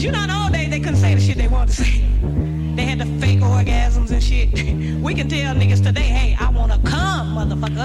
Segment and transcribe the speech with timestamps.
[0.00, 2.00] Cause you know, in old days they couldn't say the shit they wanted to say.
[2.74, 4.50] They had the fake orgasms and shit.
[5.02, 7.84] we can tell niggas today, hey, I wanna come, motherfucker.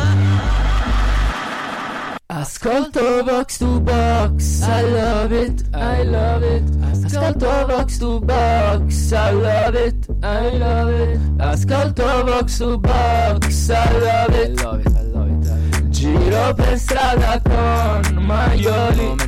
[2.29, 6.63] Ascolto Vox to Box, I love it, I love it.
[6.87, 11.19] Ascolto Vox to Box, I love it, I love it.
[11.37, 15.89] Ascolto Vox to Box, I love it, I love it, I love it.
[15.89, 19.24] Giro per strada con maioli, momento maioli, momento.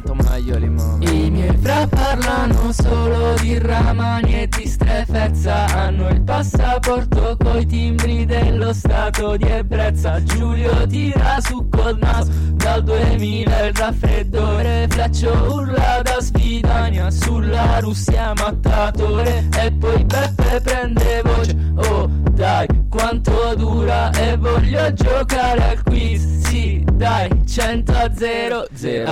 [1.68, 5.66] Fra parlano solo di ramani e di strefezza.
[5.66, 10.24] Hanno il passaporto coi timbri dello stato di ebbrezza.
[10.24, 14.88] Giulio tira su col naso dal 2000 il raffreddore.
[14.90, 19.50] Fleccio urla da Svidania sulla Russia mattatore.
[19.60, 21.58] E poi Beppe prende voce,
[21.90, 28.67] oh dai quanto dura E voglio giocare al quiz, sì dai 100 a 0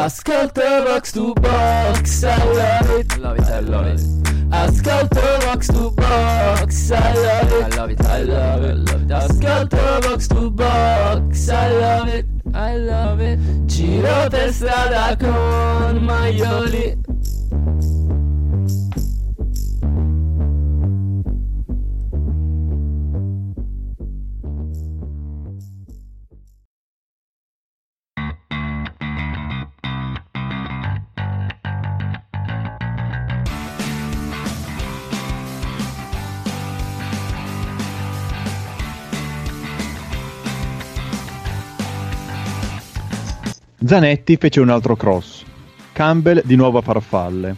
[0.08, 5.40] 0 Ascolto box to box, I love it, I love it, I love it Ascolto
[5.42, 9.08] box to box, I love it, I love it, I love it, love it.
[9.08, 13.40] Ascolto box to box, I love it, I love it.
[13.66, 17.05] Giro per strada con maioli.
[43.86, 45.44] Zanetti fece un altro cross.
[45.94, 47.56] Campbell di nuovo a farfalle.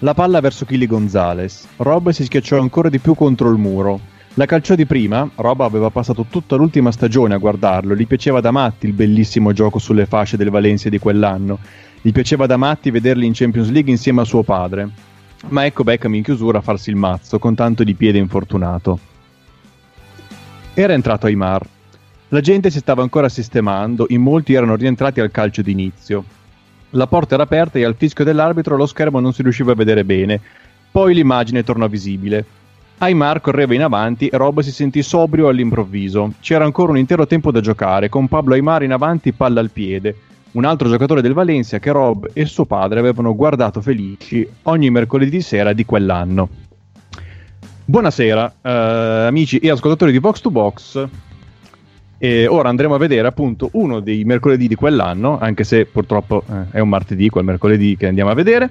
[0.00, 1.68] La palla verso Chili Gonzales.
[1.76, 4.00] Rob si schiacciò ancora di più contro il muro.
[4.34, 8.50] La calciò di prima, Rob aveva passato tutta l'ultima stagione a guardarlo, gli piaceva da
[8.50, 11.60] matti il bellissimo gioco sulle fasce del Valencia di quell'anno,
[12.00, 14.88] gli piaceva da matti vederli in Champions League insieme a suo padre.
[15.50, 18.98] Ma ecco Beckham in chiusura a farsi il mazzo, con tanto di piede infortunato.
[20.74, 21.64] Era entrato Aymar.
[22.32, 26.22] La gente si stava ancora sistemando, in molti erano rientrati al calcio d'inizio.
[26.90, 30.04] La porta era aperta e al fischio dell'arbitro lo schermo non si riusciva a vedere
[30.04, 30.40] bene.
[30.92, 32.44] Poi l'immagine tornò visibile.
[32.98, 36.34] Aymar correva in avanti e Rob si sentì sobrio all'improvviso.
[36.38, 40.14] C'era ancora un intero tempo da giocare, con Pablo Aymar in avanti, palla al piede.
[40.52, 45.40] Un altro giocatore del Valencia che Rob e suo padre avevano guardato felici ogni mercoledì
[45.40, 46.48] sera di quell'anno.
[47.86, 48.70] Buonasera, eh,
[49.26, 51.08] amici e ascoltatori di Box to Box.
[52.22, 56.72] E ora andremo a vedere appunto uno dei mercoledì di quell'anno, anche se purtroppo eh,
[56.72, 58.68] è un martedì quel mercoledì che andiamo a vedere,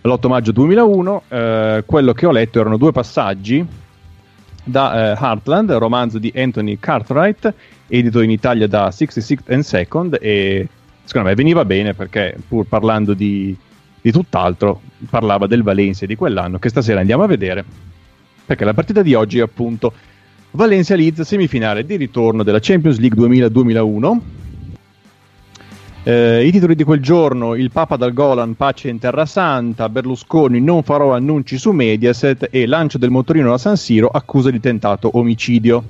[0.00, 1.22] l'8 maggio 2001.
[1.26, 3.66] Eh, quello che ho letto erano due passaggi
[4.62, 7.52] da eh, Heartland, romanzo di Anthony Cartwright,
[7.88, 10.68] edito in Italia da 66 and Second e
[11.02, 13.56] secondo me veniva bene perché pur parlando di,
[14.00, 17.64] di tutt'altro parlava del Valencia di quell'anno che stasera andiamo a vedere
[18.46, 19.92] perché la partita di oggi è appunto
[20.54, 24.18] Valencia Leeds semifinale di ritorno della Champions League 2000-2001.
[26.04, 29.88] Eh, I titoli di quel giorno: Il Papa dal Golan, pace in Terra Santa.
[29.88, 32.48] Berlusconi, non farò annunci su Mediaset.
[32.52, 35.82] E lancio del motorino a San Siro, accusa di tentato omicidio.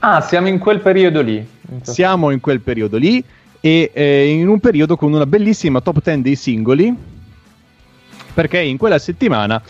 [0.00, 1.46] Ah, siamo in quel periodo lì.
[1.82, 3.22] Siamo in quel periodo lì.
[3.60, 6.92] E eh, in un periodo con una bellissima top 10 dei singoli.
[8.34, 9.62] Perché in quella settimana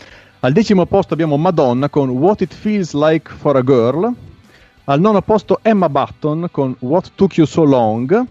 [0.43, 4.13] al decimo posto abbiamo Madonna con What It Feels Like for a Girl.
[4.83, 8.25] Al nono posto Emma Button con What Took You So Long.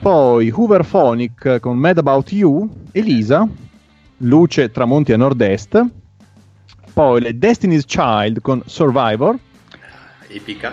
[0.00, 2.86] Poi Hooverphonic con Mad About You.
[2.92, 3.46] Elisa,
[4.18, 5.84] Luce Tramonti a nord-est.
[6.94, 9.38] Poi le Destiny's Child con Survivor.
[10.28, 10.72] Epica.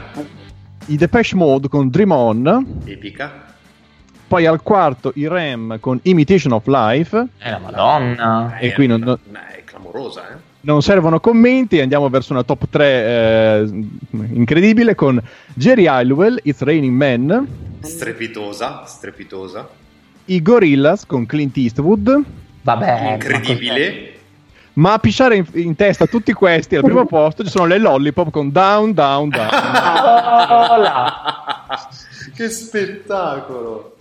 [0.86, 2.79] I Depeche Mode con Dream On.
[2.86, 3.43] Epica.
[4.27, 7.27] Poi al quarto i Rem con Imitation of Life.
[7.38, 8.57] È la Madonna.
[8.60, 9.19] E qui non,
[9.51, 9.54] è
[9.95, 10.35] clamorosa, eh?
[10.61, 13.69] non servono commenti, andiamo verso una top 3 eh,
[14.11, 15.21] incredibile con
[15.53, 17.47] Jerry Halliwell, It's Raining Men.
[17.81, 19.67] Strepitosa, strepitosa.
[20.25, 22.21] I Gorillaz con Clint Eastwood.
[22.61, 23.13] Vabbè.
[23.13, 24.11] Incredibile.
[24.73, 28.29] Ma a pisciare in, in, testa tutti questi al primo posto ci sono le Lollipop
[28.29, 29.49] con Down, Down, Down.
[32.35, 33.94] che spettacolo!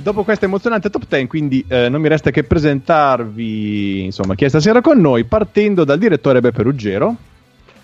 [0.00, 4.48] Dopo questa emozionante top 10, quindi eh, non mi resta che presentarvi insomma, chi è
[4.48, 7.16] stasera con noi, partendo dal direttore Beppe Ruggero.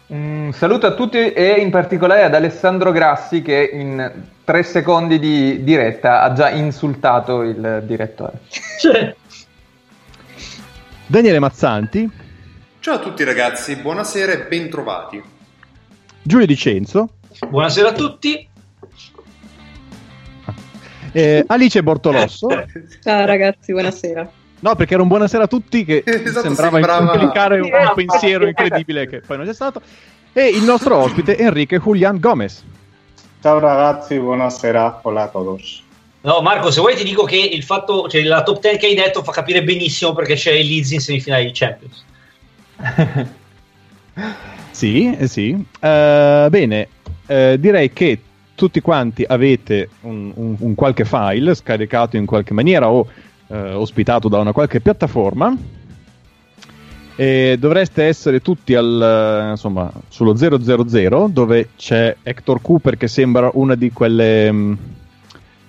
[0.06, 4.12] Un saluto a tutti e in particolare ad Alessandro Grassi che in
[4.44, 8.40] tre secondi di diretta ha già insultato il direttore.
[8.78, 9.16] Cioè.
[11.06, 12.08] Daniele Mazzanti.
[12.78, 15.22] Ciao a tutti ragazzi, buonasera e bentrovati.
[16.22, 17.08] Giulio Dicenzo.
[17.48, 18.48] Buonasera a tutti.
[21.16, 22.48] Eh, Alice Bortolosso.
[23.00, 24.28] Ciao ragazzi, buonasera.
[24.58, 28.48] No, perché era un buonasera a tutti che Esatto, sembrava, sembrava- implicare un, un pensiero
[28.48, 29.80] incredibile che poi non c'è stato.
[30.32, 32.64] E il nostro ospite Enrique Julian Gomez.
[33.40, 35.82] Ciao ragazzi, buonasera, hola a todos.
[36.22, 38.94] No, Marco, se vuoi ti dico che il fatto, cioè la top 10 che hai
[38.94, 42.04] detto fa capire benissimo perché c'è il Leeds in semifinale di Champions.
[44.70, 45.50] Sì, eh sì.
[45.80, 46.88] Eh, bene,
[47.26, 48.18] eh, direi che
[48.54, 53.06] tutti quanti avete un, un- un qualche file scaricato in qualche maniera o
[53.48, 55.56] eh, ospitato da una qualche piattaforma.
[57.16, 63.50] E dovreste essere tutti al, eh, insomma, sullo 000 dove c'è Hector Cooper che sembra
[63.54, 64.50] una di quelle...
[64.50, 64.72] mm,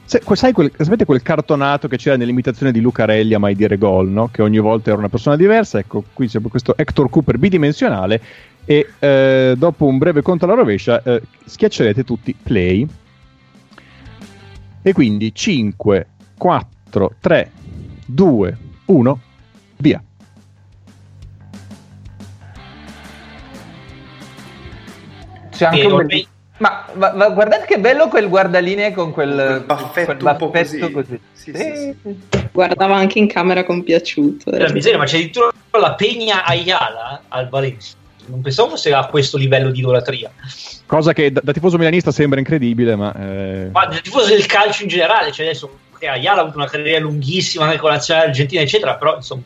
[0.05, 4.07] se- sai quel, sapete quel cartonato che c'era nell'imitazione di Lucarelli a mai dire gol,
[4.09, 4.29] no?
[4.31, 5.77] che ogni volta era una persona diversa?
[5.77, 8.21] Ecco, qui c'è questo Hector Cooper bidimensionale
[8.65, 12.86] e eh, dopo un breve conto alla rovescia eh, schiaccerete tutti play.
[14.81, 16.07] E quindi 5,
[16.38, 17.51] 4, 3,
[18.05, 19.19] 2, 1,
[19.77, 20.03] via.
[25.50, 30.15] C'è anche un bel- Ma, ma- ma guardate che bello quel guardalinee con quel, baffetto
[30.15, 31.19] quel un po' baffetto così.
[31.34, 32.19] Sì, sì, sì.
[32.51, 34.51] Guardava anche in camera compiaciuto.
[34.51, 37.95] La miseria, ma c'è addirittura la Pegna Ayala al Valencia.
[38.27, 40.32] Non pensavo fosse a questo livello di idolatria.
[40.86, 43.13] Cosa che da, da tifoso milanista sembra incredibile, ma...
[43.13, 46.67] eh, Ma da tifoso del calcio in generale, cioè adesso che Ayala ha avuto una
[46.67, 49.44] carriera lunghissima anche con la nazionale argentina, eccetera, però insomma.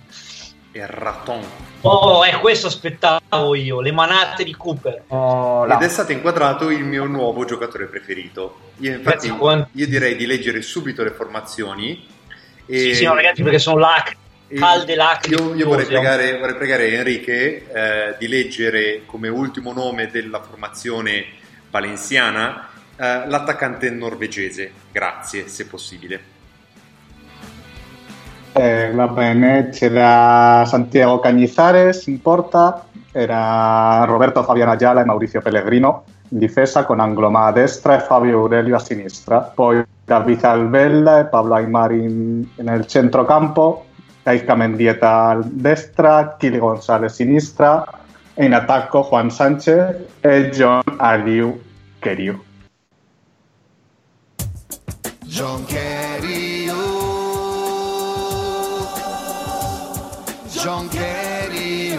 [0.71, 1.41] E Raton.
[1.81, 5.03] Oh, è questo aspettavo io, le manate di Cooper.
[5.07, 8.59] Oh, Ed è stato inquadrato il mio nuovo giocatore preferito.
[8.77, 12.05] Io, infatti, Grazie, io direi di leggere subito le formazioni.
[12.65, 12.77] E...
[12.77, 14.17] Sì, sì, no, ragazzi, perché sono lac- e
[14.53, 15.41] calde lacrime.
[15.41, 21.25] Io, io vorrei, pregare, vorrei pregare Enrique eh, di leggere come ultimo nome della formazione
[21.69, 24.71] valenziana eh, l'attaccante norvegese.
[24.91, 26.37] Grazie, se possibile.
[28.51, 36.03] Eh, va bene, c'era Santiago Cañizares in porta, era Roberto Fabiano Ayala e Maurizio Pellegrino
[36.29, 39.39] in difesa con Angloma a destra e Fabio Aurelio a sinistra.
[39.39, 43.85] Poi David Albella e Pablo Aymar in- nel centrocampo,
[44.55, 47.85] Mendieta a destra, Kili González sinistra
[48.33, 51.59] e in attacco Juan Sánchez e John Aliu
[51.99, 52.43] Keriu.
[55.25, 56.75] John oh.
[60.47, 60.89] John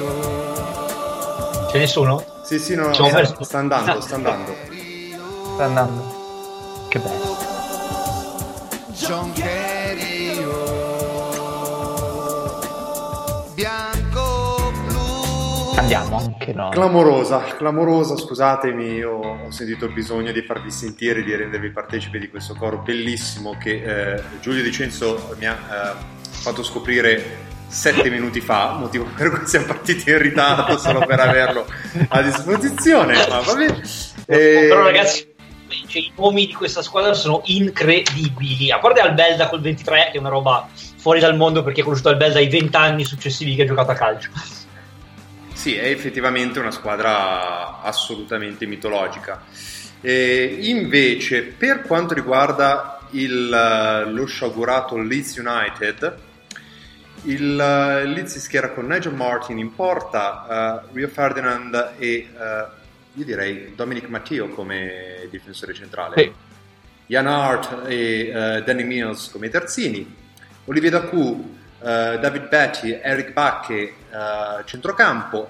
[0.00, 1.68] oh.
[1.70, 2.24] Ce sono?
[2.44, 3.44] Sì, sì, no, no, sta, perso.
[3.44, 4.54] sta andando, sta andando.
[5.54, 6.86] Sta andando.
[6.88, 7.36] Che bello.
[8.92, 9.59] John Kerry,
[15.92, 16.70] Andiamo anche noi.
[16.70, 22.28] Clamorosa, clamorosa, scusatemi, io ho sentito il bisogno di farvi sentire, di rendervi partecipi di
[22.28, 23.82] questo coro bellissimo che
[24.14, 29.66] eh, Giulio Dicenzo mi ha eh, fatto scoprire sette minuti fa, motivo per cui siamo
[29.66, 31.66] partiti in ritardo solo per averlo
[32.06, 33.80] a disposizione, ma vabbè.
[34.26, 35.26] Eh, Però ragazzi,
[35.88, 38.70] cioè, i nomi di questa squadra sono incredibili.
[38.70, 40.68] A parte Albelda col 23, che è una roba
[40.98, 43.94] fuori dal mondo perché ha conosciuto Albelda ai 20 anni successivi che ha giocato a
[43.94, 44.30] calcio.
[45.60, 49.42] Sì, è effettivamente una squadra assolutamente mitologica.
[50.00, 56.16] E invece, per quanto riguarda il, eh, lo sciagurato Leeds United,
[57.24, 62.28] il eh, Leeds si schiera con Nigel Martin in porta, eh, Rio Ferdinand e eh,
[63.12, 66.14] io direi Dominic Matteo come difensore centrale.
[66.16, 66.32] Sì.
[67.04, 70.16] Jan Hart e eh, Danny Mills come terzini,
[70.64, 75.48] Olivier Dacu, eh, David Betty, Eric Bacche eh, centrocampo,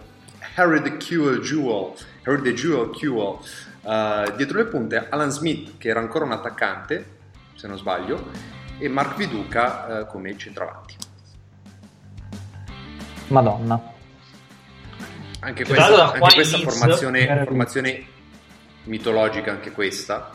[0.55, 3.39] Harry the Jewel Jewel, Harry the Jewel Jewel
[3.83, 7.19] eh, dietro le punte, Alan Smith che era ancora un attaccante,
[7.55, 8.31] se non sbaglio,
[8.79, 10.97] e Mark Viduca eh, come centravanti.
[13.29, 13.99] Madonna.
[15.41, 18.07] Anche questa, anche questa formazione, formazione
[18.85, 20.31] mitologica, anche questa.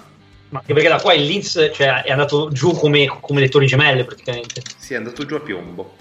[0.50, 3.68] Ma anche perché da qua il Leeds cioè, è andato giù come, come le torri
[3.68, 4.62] gemelle praticamente.
[4.78, 5.96] Si è andato giù a piombo.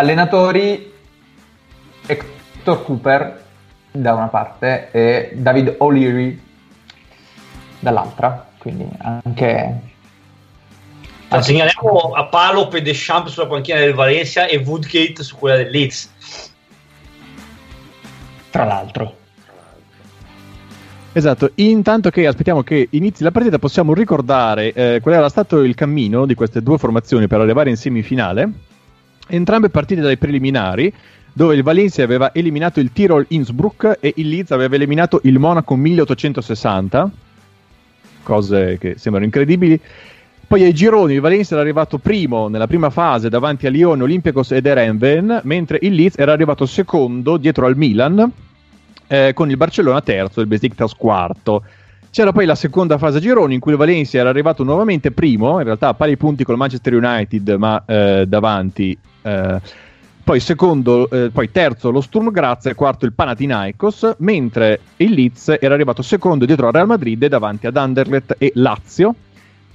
[0.00, 0.90] Allenatori
[2.06, 3.44] Hector Cooper
[3.92, 6.40] da una parte e David O'Leary
[7.78, 9.88] dall'altra, quindi anche...
[11.28, 15.70] Cioè, segnaliamo a Palop e Deschamps sulla panchina del Valencia e Woodgate su quella del
[15.70, 16.10] Leeds.
[18.48, 19.16] Tra l'altro.
[21.12, 25.74] Esatto, intanto che aspettiamo che inizi la partita possiamo ricordare eh, qual era stato il
[25.74, 28.68] cammino di queste due formazioni per arrivare in semifinale.
[29.30, 30.92] Entrambe partite dai preliminari,
[31.32, 35.76] dove il Valencia aveva eliminato il Tirol Innsbruck e il Leeds aveva eliminato il Monaco
[35.76, 37.10] 1860,
[38.24, 39.80] cose che sembrano incredibili.
[40.46, 44.50] Poi ai gironi il Valencia era arrivato primo nella prima fase davanti a Lione, Olympiacos
[44.50, 48.32] ed Erenven, mentre il Leeds era arrivato secondo dietro al Milan,
[49.06, 51.62] eh, con il Barcellona terzo e il Besiktas quarto.
[52.10, 55.58] C'era poi la seconda fase a gironi in cui il Valencia era arrivato nuovamente primo,
[55.58, 58.98] in realtà a pari punti col Manchester United, ma eh, davanti.
[59.22, 59.60] eh,
[60.22, 65.56] poi, secondo, eh, poi terzo lo Sturm Graz e quarto il Panathinaikos, mentre il Leeds
[65.58, 69.14] era arrivato secondo dietro al Real Madrid e davanti ad Anderlecht e Lazio.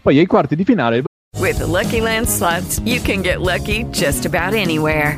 [0.02, 1.04] Poi ai quarti di finale
[1.38, 5.18] With the Lucky Land slots, you can get lucky just about anywhere.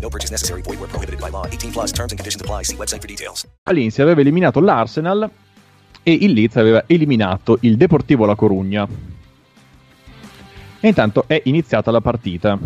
[0.00, 0.62] No purchase necessary.
[0.62, 1.46] Void where prohibited by law.
[1.46, 2.62] 18 plus terms and conditions apply.
[2.64, 3.46] See website for details.
[3.64, 5.28] Valencia aveva eliminato l'Arsenal
[6.02, 8.86] e il Leeds aveva eliminato il Deportivo La Corugna.
[10.80, 12.58] E intanto è iniziata la partita.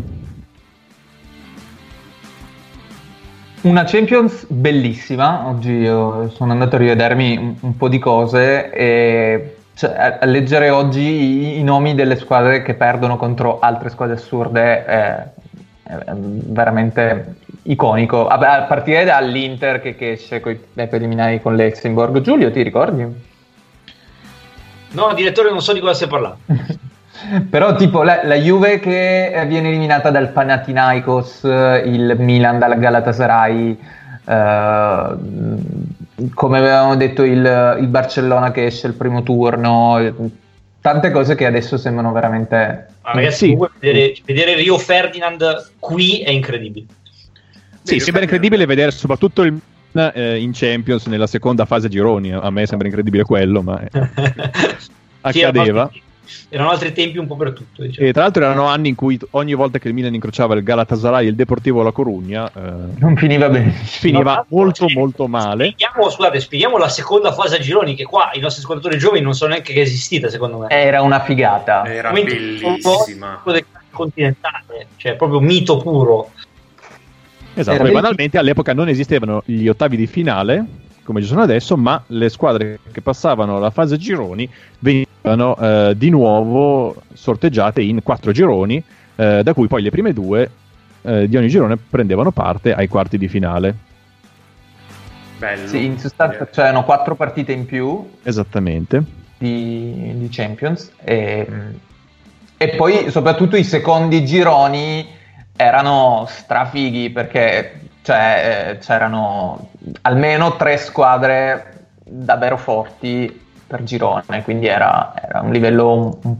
[3.60, 9.56] Una Champions bellissima, oggi io sono andato a rivedermi un, un po' di cose e
[9.74, 14.84] cioè, a, leggere oggi i, i nomi delle squadre che perdono contro altre squadre assurde
[14.84, 15.28] è
[16.16, 22.20] veramente iconico, a, partire dall'Inter che, che esce con i preliminari con l'Helsingborg.
[22.20, 23.06] Giulio, ti ricordi?
[24.90, 26.38] No, direttore, non so di cosa stai parlando.
[27.50, 32.78] Però tipo la, la Juve che eh, viene eliminata dal Panathinaikos, eh, il Milan dal
[32.78, 33.78] Galatasaray,
[34.24, 35.16] eh,
[36.32, 40.14] come avevamo detto il, il Barcellona che esce il primo turno, eh,
[40.92, 42.86] tante cose che adesso sembrano veramente...
[43.02, 46.86] Ma ragazzi, comunque vedere, vedere Rio Ferdinand qui è incredibile.
[47.82, 49.58] Sì, sembra incredibile vedere soprattutto il
[49.92, 52.32] eh, in Champions nella seconda fase gironi.
[52.32, 53.88] A me sembra incredibile quello, ma eh,
[55.30, 55.64] Sì, accadeva.
[55.64, 55.90] erano-
[56.48, 57.82] Erano altri tempi un po' per tutto.
[57.82, 58.06] Diciamo.
[58.06, 61.26] E tra l'altro erano anni in cui ogni volta che il Milan incrociava il Galatasaray
[61.26, 62.60] e il Deportivo La Corugna eh,
[62.98, 63.70] non finiva bene.
[63.70, 65.72] Finiva molto molto male.
[65.72, 69.34] Spieghiamo, scusate, spieghiamo la seconda fase a gironi, che qua i nostri ascoltatori giovani non
[69.34, 70.66] so neanche che è esistita, secondo me.
[70.68, 71.84] Era una figata.
[71.84, 73.40] Era Quindi, bellissima.
[73.44, 76.30] un continentale, cioè proprio mito puro.
[77.54, 80.64] Esatto, poi ben- banalmente all'epoca non esistevano gli ottavi di finale
[81.08, 84.46] come ci sono adesso, ma le squadre che passavano la fase gironi
[84.80, 88.82] venivano eh, di nuovo sorteggiate in quattro gironi,
[89.16, 90.50] eh, da cui poi le prime due
[91.02, 93.74] eh, di ogni girone prendevano parte ai quarti di finale.
[95.38, 95.68] Bello.
[95.68, 99.02] Sì, in sostanza c'erano quattro partite in più Esattamente.
[99.38, 101.46] di, di Champions e,
[102.56, 105.06] e poi soprattutto i secondi gironi
[105.54, 109.70] erano strafighi perché cioè, eh, c'erano
[110.02, 116.36] almeno tre squadre davvero forti per girone, quindi era, era un livello un,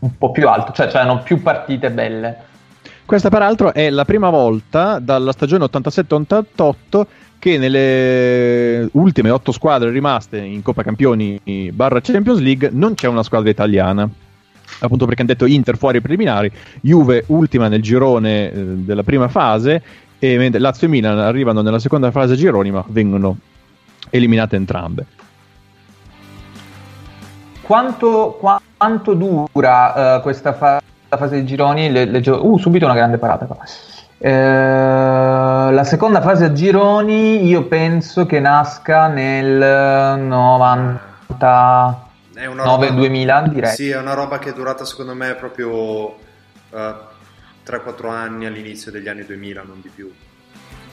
[0.00, 2.36] un- po' più alto, cioè c'erano più partite belle.
[3.06, 7.06] Questa peraltro è la prima volta dalla stagione 87-88
[7.38, 11.40] che nelle ultime otto squadre rimaste in Coppa Campioni
[11.72, 14.08] barra Champions League non c'è una squadra italiana.
[14.80, 16.50] Appunto perché hanno detto Inter fuori preliminari,
[16.80, 19.80] Juve ultima nel girone eh, della prima fase
[20.18, 23.36] e Lazio e Milan arrivano nella seconda fase a gironi ma vengono
[24.10, 25.06] eliminate entrambe.
[27.66, 31.90] Quanto, qua- quanto dura eh, questa fa- fase di gironi?
[31.90, 33.56] Le- leggevo- uh, subito una grande parata qua.
[34.18, 41.96] Eh, la seconda fase a gironi io penso che nasca nel 99
[42.34, 43.74] È una roba- 2000 direi.
[43.74, 46.14] Sì, è una roba che è durata secondo me proprio
[46.70, 46.94] eh,
[47.66, 50.12] 3-4 anni all'inizio degli anni 2000, non di più.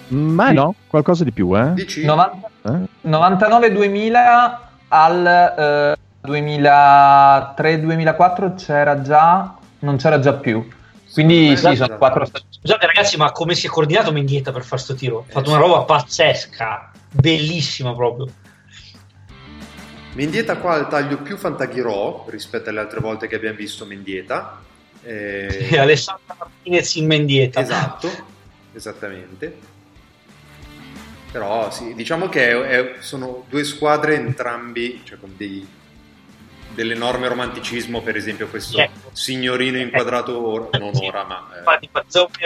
[0.07, 1.73] Ma no, qualcosa di più, eh?
[1.73, 2.03] Dici?
[2.03, 3.07] 90 Eh?
[3.07, 4.57] 99-2000
[4.89, 5.25] al
[5.57, 10.67] eh, 2003-2004 c'era già, non c'era già più.
[11.12, 12.51] Quindi sì, sono quattro stagioni.
[12.59, 15.25] Scusate ragazzi, ma come si è coordinato Mendieta per fare sto tiro?
[15.27, 18.27] Ha fatto una roba pazzesca, bellissima proprio.
[20.13, 24.62] Mendieta qua ha il taglio più fantaghirò rispetto alle altre volte che abbiamo visto Mendieta.
[25.03, 27.59] Eh, E Alessandro Martinez in Mendieta.
[27.59, 28.09] Esatto,
[28.73, 29.71] esattamente.
[31.31, 35.67] Però sì, diciamo che è- è- sono due squadre entrambi, cioè con dei-
[36.73, 39.09] dell'enorme romanticismo, per esempio questo Ecco.
[39.12, 41.89] signorino inquadrato ora, non ora, ma eh, Infatti,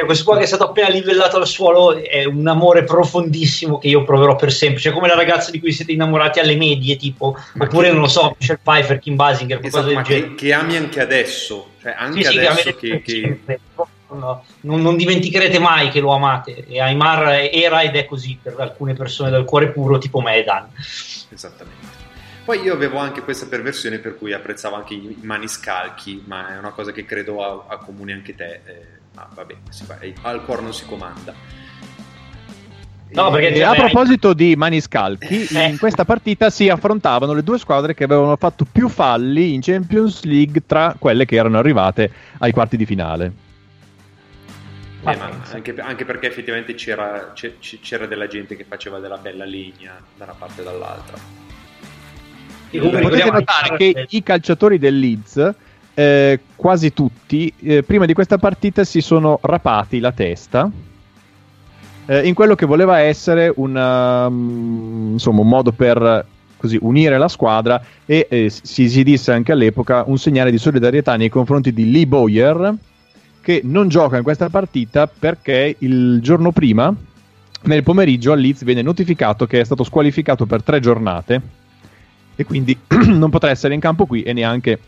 [0.05, 4.03] questo qua che è stato appena livellato al suolo è un amore profondissimo che io
[4.03, 4.81] proverò per sempre.
[4.81, 8.35] Cioè, come la ragazza di cui siete innamorati alle medie, tipo, oppure non lo so,
[8.39, 12.37] Michelle Pfeiffer, Kim Basinger, esatto, ma che, che ami anche adesso, cioè anche Sì, sì,
[12.37, 13.59] adesso che che, che- sempre.
[14.09, 16.65] No, non, non dimenticherete mai che lo amate.
[16.65, 20.43] E Aymar era ed è così per alcune persone dal cuore puro, tipo me e
[20.43, 20.69] Dan.
[21.29, 22.05] Esattamente.
[22.47, 26.69] Poi io avevo anche questa perversione per cui apprezzavo anche i maniscalchi, ma è una
[26.71, 28.61] cosa che credo a, a comune anche te.
[28.63, 31.33] eh, ma vabbè, si fa- eh, al cuore non si comanda.
[33.09, 38.05] No, perché a proposito di maniscalchi, in questa partita si affrontavano le due squadre che
[38.05, 42.85] avevano fatto più falli in Champions League tra quelle che erano arrivate ai quarti di
[42.85, 43.25] finale.
[45.01, 47.33] Eh, ma anche, anche perché effettivamente c'era,
[47.81, 51.46] c'era della gente che faceva della bella legna da una parte e dall'altra.
[52.69, 55.53] Potete notare che i calciatori del Leeds,
[55.93, 60.69] eh, quasi tutti, eh, prima di questa partita si sono rapati la testa
[62.07, 66.25] eh, in quello che voleva essere una, mm, insomma, un modo per
[66.55, 71.15] così, unire la squadra e eh, si, si disse anche all'epoca un segnale di solidarietà
[71.15, 72.73] nei confronti di Lee Boyer
[73.41, 76.93] che non gioca in questa partita perché il giorno prima
[77.63, 81.41] nel pomeriggio al Leeds viene notificato che è stato squalificato per tre giornate
[82.37, 84.79] e quindi non potrà essere in campo qui e neanche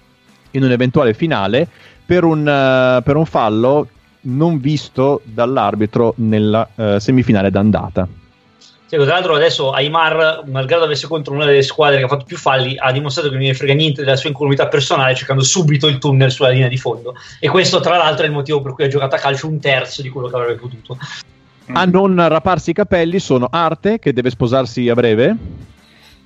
[0.51, 1.67] in un eventuale finale
[2.05, 3.87] per un, eh, per un fallo
[4.21, 8.07] non visto dall'arbitro nella eh, semifinale d'andata.
[8.85, 12.37] Sì, tra l'altro adesso Aymar, malgrado avesse contro una delle squadre che ha fatto più
[12.37, 15.99] falli, ha dimostrato che non gli frega niente della sua incolumità personale cercando subito il
[15.99, 17.13] tunnel sulla linea di fondo.
[17.39, 20.01] E questo tra l'altro è il motivo per cui ha giocato a calcio un terzo
[20.01, 20.97] di quello che avrebbe potuto.
[21.71, 25.35] A non raparsi i capelli sono Arte, che deve sposarsi a breve.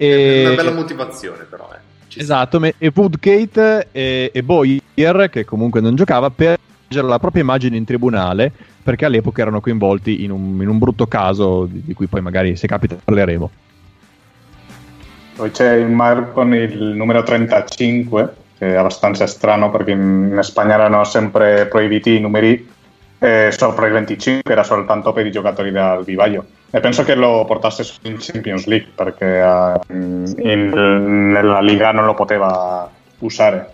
[0.03, 0.45] È E...
[0.45, 1.69] una bella motivazione però.
[1.73, 2.19] Eh.
[2.19, 7.41] Esatto, me- e Woodgate e, e Boyer, che comunque non giocava, per leggere la propria
[7.41, 8.51] immagine in tribunale,
[8.83, 12.55] perché all'epoca erano coinvolti in un, in un brutto caso di, di cui poi magari
[12.55, 13.51] se capita parleremo.
[15.35, 20.43] Poi c'è il Mar con il numero 35, che è abbastanza strano perché in in
[20.43, 22.69] Spagna erano sempre proibiti i numeri
[23.17, 26.45] eh, sopra il 25, era soltanto per i giocatori del vivaio.
[26.75, 32.15] E penso che lo portasse in Champions League perché eh, in- nella Liga non lo
[32.15, 33.71] poteva usare.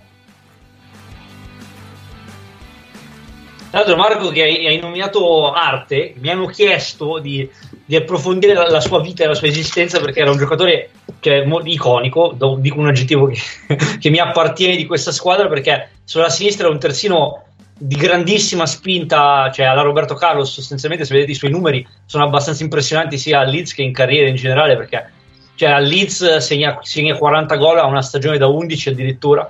[3.69, 7.49] Tra l'altro, Marco, che hai, nominato Arte, mi hanno chiesto di,
[7.85, 10.89] di approfondire la, la sua vita e la sua esistenza perché era un giocatore
[11.21, 13.39] cioè, iconico, dico un aggettivo che,
[13.97, 17.43] che mi appartiene di questa squadra perché sulla sinistra è un terzino
[17.81, 22.63] di grandissima spinta, cioè alla Roberto Carlos, sostanzialmente se vedete i suoi numeri sono abbastanza
[22.63, 25.11] impressionanti sia a Leeds che in carriera in generale perché
[25.59, 29.45] cioè, a Leeds segna, segna 40 gol a una stagione da 11 addirittura.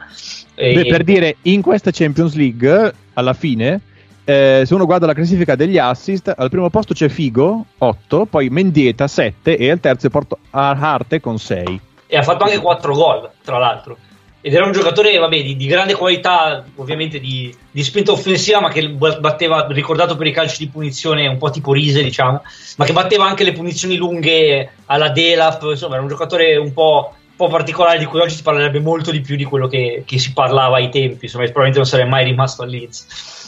[0.56, 3.80] E- Beh, per dire, in questa Champions League, alla fine,
[4.24, 8.50] eh, se uno guarda la classifica degli assist, al primo posto c'è Figo, 8, poi
[8.50, 11.80] Mendieta, 7 e al terzo Porto Arte con 6.
[12.08, 13.96] e ha fatto anche 4 gol, tra l'altro.
[14.42, 18.70] Ed era un giocatore vabbè, di, di grande qualità, ovviamente di, di spinta offensiva, ma
[18.70, 22.42] che batteva, ricordato per i calci di punizione, un po' tipo Rise, diciamo,
[22.78, 25.64] ma che batteva anche le punizioni lunghe alla Delap.
[25.64, 29.12] Insomma, era un giocatore un po', un po' particolare di cui oggi si parlerebbe molto
[29.12, 31.26] di più di quello che, che si parlava ai tempi.
[31.26, 33.48] Insomma, probabilmente non sarebbe mai rimasto a Leeds.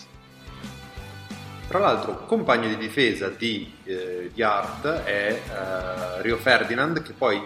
[1.69, 7.41] Tra l'altro, compagno di difesa di, eh, di Hart è eh, Rio Ferdinand, che poi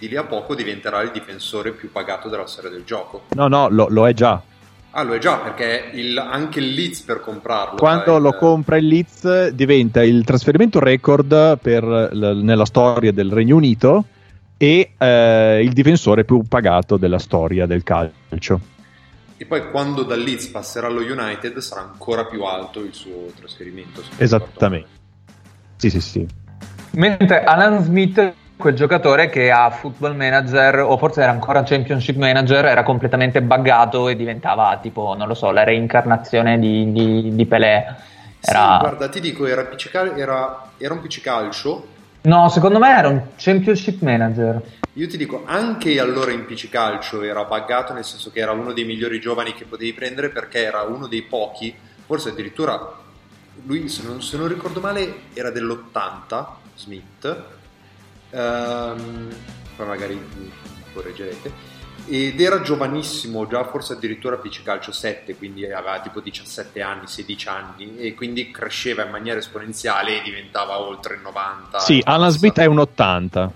[0.00, 3.24] di lì a poco diventerà il difensore più pagato della storia del gioco.
[3.34, 4.40] No, no, lo, lo è già.
[4.92, 7.76] Ah, lo è già, perché il- anche il Leeds per comprarlo.
[7.76, 13.30] Quando dai, lo compra il Leeds diventa il trasferimento record per l- nella storia del
[13.30, 14.06] Regno Unito
[14.56, 18.60] e eh, il difensore più pagato della storia del calcio.
[19.36, 24.02] E poi quando dal Leeds passerà allo United sarà ancora più alto il suo trasferimento.
[24.16, 24.88] Esattamente.
[25.76, 26.26] Sì, sì, sì.
[26.92, 32.66] Mentre Alan Smith, quel giocatore che a Football Manager, o forse era ancora Championship Manager,
[32.66, 37.96] era completamente buggato e diventava tipo, non lo so, la reincarnazione di, di, di Pelé.
[38.40, 38.74] Era...
[38.74, 41.86] Sì, guarda, ti dico, era, piccical- era, era un piccicalcio.
[42.22, 44.62] No, secondo me era un Championship Manager.
[44.92, 48.84] Io ti dico, anche allora in piccicalcio era buggato, nel senso che era uno dei
[48.84, 51.74] migliori giovani che potevi prendere perché era uno dei pochi,
[52.06, 52.98] forse addirittura
[53.64, 57.58] lui, se non, se non ricordo male, era dell'80, Smith.
[58.30, 59.28] Ehm,
[59.76, 60.50] poi magari mi
[60.92, 61.78] correggerete.
[62.06, 67.48] ed era giovanissimo, già forse addirittura PC Calcio 7, quindi aveva tipo 17 anni, 16
[67.48, 71.78] anni e quindi cresceva in maniera esponenziale e diventava oltre il 90.
[71.78, 73.52] Sì, Alan Smith è un 80.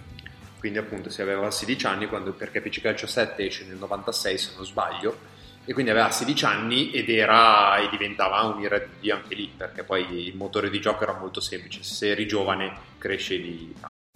[0.59, 4.53] Quindi appunto si aveva 16 anni quando, perché PC Calcio 7 esce nel 96 se
[4.57, 5.33] non sbaglio
[5.65, 9.51] e quindi aveva 16 anni ed era e diventava un ira di Dio anche lì
[9.57, 13.75] perché poi il motore di gioco era molto semplice, se eri giovane crescevi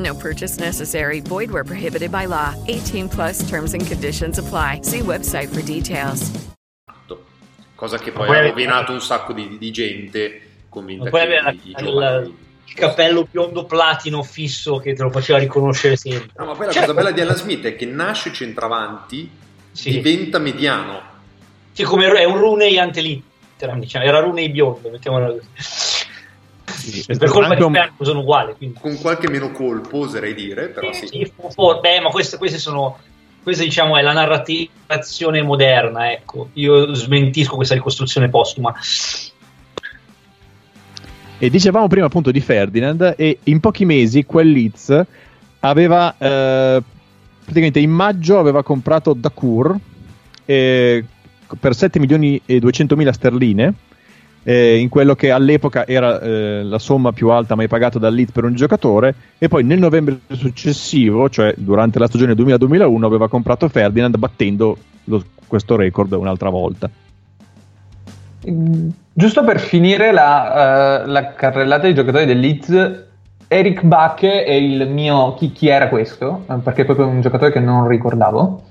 [0.00, 1.20] No purchase necessary.
[1.20, 2.54] Void where prohibited by law.
[2.68, 4.80] 18 plus terms and conditions apply.
[4.82, 6.30] See website for details.
[7.80, 11.70] cosa che poi Poi ha rovinato un sacco di, di gente convinta Poi che i,
[11.70, 12.34] i il,
[12.66, 16.28] il cappello biondo platino fisso che te lo faceva riconoscere sempre.
[16.36, 19.30] No, ma poi la Cioè, cosa bella di Alan Smith è che nasce centravanti,
[19.72, 21.00] diventa mediano.
[21.72, 25.46] Sì, come è un Rooney antelitteram, diciamo, era Rooney biondo, mettiamola così.
[27.18, 28.54] Per colpa di un- Ferguson sono uguali.
[28.56, 28.78] Quindi.
[28.80, 31.06] Con qualche meno colpo, oserei dire, però sì.
[31.06, 31.32] Sì,
[31.80, 32.98] beh, ma queste, queste sono.
[33.42, 36.50] Questa diciamo è la narrazione moderna, ecco.
[36.54, 38.74] Io smentisco questa ricostruzione postuma.
[41.38, 45.04] E dicevamo prima appunto di Ferdinand e in pochi mesi quel Leeds
[45.60, 46.82] aveva eh,
[47.42, 49.74] praticamente in maggio aveva comprato Dacour
[50.44, 51.02] eh,
[51.58, 53.72] per 7 milioni e 200 mila sterline
[54.42, 58.32] eh, in quello che all'epoca era eh, la somma più alta mai pagata dal Leeds
[58.32, 63.68] per un giocatore e poi nel novembre successivo, cioè durante la stagione 2000-2001 aveva comprato
[63.68, 66.88] Ferdinand battendo lo- questo record un'altra volta.
[69.12, 73.04] Giusto per finire la, eh, la carrellata dei giocatori del Leeds,
[73.48, 75.34] Eric Bach è il mio...
[75.34, 76.44] Chi, chi era questo?
[76.48, 78.62] Eh, Perché è proprio un giocatore che non ricordavo.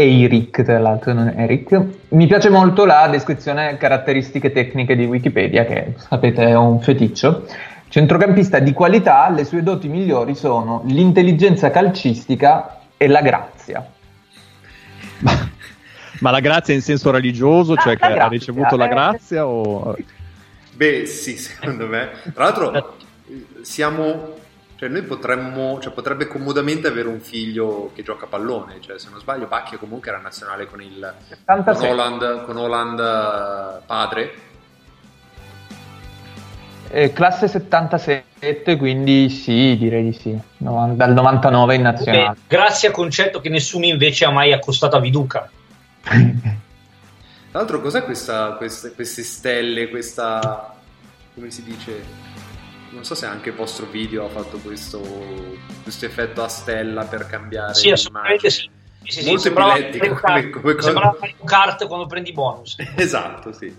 [0.00, 1.80] Eric, tra l'altro, non Eric.
[2.10, 7.46] Mi piace molto la descrizione caratteristiche tecniche di Wikipedia, che sapete è un feticcio.
[7.88, 13.90] Centrocampista di qualità, le sue doti migliori sono l'intelligenza calcistica e la grazia.
[16.20, 18.88] Ma la grazia in senso religioso, cioè che la ha grazia, ricevuto la eh.
[18.88, 19.96] grazia o...
[20.74, 22.10] Beh, sì, secondo me.
[22.34, 22.96] Tra l'altro,
[23.62, 24.36] siamo.
[24.78, 25.80] Cioè, noi potremmo.
[25.80, 28.80] Cioè, potrebbe comodamente avere un figlio che gioca a pallone.
[28.80, 31.14] Cioè, se non sbaglio, Bacchia comunque era nazionale con il.
[31.44, 31.90] Con 76.
[31.90, 34.32] Holland, con Holland eh, padre.
[36.90, 40.38] Eh, classe 77, quindi sì, direi di sì.
[40.58, 42.28] No- dal 99 in nazionale.
[42.28, 45.50] Beh, grazie a concetto che nessuno invece ha mai accostato a Viduca.
[46.02, 46.20] Tra
[47.50, 49.88] l'altro, cos'è questa, queste, queste stelle?
[49.88, 50.72] Questa.
[51.34, 52.27] come si dice?
[52.90, 55.00] Non so se anche il vostro video ha fatto questo,
[55.82, 58.68] questo effetto a stella per cambiare Sì, assolutamente sì.
[59.02, 60.86] Sì, sì, sì, Molto sembrava epilettico come, come cosa.
[60.86, 62.76] sembrava Mario Kart quando prendi bonus.
[62.96, 63.74] Esatto, sì.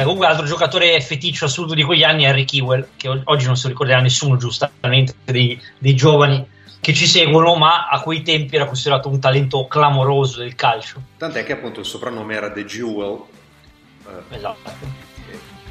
[0.00, 3.56] Eh, comunque, altro giocatore feticcio assurdo di quegli anni è Harry Kewell, che oggi non
[3.56, 6.46] si ricorderà nessuno, giustamente, dei, dei giovani
[6.80, 11.02] che ci seguono, ma a quei tempi era considerato un talento clamoroso del calcio.
[11.16, 13.22] Tant'è che appunto il soprannome era The Jewel.
[14.06, 15.06] eh, Esatto.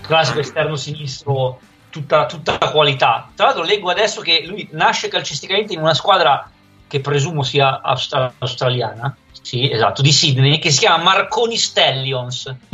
[0.07, 3.29] Classico esterno sinistro, tutta, tutta la qualità.
[3.35, 6.49] Tra l'altro, leggo adesso che lui nasce calcisticamente in una squadra
[6.87, 9.15] che presumo sia austra- australiana.
[9.41, 12.53] Sì, esatto, di Sydney, che si chiama Marconi Stallions.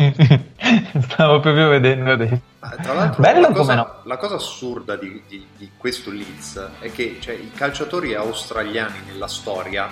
[1.09, 2.39] Stavo proprio vedendo adesso.
[2.81, 3.95] Tra l'altro, Bello la, come cosa, no.
[4.03, 9.27] la cosa assurda di, di- di questo Leeds è che cioè, i calciatori australiani nella
[9.27, 9.87] storia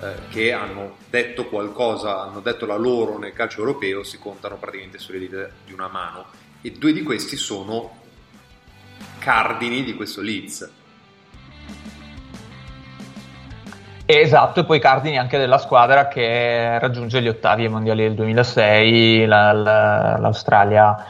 [0.00, 4.98] eh, che hanno detto qualcosa, hanno detto la loro nel calcio europeo, si contano praticamente
[4.98, 6.24] sulle dita di una mano.
[6.68, 7.90] E due di questi sono
[9.20, 10.70] cardini di questo Leeds.
[14.04, 19.24] Esatto, e poi cardini anche della squadra che raggiunge gli ottavi ai mondiali del 2006,
[19.24, 21.06] la- la- l'Australia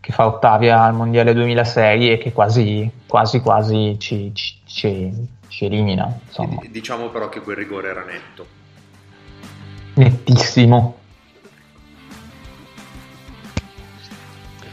[0.00, 5.64] che fa ottavi al mondiale 2006 e che quasi quasi quasi ci, ci- ci- ci
[5.66, 8.46] elimina, insomma, Diciamo però che quel rigore era netto.
[9.94, 11.00] nettissimo.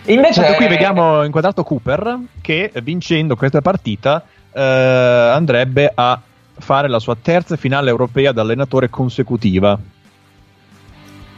[0.05, 6.19] Invece Intanto qui vediamo inquadrato Cooper che vincendo questa partita eh, andrebbe a
[6.57, 9.77] fare la sua terza finale europea da allenatore consecutiva.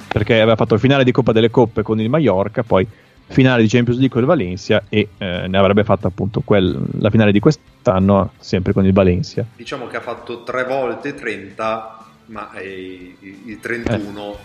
[0.07, 2.87] Perché aveva fatto il finale di Coppa delle Coppe con il Mallorca, poi
[3.27, 7.09] finale di Champions League con il Valencia e eh, ne avrebbe fatto appunto quel- la
[7.09, 9.45] finale di quest'anno sempre con il Valencia.
[9.55, 14.35] Diciamo che ha fatto tre volte 30, ma eh, il il 31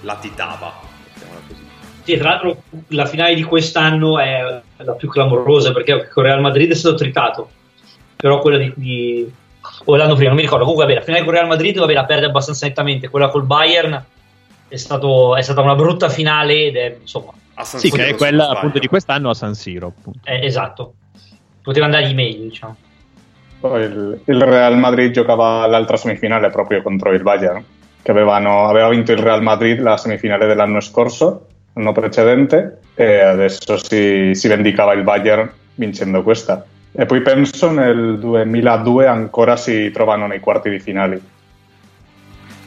[0.00, 0.72] latitava.
[1.12, 1.63] mettiamola così.
[2.04, 6.70] Sì, tra l'altro la finale di quest'anno è la più clamorosa perché con Real Madrid
[6.70, 7.48] è stato tritato,
[8.14, 9.32] però quella di, di-
[9.86, 10.64] o l'anno prima, non mi ricordo.
[10.64, 13.08] Comunque, vabbè, la finale con Real Madrid vabbè, la perde abbastanza nettamente.
[13.08, 14.04] Quella col Bayern
[14.68, 17.32] è, stato- è stata una brutta finale ed è insomma.
[17.62, 19.92] Sì, che è quella appunto di quest'anno a San Siro.
[20.24, 20.94] eh, esatto,
[21.62, 22.76] poteva andargli meglio, diciamo.
[23.60, 27.64] Poi il, il Real Madrid giocava l'altra semifinale proprio contro il Bayern,
[28.02, 33.76] che avevano- aveva vinto il Real Madrid la semifinale dell'anno scorso, l'anno precedente, e adesso
[33.76, 36.64] si, si vendicava il Bayern vincendo questa.
[36.92, 41.20] E poi penso nel 2002 ancora si trovano nei quarti di finali.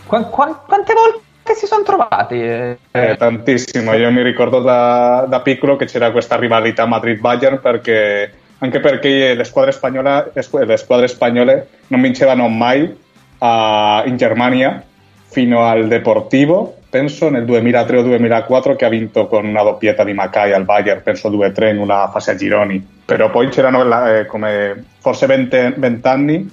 [0.05, 2.35] Qua- qua- quante volte si sono trovati?
[2.41, 2.77] eh?
[2.91, 8.79] Eh, tantissimo, io mi ricordo da, da piccolo che c'era questa rivalità Madrid-Bayern perché, anche
[8.81, 12.93] perché le squadre, spagnola- le squ- le squadre spagnole non vincevano mai
[13.39, 14.83] a- in Germania
[15.29, 20.13] fino al Deportivo, penso nel 2003 o 2004 che ha vinto con una doppietta di
[20.13, 24.83] Macai al Bayern, penso 2-3 in una fase a gironi, però poi c'erano eh, come
[24.99, 26.49] forse 20, 20 anni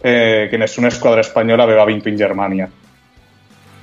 [0.00, 2.70] eh, che nessuna squadra spagnola aveva vinto in Germania.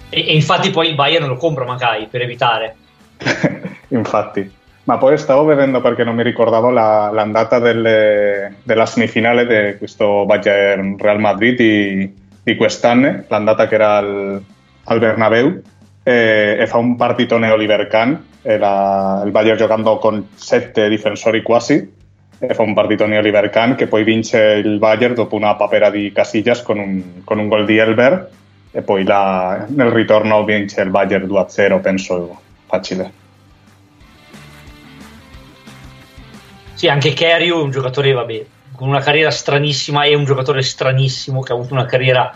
[0.10, 2.76] E, e infatti poi il Bayern lo compra Macai per evitare.
[3.90, 4.64] Infatti.
[4.84, 10.26] Ma poi stavo vedendo perché non mi ricordavo la- l'andata delle- della semifinale di questo
[10.26, 12.14] Bayern Real Madrid di,
[12.44, 14.42] di quest'anno, l'andata che era al,
[14.84, 15.62] al Bernabeu,
[16.08, 18.14] e, e fa un partitone Oliver Kahn,
[18.44, 21.94] e la- il Bayern giocando con sette difensori quasi,
[22.38, 26.12] e fa un partitone Oliver Kahn che poi vince il Bayern dopo una papera di
[26.12, 28.30] Casillas con un, con un gol di Elber
[28.72, 33.12] e poi la- nel ritorno vince il Bayern 2-0, penso facile.
[36.74, 41.42] Sì, anche Kerio è un giocatore, vabbè, con una carriera stranissima, è un giocatore stranissimo
[41.42, 42.32] che ha avuto una carriera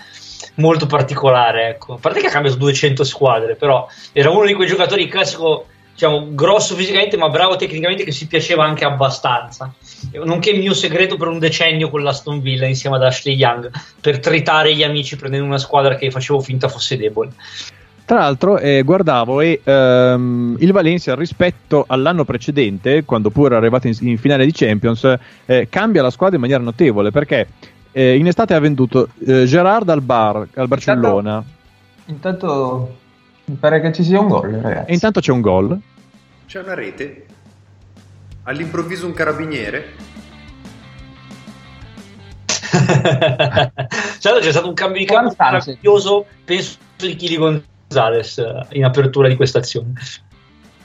[0.60, 1.96] molto particolare, ecco.
[1.96, 6.28] A parte che ha cambiato 200 squadre, però era uno di quei giocatori classico, diciamo,
[6.32, 9.74] grosso fisicamente, ma bravo tecnicamente, che si piaceva anche abbastanza.
[10.24, 14.20] Nonché il mio segreto per un decennio con l'Aston Villa insieme ad Ashley Young, per
[14.20, 17.32] tritare gli amici prendendo una squadra che facevo finta fosse debole.
[18.10, 23.86] Tra l'altro, eh, guardavo e ehm, il Valencia rispetto all'anno precedente, quando pure era arrivato
[23.86, 27.48] in, in finale di Champions, eh, cambia la squadra in maniera notevole perché
[27.92, 31.44] eh, in estate ha venduto eh, Gerard al, Bar, al Barcellona
[32.10, 32.98] Intanto
[33.46, 34.90] mi pare che ci sia un gol, ragazzi.
[34.90, 35.80] e intanto c'è un gol.
[36.48, 37.26] C'è una rete,
[38.44, 39.94] all'improvviso un carabiniere.
[44.20, 49.28] Sai, c'è stato un cambio di campo meraviglioso, penso di Chili Gonzalez eh, in apertura
[49.28, 49.94] di questa azione.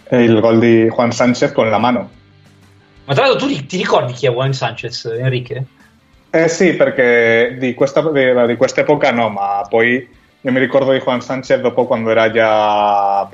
[0.07, 2.11] E il gol di Juan Sánchez con la mano.
[3.07, 5.67] Ma tra l'altro tu ti ricordi chi è Juan Sanchez, Enrique?
[6.37, 10.09] Eh sì, perché di questa, di, di quest'epoca no, ma poi
[10.41, 13.25] io mi ricordo di Juan Sánchez dopo quando era già,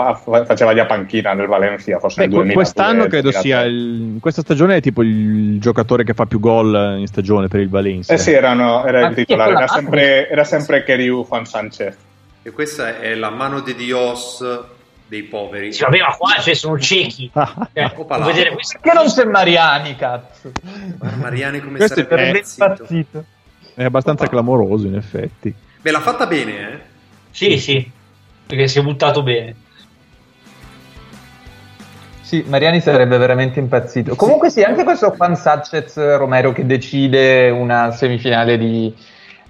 [0.45, 3.41] faceva già panchina nel Valencia, forse Beh, nel que- 2002, quest'anno credo 2003.
[3.43, 7.61] sia il, questa stagione è tipo il giocatore che fa più gol in stagione per
[7.61, 8.13] il Valencia.
[8.13, 11.97] Eh sì, erano- era Ma il è titolare, era sempre, era sempre Keriu Juan Sánchez.
[12.43, 14.45] E questa è la mano di Dios
[15.11, 15.73] dei poveri.
[15.73, 17.29] Sì, vabbè, ma qua cioè, sono ciechi.
[17.35, 17.93] Cioè,
[18.25, 18.79] vedere questo.
[18.81, 20.53] Perché non sei Mariani, cazzo?
[21.17, 23.25] Mariani come Questo è sarebbe per impazzito.
[23.75, 25.53] È abbastanza clamoroso, in effetti.
[25.81, 26.81] Beh, l'ha fatta bene, eh?
[27.31, 27.91] Sì, sì,
[28.47, 29.55] perché si è buttato bene.
[32.21, 34.15] Sì, Mariani sarebbe veramente impazzito.
[34.15, 38.95] Comunque sì, anche questo Juan Sanchez Romero che decide una semifinale di,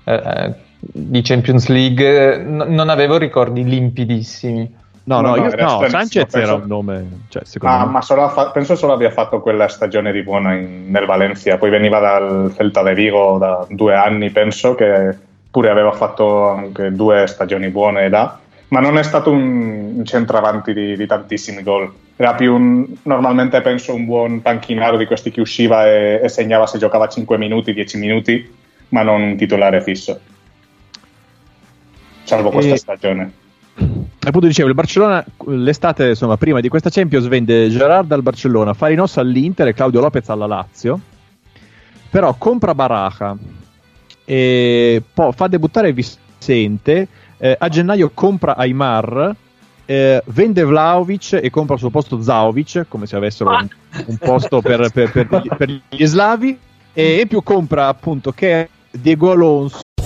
[0.05, 4.79] eh, di Champions League, n- non avevo ricordi limpidissimi.
[5.03, 7.91] No, no, No, io- era no, Sanchez era penso- un nome, cioè, secondo Ma, me.
[7.93, 11.71] ma solo fa- penso solo abbia fatto quella stagione di buona in- nel Valencia, poi
[11.71, 15.17] veniva dal Celta de Vigo da due anni, penso, che
[15.51, 18.39] pure aveva fatto anche due stagioni buone là,
[18.69, 21.93] ma non è stato un, un centravanti di, di tantissimi gol.
[22.15, 26.67] Era più un, normalmente penso un buon panchinaro di questi che usciva e, e segnava
[26.67, 28.55] se giocava 5 minuti, 10 minuti,
[28.91, 30.21] ma non un titolare fisso.
[32.25, 33.33] Salvo questa E- stagione.
[34.23, 39.17] Appunto dicevo, il Barcellona l'estate, insomma, prima di questa Champions vende Gerard al Barcellona, Farinos
[39.17, 41.01] all'Inter e Claudio Lopez alla Lazio.
[42.11, 43.37] Però compra Baraja
[44.25, 47.09] e poi fa debuttare Vicente,
[47.39, 49.35] eh, a gennaio compra Aymar,
[49.87, 53.69] eh, vende Vlaovic e compra al suo posto Zaovic, come se avessero un,
[54.07, 56.59] un posto per, per- per gli- per gli slavi,
[56.93, 59.81] e in più compra appunto che è Diego Alonso.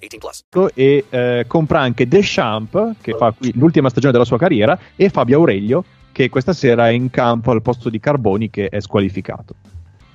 [0.00, 0.72] 18 plus.
[0.74, 5.38] e eh, compra anche Deschamps che fa qui l'ultima stagione della sua carriera e Fabio
[5.38, 9.54] Aurelio che questa sera è in campo al posto di Carboni che è squalificato.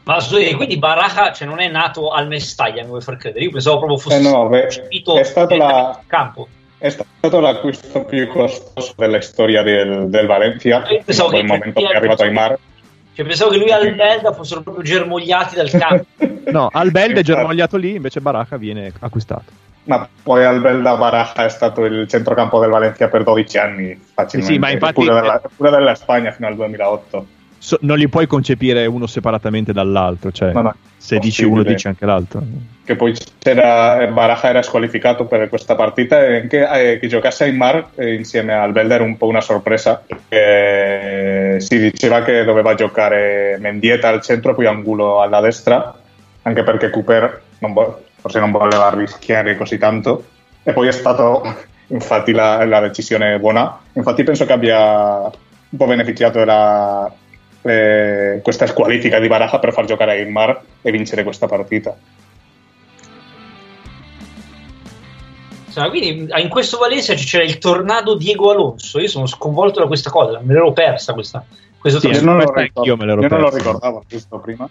[0.03, 3.45] Ma scusi, quindi Baraja cioè, non è nato al Mestaglia, mi vuoi far credere?
[3.45, 6.47] Io pensavo proprio fosse Eh no, beh, uscito è stato la- campo.
[6.77, 10.85] È stato l'acquisto più costoso della storia del, del Valencia.
[10.89, 12.59] Io pensavo in quel che momento che è arrivato Aymar.
[13.13, 16.05] Cioè, pensavo che lui e Albelda fossero proprio germogliati dal campo.
[16.51, 19.45] No, Albelde è germogliato lì, invece Baracca viene acquistato.
[19.85, 24.53] Ma poi Albelda Baraja è stato il centrocampo del Valencia per 12 anni, facilmente.
[24.53, 27.27] Sì, ma infatti- Pure della, pure della Spagna fino al 2008.
[27.57, 31.87] So- non li puoi concepire uno separatamente dall'altro, cioè No, no, se dici uno dici
[31.87, 32.41] anche l'altro.
[32.83, 37.45] Che poi c'era, eh, Baraja era squalificato per questa partita e anche eh, che giocasse
[37.45, 42.75] Aymar eh, insieme al Belda era un po' una sorpresa perché si diceva che doveva
[42.75, 45.95] giocare Mendieta al centro poi Angulo alla destra
[46.43, 47.73] anche perché Cooper non
[48.25, 50.25] forse non voleva rischiare così tanto
[50.63, 51.43] e poi è stato
[51.87, 57.13] infatti la, la decisione buona infatti penso che abbia un po' beneficiato della,
[57.61, 61.95] eh, questa squalifica di Baraja per far giocare Aymar e vincere questa partita
[65.67, 68.97] Insomma, quindi ah, in questo Valencia c'era il tornado Diego Alonso.
[68.97, 71.43] Io sono sconvolto da questa cosa, me l'ero persa questa.
[71.77, 72.25] Questo Sì, tornado.
[72.25, 72.89] non lo ricordo.
[72.89, 74.69] Io me l'ero Io non lo ricordavo giusto prima.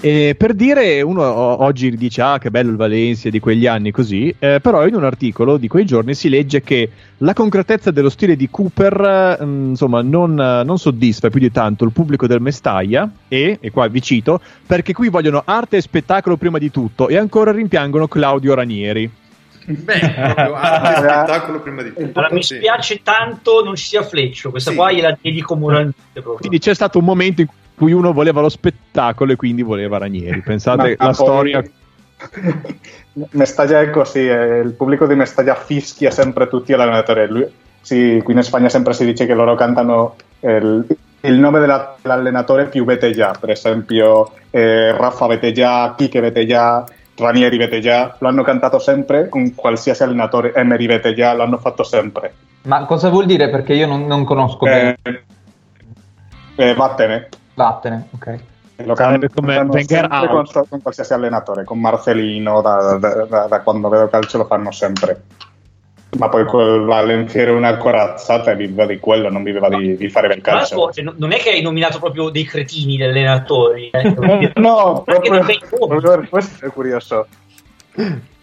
[0.00, 4.32] E per dire, uno oggi dice ah che bello il Valencia di quegli anni così,
[4.38, 6.88] eh, però in un articolo di quei giorni si legge che
[7.18, 11.84] la concretezza dello stile di Cooper eh, mh, insomma non, non soddisfa più di tanto
[11.84, 16.36] il pubblico del Mestaglia e, e qua vi cito, perché qui vogliono arte e spettacolo
[16.36, 19.10] prima di tutto e ancora rimpiangono Claudio Ranieri.
[19.64, 22.18] Beh, proprio arte e spettacolo prima di tutto.
[22.20, 24.76] Allora, mi spiace tanto non ci sia Fleccio, questa Sì.
[24.76, 26.36] qua gliela dedico moralmente proprio.
[26.36, 30.40] Quindi c'è stato un momento in cui uno voleva lo spettacolo e quindi voleva Ranieri.
[30.40, 31.62] Pensate la storia
[33.30, 37.28] Mestaglia è così, eh, il pubblico di Mestaglia fischia sempre tutti l'allenatore.
[37.28, 37.46] Lui,
[37.80, 40.84] sì, qui in Spagna sempre si dice che loro cantano il,
[41.20, 46.84] il nome della- dell'allenatore più Betella, per esempio eh, Rafa Betella, Quique Betella,
[47.16, 52.34] Ranieri Betella, lo hanno cantato sempre con qualsiasi allenatore, Emery Betella, lo hanno fatto sempre.
[52.62, 53.48] Ma cosa vuol dire?
[53.48, 54.98] Perché io non, non conosco bene.
[55.02, 55.22] Eh,
[56.56, 57.28] eh, vattene.
[57.58, 58.38] Vattene, ok.
[58.84, 63.88] Lo Sarebbe come Wenger con, con qualsiasi allenatore, con Marcelino, da, da- da- da quando
[63.88, 65.22] vedo calcio lo fanno sempre.
[66.16, 70.08] Ma poi quel Valencia era una corazzata e viveva di quello, non viveva di, di
[70.08, 70.92] fare bel Tra calcio.
[70.92, 73.90] cioè, non- è che hai nominato proprio dei cretini gli allenatori.
[73.90, 74.14] eh.
[74.54, 77.26] No, proprio, proprio per questo è curioso.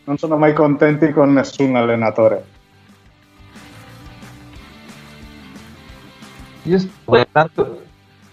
[0.03, 2.43] Non sono mai contenti con nessun allenatore.
[6.63, 7.83] Io sto guardando...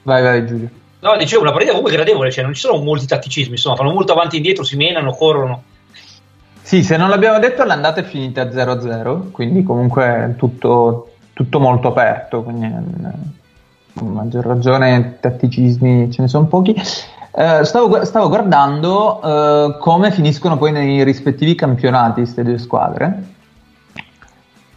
[0.02, 0.68] Vai, vai Giulio.
[1.00, 4.12] No, dicevo, una partita comunque gradevole, cioè non ci sono molti tatticismi, insomma, fanno molto
[4.12, 5.62] avanti e indietro, si menano, corrono.
[6.62, 12.44] Sì, se non l'abbiamo detto l'andata è finita 0-0, quindi comunque tutto, tutto molto aperto,
[12.44, 16.72] quindi eh, a maggior ragione tatticismi ce ne sono pochi.
[17.34, 23.22] Eh, stavo, stavo guardando eh, come finiscono poi nei rispettivi campionati queste due squadre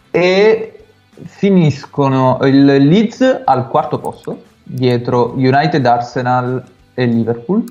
[0.10, 0.86] e
[1.26, 6.64] finiscono il Leeds al quarto posto dietro United, Arsenal
[6.94, 7.64] e Liverpool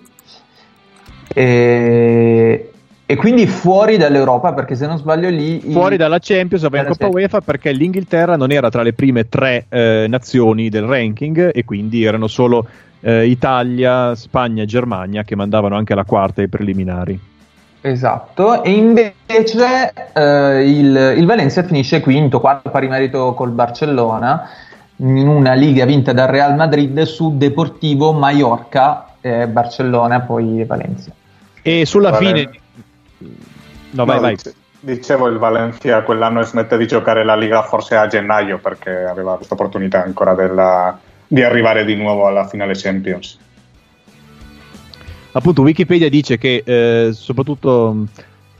[1.34, 2.70] e,
[3.04, 7.08] e quindi fuori dall'Europa perché se non sbaglio lì fuori dalla Champions va in Coppa.
[7.08, 12.04] UEFA perché l'Inghilterra non era tra le prime tre eh, nazioni del ranking e quindi
[12.04, 12.66] erano solo
[13.00, 17.20] eh, Italia, Spagna e Germania che mandavano anche la quarta ai preliminari.
[17.86, 24.48] Esatto, e invece eh, il, il Valencia finisce quinto, quarto pari merito col Barcellona,
[24.96, 31.10] in una liga vinta dal Real Madrid su Deportivo, Mallorca, eh, Barcellona, poi Valencia.
[31.62, 32.26] E sulla Vale.
[32.26, 32.50] fine...
[33.90, 34.36] No, vai, vai.
[34.80, 39.54] Dicevo, il Valencia quell'anno smette di giocare la Liga forse a gennaio perché aveva questa
[39.54, 43.38] opportunità ancora della- di arrivare di nuovo alla finale Champions.
[45.32, 48.06] Appunto, Wikipedia dice che eh, soprattutto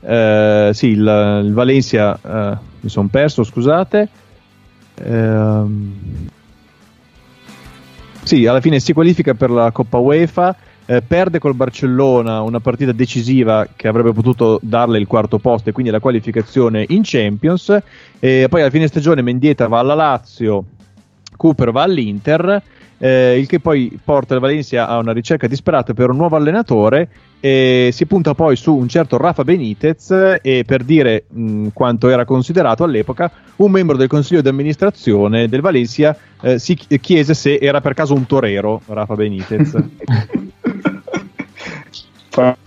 [0.01, 4.09] eh, sì, il, il Valencia eh, mi sono perso, scusate.
[5.03, 6.29] Ehm,
[8.23, 10.55] sì, alla fine si qualifica per la Coppa UEFA,
[10.87, 15.71] eh, perde col Barcellona una partita decisiva che avrebbe potuto darle il quarto posto e
[15.71, 17.77] quindi la qualificazione in Champions.
[18.19, 20.65] E poi alla fine stagione Mendieta va alla Lazio,
[21.35, 22.61] Cooper va all'Inter,
[22.97, 27.09] eh, il che poi porta il Valencia a una ricerca disperata per un nuovo allenatore
[27.39, 32.25] e si punta poi su un certo Rafa Benitez e per dire mh, quanto era
[32.25, 37.57] considerato all'epoca un membro del consiglio di amministrazione del Valencia eh, si chi- chiese se
[37.61, 39.75] era per caso un torero Rafa Benitez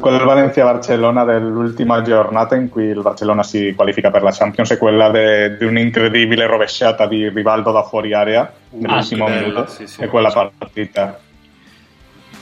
[0.00, 4.78] Quella del Valencia-Barcellona dell'ultima giornata in cui il Barcellona si qualifica per la Champions è
[4.78, 10.02] quella di un'incredibile rovesciata di Rivaldo da fuori area nell'ultimo bella, minuto sì, sì.
[10.02, 11.20] e quella partita.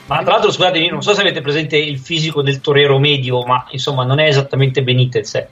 [0.06, 3.42] Ma tra l'altro, scusate, io non so se avete presente il fisico del torero medio,
[3.42, 5.34] ma insomma, non è esattamente Benitez.
[5.34, 5.48] eh.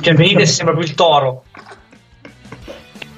[0.00, 1.44] Cioè, Benitez sembra più il toro.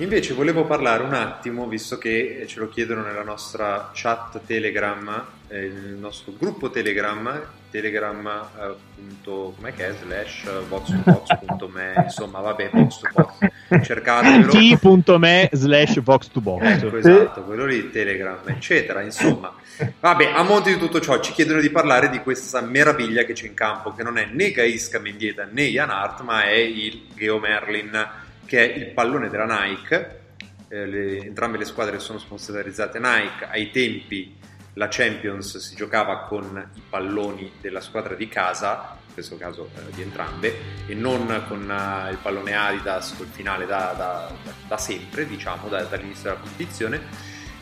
[0.00, 5.64] Invece volevo parlare un attimo, visto che ce lo chiedono nella nostra chat Telegram, eh,
[5.66, 7.38] il nostro gruppo Telegram,
[7.70, 9.94] telegram eh, punto- com'è che è?
[10.02, 14.48] slash vox2vox.me, insomma vabbè, vox to vox, cercatelo.
[14.48, 19.52] t.me slash vox to box Ecco, esatto, quello lì, Telegram, eccetera, insomma.
[20.00, 23.46] Vabbè, a monte di tutto ciò ci chiedono di parlare di questa meraviglia che c'è
[23.46, 27.38] in campo, che non è né Gaisca Mendieta né Ian Hart, ma è il Geo
[27.38, 30.18] Merlin, che è il pallone della Nike.
[30.66, 33.46] Eh, le- entrambe le squadre sono sponsorizzate Nike.
[33.48, 34.36] Ai tempi
[34.72, 39.92] la Champions si giocava con i palloni della squadra di casa, in questo caso eh,
[39.94, 40.52] di entrambe,
[40.88, 44.32] e non con eh, il pallone Adidas col finale da, da-
[44.66, 47.00] da- sempre, diciamo, da- dall'inizio della competizione.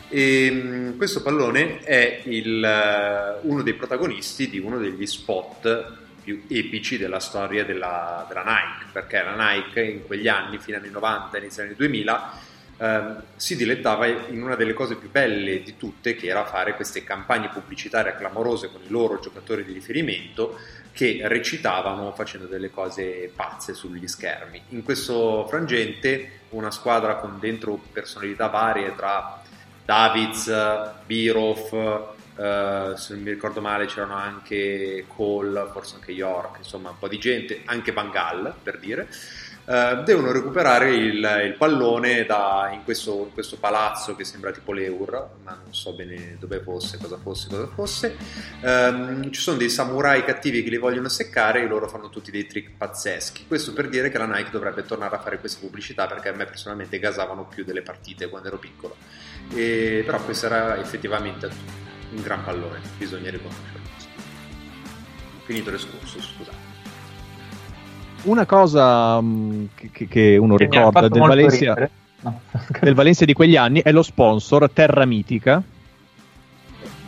[0.09, 6.43] E, mh, questo pallone è il, eh, uno dei protagonisti di uno degli spot più
[6.47, 10.93] epici della storia della, della Nike, perché la Nike in quegli anni, fino agli anni
[10.93, 12.31] 90, inizio anni 2000,
[12.77, 17.03] ehm, si dilettava in una delle cose più belle di tutte, che era fare queste
[17.03, 20.57] campagne pubblicitarie clamorose con i loro giocatori di riferimento
[20.91, 24.61] che recitavano facendo delle cose pazze sugli schermi.
[24.69, 29.41] In questo frangente una squadra con dentro personalità varie tra
[29.85, 30.51] Davids,
[31.05, 36.97] Birov, eh, se non mi ricordo male c'erano anche Cole, forse anche York, insomma un
[36.97, 39.09] po' di gente, anche Bangal per dire,
[39.65, 44.71] eh, devono recuperare il, il pallone da- in, questo, in questo palazzo che sembra tipo
[44.71, 48.15] l'Eur, ma non so bene dove fosse, cosa fosse, cosa fosse.
[48.61, 52.47] Ehm, ci sono dei samurai cattivi che li vogliono seccare e loro fanno tutti dei
[52.47, 53.47] trick pazzeschi.
[53.47, 56.45] Questo per dire che la Nike dovrebbe tornare a fare queste pubblicità perché a me
[56.45, 58.95] personalmente gasavano più delle partite quando ero piccolo.
[59.53, 61.78] E- però questo era effettivamente
[62.15, 63.87] un gran pallone, bisogna riconoscerlo.
[65.43, 66.57] Finito l'escursus, scusate.
[68.23, 71.89] una cosa mh, che- che, che uno Che ricorda del Valencia.
[72.21, 72.41] No.
[72.81, 75.63] del Valencia di quegli anni è lo sponsor Terra Mitica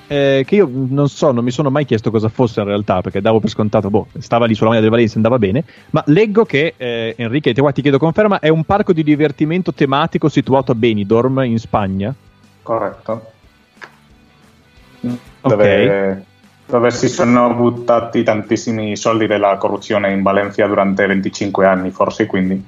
[0.08, 3.20] eh, che io non so, non mi sono mai chiesto cosa fosse in realtà perché
[3.22, 6.74] davo per scontato, boh, stava lì sulla maglia del Valencia andava bene ma leggo che
[6.78, 10.76] eh, Enrique, te qua ti chiedo conferma è un parco di divertimento tematico situato a
[10.76, 12.16] Benidorm in Spagna
[12.64, 13.32] Corretto.
[15.41, 16.26] Dove,
[16.66, 22.64] dove si sono buttati tantissimi soldi della corruzione in Valencia durante 25 anni, forse, quindi.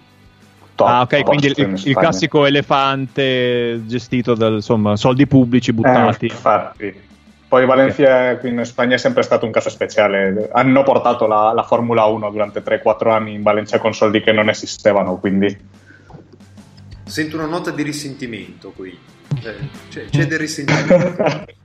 [0.75, 6.29] top ah ok, quindi il, il classico elefante gestito dal, insomma, soldi pubblici buttati Eh,
[6.29, 7.11] infatti.
[7.47, 10.49] Poi Valencia qui in Spagna è sempre stato un caso speciale.
[10.51, 14.49] Hanno portato la, la Formula 1 durante 3-4 anni in Valencia con soldi che non
[14.49, 15.55] esistevano, quindi
[17.05, 18.97] Sento una nota di risentimento qui.
[19.43, 19.55] Eh,
[19.89, 21.45] c'è, c'è del risentimento.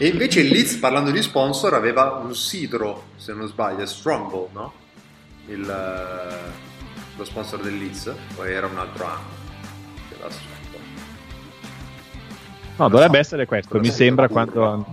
[0.00, 4.72] E invece il Leeds, parlando di sponsor, aveva un sidro, se non sbaglio, Stronghold, no?
[5.48, 9.36] Il, eh, lo sponsor del Leeds, o era un altro anno?
[12.76, 14.86] No, dovrebbe essere questo, mi sembra quando...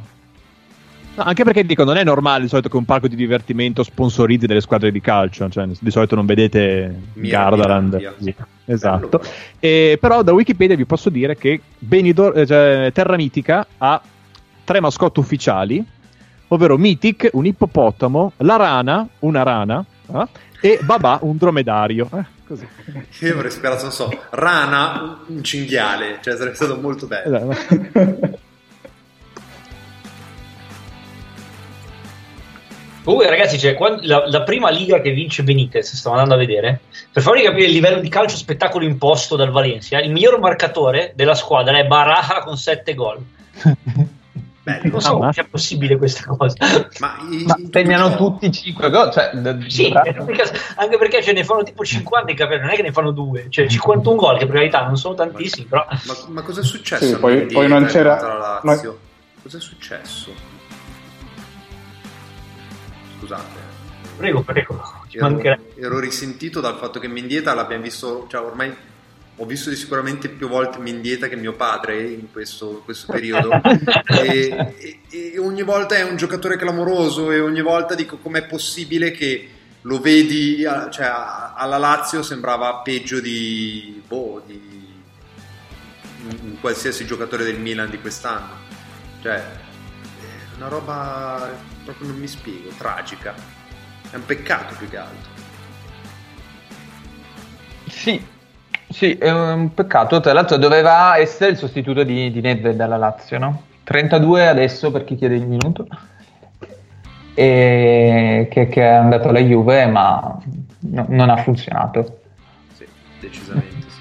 [1.17, 4.47] No, anche perché dico, non è normale di solito che un parco di divertimento sponsorizzi
[4.47, 7.93] delle squadre di calcio, cioè di solito non vedete Mira- Gardaland.
[7.93, 8.13] Mirandia.
[8.17, 8.35] così.
[8.65, 9.21] Esatto.
[9.59, 14.01] E, però da Wikipedia vi posso dire che Benidorm, eh, cioè, Terra Mitica ha
[14.65, 15.81] tre mascotte ufficiali,
[16.49, 20.27] ovvero Mythic, un ippopotamo, la rana, una rana, eh,
[20.59, 22.09] e Babà, un dromedario.
[22.13, 22.67] Eh, così.
[23.23, 27.51] Io avrei sperato, non so, rana, un cinghiale, cioè sarebbe stato molto bello.
[27.51, 28.43] Esatto.
[33.05, 36.81] Comunque, ragazzi, cioè, quando- la, la prima liga che vince Benitez, stiamo andando a vedere,
[37.11, 41.35] per farvi capire il livello di calcio spettacolo imposto dal Valencia, il miglior marcatore della
[41.35, 43.23] squadra è Baraja con 7 gol.
[44.65, 46.55] Non so come sia possibile questa cosa.
[46.99, 49.11] Ma, Ma segnano tutti 5 gol.
[49.11, 49.31] Cioè,
[49.67, 53.11] Sì, anche perché ce ne fanno tipo 50 in campionato, non è che ne fanno
[53.11, 56.63] due, cioè 51 gol, che per realtà non sono tantissimi, però Ma, ma cosa è
[56.63, 57.05] successo?
[57.05, 58.97] Sì, poi- poi non c'era- Lazio?
[59.43, 60.31] Cosa è successo?
[63.19, 63.63] Scusate.
[64.17, 64.81] prego, prego.
[65.11, 65.39] Ero,
[65.77, 68.73] ero risentito dal fatto che Mendieta l'abbiamo visto, cioè ormai
[69.37, 73.49] ho visto di sicuramente più volte Mendieta che mio padre in questo, questo periodo
[74.21, 74.99] e, e-
[75.33, 79.49] e ogni volta è un giocatore clamoroso e ogni volta dico com'è possibile che
[79.81, 84.93] lo vedi, a- cioè a- alla Lazio sembrava peggio di, boh, di
[86.23, 88.63] un- un qualsiasi giocatore del Milan di quest'anno.
[89.21, 91.51] Cioè, è una roba
[91.83, 93.35] proprio non mi spiego, tragica.
[94.09, 95.33] È un peccato più che altro.
[97.89, 98.23] Sì,
[98.95, 100.21] sì, è un peccato.
[100.21, 103.63] Tra l'altro doveva essere il sostituto di, di Nedved alla Lazio, no?
[103.83, 105.85] 32 adesso per chi chiede il minuto.
[107.33, 110.37] E che, che è andato alla Juve, ma
[110.79, 112.19] no- non ha funzionato.
[112.71, 112.87] Sì,
[113.19, 113.99] decisamente sì.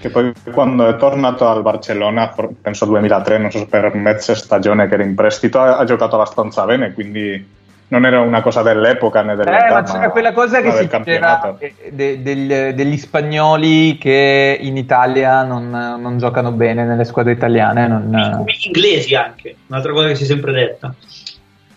[0.00, 4.88] Che poi quando è tornato al Barcellona, penso 2003, non so se per mezza stagione
[4.88, 7.62] che era in prestito, ha, ha giocato abbastanza bene, quindi
[7.94, 11.56] non era una cosa dell'epoca né Eh, dell'età, ma c'era quella cosa che si diceva
[11.58, 17.86] eh, de- del- degli spagnoli che in Italia non, non giocano bene nelle squadre italiane.
[17.86, 20.92] non- gli inglesi anche, un'altra cosa che si è sempre detta.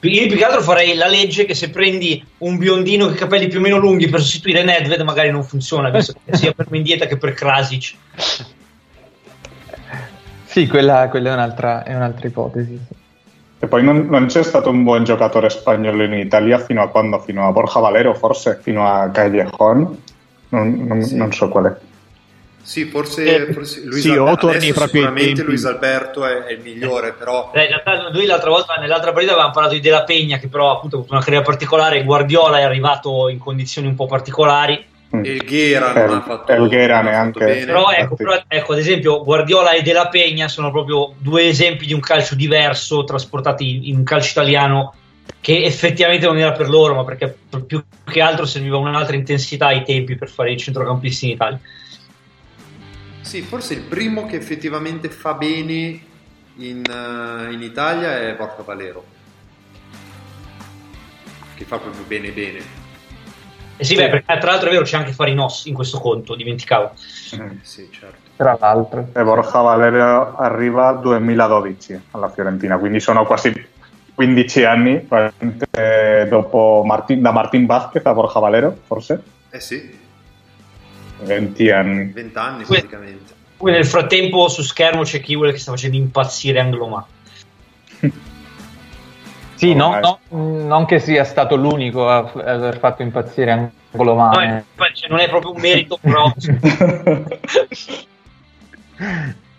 [0.02, 3.48] Io più che altro farei la legge che se prendi un biondino con i capelli
[3.48, 7.06] più o meno lunghi per sostituire Nedved magari non funziona, visto che sia per Mendieta
[7.06, 7.94] che per Krasic.
[10.46, 12.80] Sì, quella, quella è, un'altra, è un'altra ipotesi.
[12.88, 12.96] sì.
[13.60, 17.20] E poi non, non c'è stato un buon giocatore spagnolo in Italia fino a quando?
[17.20, 18.60] Fino a Borja Valero, forse?
[18.62, 19.98] Fino a Callejón?
[20.50, 21.76] Non, non- non so qual è.
[22.62, 25.42] Sì, forse, forse Luis sì, torni ai sicuramente.
[25.42, 29.32] Luis Alberto è, è il migliore, però Eh, in realtà noi l'altra volta, nell'altra partita
[29.32, 32.64] avevamo parlato di Della Pegna, che però appunto ha avuto una carriera particolare, Guardiola è
[32.64, 34.86] arrivato in condizioni un po' particolari.
[35.10, 37.40] Elghera non ha fatto, Elghera non ha neanche.
[37.40, 37.66] fatto bene.
[37.66, 41.94] Però ecco, però, ecco, ad esempio, Guardiola e Della Pegna sono proprio due esempi di
[41.94, 44.94] un calcio diverso trasportati in un calcio italiano
[45.40, 49.84] che effettivamente non era per loro, ma perché più che altro serviva un'altra intensità ai
[49.84, 51.60] tempi per fare i centrocampisti in Italia.
[53.22, 56.00] Sì, forse il primo che effettivamente fa bene
[56.58, 59.04] in, eh, in Italia è Borja Valero.
[61.56, 62.87] Che fa proprio bene bene.
[63.78, 66.92] Eh sì, beh, perché tra l'altro è vero c'è anche Farinos in questo conto, dimenticavo.
[66.96, 68.26] Sì, certo.
[68.36, 69.10] Tra l'altro.
[69.14, 73.54] E Borja Valero arriva al 2012 alla Fiorentina, quindi sono quasi
[74.14, 75.08] 15 anni
[76.28, 79.22] dopo Martin- da Martin Vázquez a Borja Valero, forse
[79.52, 79.98] Eh sì,
[81.20, 82.12] 20 anni.
[82.12, 83.34] 20 anni praticamente.
[83.58, 87.06] Poi nel frattempo su schermo c'è Kiwell che sta facendo impazzire Angloma.
[89.58, 94.32] Sì, no, no, non che sia stato l'unico a aver fatto impazzire Angolo No,
[94.94, 96.32] cioè, non è proprio un merito, però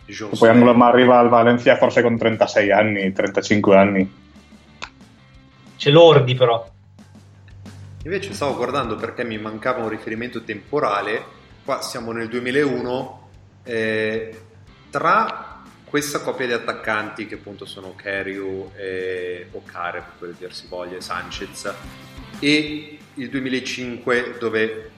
[0.07, 4.13] E poi Angloma arriva al Valencia forse con 36 anni, 35 anni.
[5.77, 6.65] c'è l'Ordi però.
[8.05, 11.25] Invece stavo guardando perché mi mancava un riferimento temporale.
[11.65, 13.29] Qua siamo nel 2001.
[13.65, 14.43] eh,
[14.91, 15.48] tra
[15.89, 20.67] questa coppia di attaccanti, che appunto sono Cariu e o Care, per quello dir si
[20.69, 21.73] voglia, e Sanchez,
[22.41, 24.91] e il 2005, dove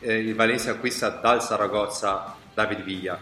[0.00, 3.18] eh, il Valencia acquista dal Saragozza David Villa.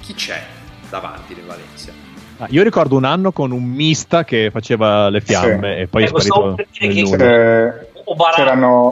[0.00, 0.42] Chi c'è
[0.88, 1.92] davanti nel Valencia?
[2.38, 5.80] Ah, io ricordo un anno con un mista che faceva le fiamme Sì.
[5.80, 7.74] e poi è Ecco, stavo sparito nel che- nulla.
[7.74, 7.86] Eh,
[8.34, 8.90] c'erano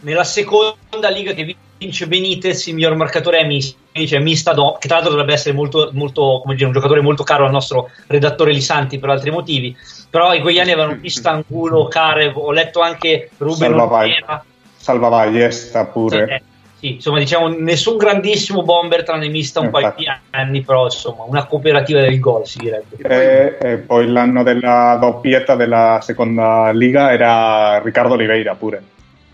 [0.00, 4.88] nella seconda liga che vince Benitez, il miglior marcatore è Mista, cioè Mista Do- che
[4.88, 8.52] tra l'altro dovrebbe essere molto, molto come dire, un giocatore molto caro al nostro redattore
[8.52, 9.76] Lisanti per altri motivi.
[10.08, 14.10] Però in quegli anni avevano Mista, Angulo, Carev, ho letto anche Ruben Salvavai.
[14.10, 14.44] Oliveira.
[14.76, 16.24] Salva Ballesta pure.
[16.24, 16.42] Eh,
[16.78, 21.44] sì, insomma, diciamo, nessun grandissimo bomber tranne Mista un paio di anni, però insomma, una
[21.46, 22.96] cooperativa del gol si direbbe.
[23.02, 28.82] E, e poi l'anno della doppietta della seconda liga era Riccardo Oliveira pure,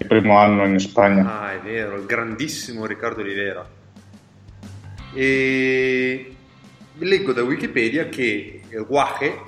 [0.02, 1.40] il primo anno in Spagna.
[1.40, 3.66] Ah, è vero, il grandissimo Riccardo Olivera.
[5.14, 6.36] E
[6.98, 9.40] leggo da Wikipedia che Guaje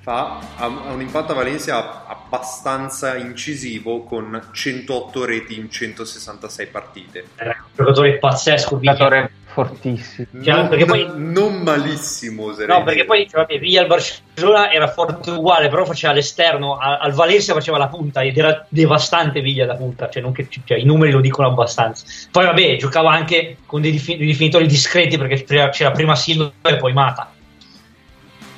[0.00, 7.24] fa, ha, un impatto a Valencia abbastanza incisivo con 108 reti in 166 partite.
[7.36, 10.42] Era un giocatore pazzesco, giocatore Fortissimo.
[10.44, 12.84] Cioè, non, perché poi- non malissimo, oserei No, dire.
[12.84, 17.12] perché poi cioè, vabbè, Villa al Barcellona era forte uguale, però faceva l'esterno, a- al
[17.12, 20.84] Valencia faceva la punta ed era devastante Villa da punta, cioè, non che- cioè, i
[20.84, 22.04] numeri lo dicono abbastanza.
[22.30, 26.52] Poi vabbè, giocava anche con dei, difi- dei definitori discreti perché c'era c'era prima Silva
[26.62, 27.32] e poi Mata.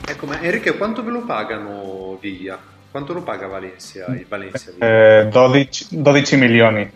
[0.07, 2.59] Ecco, ma Enrique, quanto ve lo pagano Villa?
[2.91, 4.73] Quanto lo paga Valencia, il Valencia?
[4.79, 6.91] Eh, 12, 12 milioni,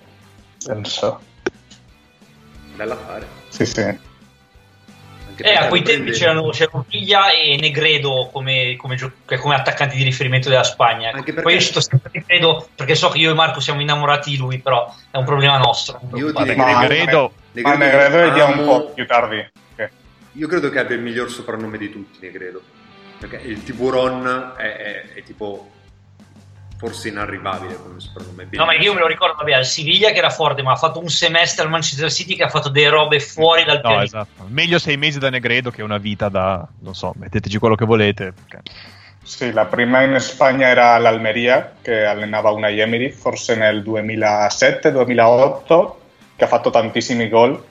[0.67, 1.21] penso.
[2.77, 3.45] Bell'affare.
[3.57, 3.81] Sì, sì.
[3.81, 9.55] Anche perché Eh, a quei tempi c'erano, c'erano Villa e Negredo come, come, gio- come
[9.55, 11.11] attaccanti di riferimento della Spagna.
[11.11, 11.41] ecco.
[11.43, 14.59] Poi io cito sempre Negredo perché so che io e Marco siamo innamorati di lui,
[14.59, 16.01] però è un problema nostro.
[16.15, 19.47] Io Ma direi Negredo, ma Negredo è già un po' più tardi.
[19.75, 19.91] Ok.
[20.33, 22.63] Io credo che abbia il miglior soprannome di tutti, Negredo.
[23.19, 25.71] Perché il tiburon è, è- è tipo
[26.77, 28.49] forse inarrivabile come soprannome.
[28.51, 30.99] No, ma io me lo ricordo, vabbè, al Siviglia che era forte, ma ha fatto
[31.01, 34.05] un semestre al Manchester City che ha fatto delle robe fuori dal No, pianeta.
[34.05, 34.45] esatto.
[34.49, 38.33] Meglio sei mesi da Negredo che una vita da, non so, metteteci quello che volete.
[38.33, 38.63] perché-
[39.23, 45.97] Sì, la prima in Spagna era l'Almeria, che allenava una Emery, forse nel 2007-2008,
[46.37, 47.63] che ha fatto tantissimi gol,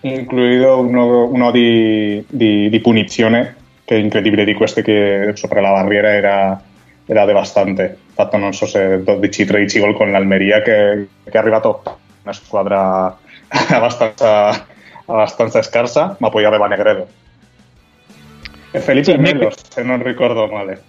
[0.00, 5.72] incluido uno, uno di, di- di punizione, che è incredibile di queste che sopra la
[5.72, 6.62] barriera era,
[7.06, 7.98] era devastante.
[8.12, 11.82] Fatto non so se 12-13 gol con l'Almeria, che, che è arrivato
[12.22, 13.16] una squadra
[13.70, 14.66] abbastanza,
[15.06, 17.06] abbastanza scarsa, ma poi aveva Negredo.
[18.70, 20.82] E Felipe Sì, Melo, se non ricordo male.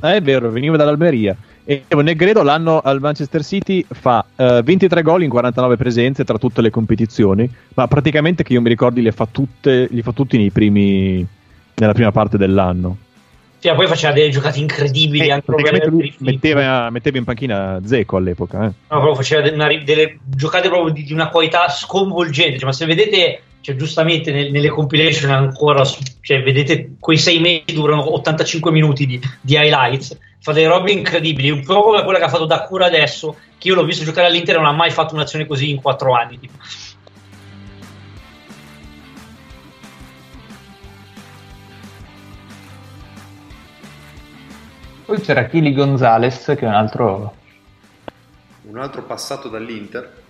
[0.00, 1.36] Ah, è vero, veniva dall'Almeria.
[1.64, 6.62] E Negredo l'anno al Manchester City fa eh, 23 gol in 49 presenze tra tutte
[6.62, 10.50] le competizioni, ma praticamente che io mi ricordi li fa, tutte, li fa tutti nei
[10.50, 11.26] primi,
[11.74, 12.96] nella prima parte dell'anno.
[13.60, 17.80] Sì, ma poi faceva delle giocate incredibili anche Praticamente per lui metteva, metteva in panchina
[17.84, 18.58] Zeco all'epoca.
[18.66, 18.66] Eh.
[18.66, 22.58] No, proprio faceva de- una delle giocate proprio di, di una qualità sconvolgente.
[22.58, 27.74] Cioè, ma se vedete, cioè, giustamente nel- nelle compilation ancora, cioè, vedete quei sei mesi
[27.74, 30.16] durano 85 minuti di, di highlights.
[30.40, 33.36] Fa delle robe incredibili, un po' come quella che ha fatto da cura adesso.
[33.58, 36.14] Che io l'ho visto giocare all'Inter e non ha mai fatto un'azione così in quattro
[36.14, 36.38] anni.
[36.38, 36.54] tipo.
[45.08, 47.34] Poi c'era Kili Gonzalez, che è un altro.
[48.64, 50.22] Un altro passato dall'Inter.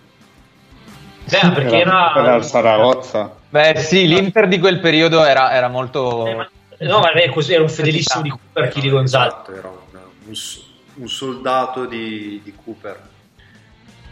[1.25, 2.15] Beh, perché era.
[2.15, 3.35] Era il Saragozza.
[3.49, 6.47] Beh, sì, l'Inter di quel periodo era, era molto.
[6.77, 9.33] No, ma è così, era un fedelissimo di Cooper, Chili Gonzalez.
[9.33, 10.35] Esatto, era un,
[10.93, 13.01] un soldato di, di Cooper.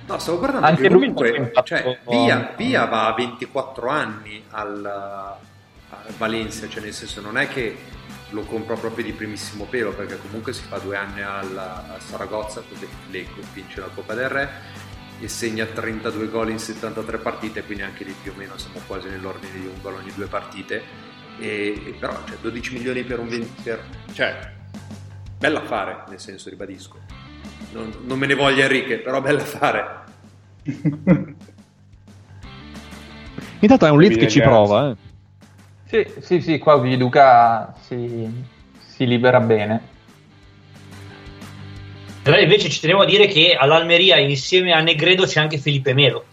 [0.06, 4.86] No, stavo guardando Anche che lui comunque, cioè, via, via va a 24 anni al,
[4.86, 7.96] al Valencia, cioè nel senso non è che
[8.32, 12.62] lo compro proprio di primissimo pelo, perché comunque si fa due anni al, al Saragozza,
[12.68, 14.50] così l'Eco vince la Coppa del Re
[15.20, 19.10] e segna 32 gol in 73 partite, quindi anche lì più o meno siamo quasi
[19.10, 21.06] nell'ordine di un gol ogni due partite.
[21.40, 24.54] E, e però cioè, 12 milioni per un 20 per, cioè
[25.38, 27.00] bella affare nel senso ribadisco
[27.74, 30.04] non, non me ne voglia Enrique però bella affare
[33.60, 34.92] Intanto è un lead che ci prova.
[34.92, 34.96] Eh.
[35.88, 38.30] Sì, sì, sì, qua Viduca si,
[38.78, 39.96] si libera bene.
[42.24, 46.26] Però invece ci tenevo a dire che all'Almeria insieme a Negredo c'è anche Felipe Melo.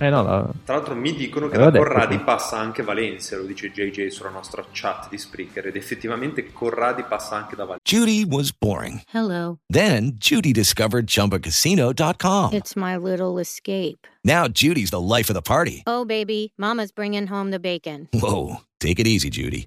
[0.00, 2.20] Eh, no, la- tra l'altro mi dicono che Aveva da detto, Corradi sì.
[2.24, 7.36] passa anche Valencia lo dice JJ sulla nostra chat di Spreaker ed effettivamente Corradi passa
[7.36, 9.02] anche da Valencia Judy was boring.
[9.12, 9.58] Hello.
[9.70, 12.52] Then Judy discovered ChumbaCasino.com.
[12.54, 14.06] It's my little escape.
[14.24, 15.82] Now Judy's the life of the party.
[15.86, 18.08] Oh, baby, Mama's bringing home the bacon.
[18.12, 19.66] Whoa, take it easy, Judy.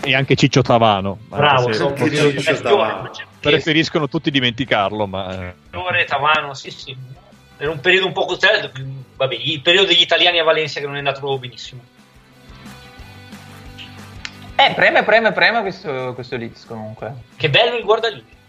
[0.00, 1.18] e anche Ciccio Tavano.
[1.28, 3.10] Bravo, se, Ciccio, Ciccio Tavano.
[3.40, 5.48] Preferiscono tutti dimenticarlo, ma...
[5.48, 6.04] Eh.
[6.06, 6.96] Tavano, sì, sì.
[7.56, 8.70] Era un periodo un po' cioè,
[9.16, 11.82] vabbè, il periodo degli italiani a Valencia che non è andato proprio benissimo.
[14.56, 17.14] Eh, preme, preme, preme questo, questo Liz comunque.
[17.36, 18.40] Che bello il guardalino.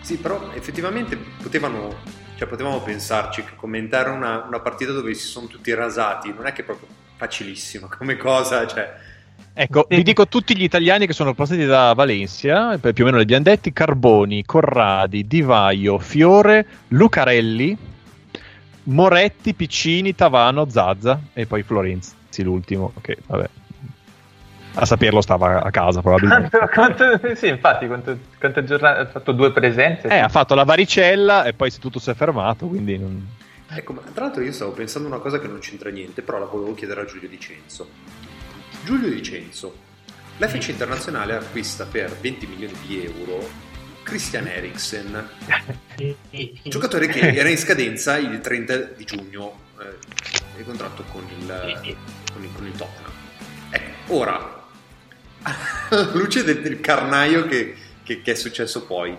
[0.00, 5.46] Sì, però effettivamente potevano cioè potevamo pensarci che commentare una, una partita dove si sono
[5.46, 8.92] tutti rasati non è che è proprio facilissimo come cosa, cioè...
[9.56, 13.18] Ecco, vi dico tutti gli italiani che sono passati da Valencia, per più o meno
[13.18, 17.78] li abbiamo detti, Carboni, Corradi, Di Vaio, Fiore, Lucarelli,
[18.84, 23.48] Moretti, Piccini, Tavano, Zazza e poi Florenzi, l'ultimo, che vabbè,
[24.74, 26.50] a saperlo stava a casa probabilmente.
[26.72, 30.08] Quanto- quanto- sì, infatti, quanto- quante giornate ha fatto due presenze?
[30.08, 33.26] Eh, ha fatto la varicella e poi se tutto si è fermato, quindi non...
[33.68, 36.44] Ecco, ma tra l'altro io stavo pensando una cosa che non c'entra niente, però la
[36.44, 37.88] volevo chiedere a Giulio Dicenzo.
[38.84, 39.74] Giulio Dicenzo,
[40.36, 43.48] l'FC Internazionale acquista per 20 milioni di euro
[44.02, 45.28] Christian Eriksen,
[46.64, 51.96] giocatore che era in scadenza il 30 di giugno eh, il contratto con il,
[52.32, 53.12] con il, con il Tottenham.
[53.70, 54.63] Ecco, ora,
[55.44, 59.16] alla luce del, del carnaio che, che- che è successo poi,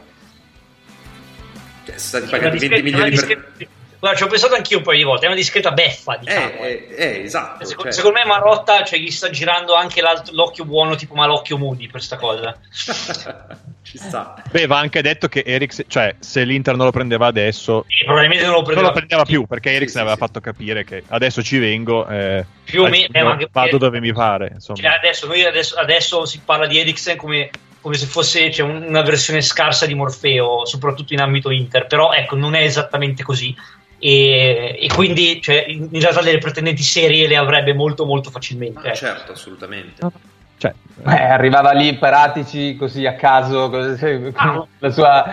[1.85, 3.27] cioè, stati pagati 20 discreta- una milioni per...
[3.27, 6.49] discreta- Guarda, ci ho pensato anch'io un paio di volte, è una discreta beffa, diciamo.
[6.59, 7.63] Eh, eh, eh, esatto.
[7.65, 10.01] Secondo, cioè- secondo me Marotta cioè, gli sta girando anche
[10.31, 12.55] l'occhio buono, tipo malocchio Moody per sta cosa.
[13.85, 14.33] Ci sta.
[14.51, 18.55] Beh, va anche detto che Eriksen, cioè se l'Inter non lo prendeva adesso, probabilmente non
[18.55, 22.81] lo prendeva, prendeva più perché Eriksen aveva fatto capire che adesso ci vengo, eh, Più
[22.81, 24.49] o meno, eh, vado perché- dove mi pare.
[24.55, 24.79] Insomma.
[24.79, 28.83] Cioè, adesso, noi adesso, adesso si parla di Eriksen come, come se fosse cioè, un-
[28.87, 33.55] una versione scarsa di Morfeo, soprattutto in ambito Inter, però ecco, non è esattamente così.
[33.99, 38.87] E, e quindi cioè, in realtà delle pretendenti serie le avrebbe molto molto facilmente.
[38.87, 38.95] ecco.
[38.97, 40.01] Certo, assolutamente.
[40.57, 40.73] Cioè,
[41.07, 45.25] Eh, arrivava lì Peratici così a caso, così, con la sua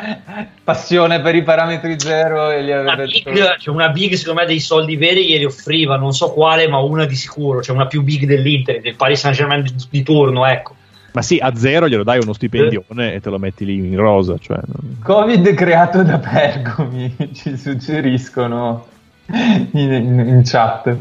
[0.65, 3.57] passione per i parametri zero e gli Una aveva big, detto...
[3.59, 7.05] cioè una big, secondo me, dei soldi veri glieli offriva, non so quale, ma una
[7.07, 10.75] di sicuro, cioè una più big dell'Inter, del Paris Saint Germain di, di turno, ecco.
[11.13, 14.37] Ma sì, a zero glielo dai uno stipendione e te lo metti lì in rosa.
[14.39, 14.59] Cioè,
[15.03, 18.87] Covid creato da Pergomi, ci suggeriscono
[19.27, 20.97] in, in- in chat.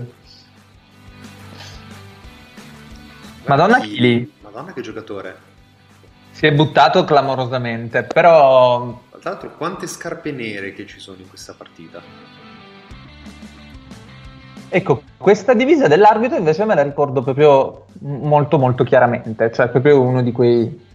[3.46, 5.36] Madonna Chili Madonna che giocatore.
[6.32, 11.54] si è buttato clamorosamente, però Tra l'altro, quante scarpe nere che ci sono in questa
[11.54, 12.02] partita.
[14.74, 20.22] ecco, questa divisa dell'arbitro invece me la ricordo proprio molto molto chiaramente, cioè proprio uno
[20.22, 20.90] di quei...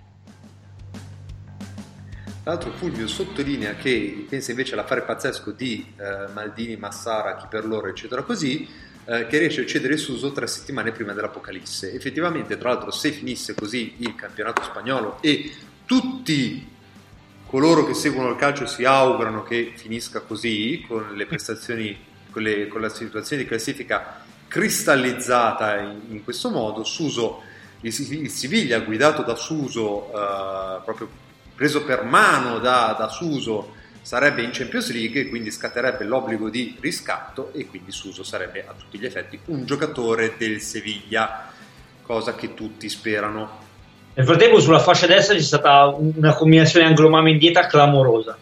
[2.43, 7.67] Tra l'altro Fulvio sottolinea che pensa invece all'affare pazzesco di eh, Maldini, Massara, chi per
[7.67, 8.69] loro, eccetera così,
[9.07, 11.93] eh, che riesce a cedere Suso tre settimane prima dell'Apocalisse.
[11.93, 15.53] Effettivamente, tra l'altro, se finisse così il campionato spagnolo e
[15.85, 16.75] tutti
[17.47, 21.97] coloro che seguono il calcio si augurano che finisca così, con le prestazioni,
[22.31, 27.43] con, le- con la situazione di classifica cristallizzata in, in questo modo, Suso,
[27.81, 31.09] il, il Siviglia guidato da Suso, eh, proprio
[31.55, 33.76] preso per mano da, da Suso,
[34.07, 38.73] sarebbe in Champions League e quindi scatterebbe l'obbligo di riscatto e quindi Suso sarebbe a
[38.79, 41.51] tutti gli effetti un giocatore del Seviglia,
[42.03, 43.65] cosa che tutti sperano.
[44.15, 48.39] Nel frattempo sulla fascia destra c'è stata una combinazione anglomame in dieta clamorosa.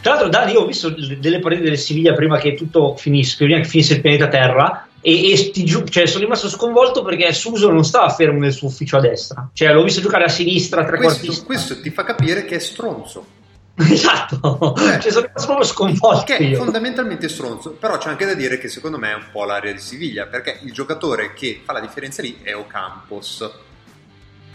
[0.00, 3.58] Tra l'altro, Dani, io ho visto delle partite del Siviglia prima che tutto finisse, prima
[3.58, 7.68] che finisse il pianeta Terra, e, e ti giu- cioè, sono rimasto sconvolto perché Suso
[7.72, 9.50] non stava fermo nel suo ufficio a destra.
[9.52, 11.26] Cioè, l'ho visto giocare a sinistra, trequartista.
[11.26, 13.35] Questo, questo ti fa capire che è stronzo.
[13.88, 16.24] Esatto, cioè, sono proprio sconvolto.
[16.24, 19.44] Che è fondamentalmente stronzo, però c'è anche da dire che secondo me è un po'
[19.44, 23.50] l'area di Siviglia, perché il giocatore che fa la differenza lì è Ocampos,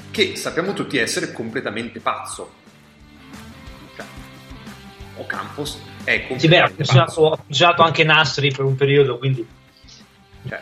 [0.10, 2.52] che sappiamo tutti essere completamente pazzo.
[3.96, 4.06] Cioè,
[5.18, 7.36] Ocampos è Sì, beh, ha completamente pazzo.
[7.46, 9.48] funzionato, anche Nastri per un periodo, quindi...
[10.48, 10.60] Cioè,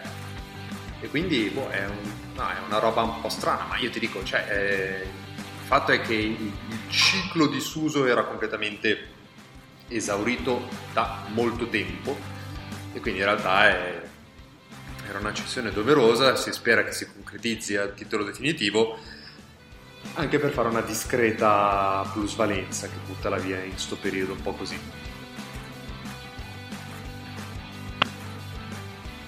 [0.99, 3.99] e quindi boh, è, un- no, è una roba un po' strana, ma io ti
[3.99, 5.28] dico, cioè, eh, il
[5.69, 9.05] fatto è che il, il ciclo di Suso era completamente
[9.87, 12.17] esaurito da molto tempo
[12.91, 14.01] e quindi in realtà è-
[15.07, 18.97] era una cessione doverosa, si spera che si concretizzi a titolo definitivo
[20.15, 24.75] anche per fare una discreta plusvalenza che buttala via in sto periodo un po' così.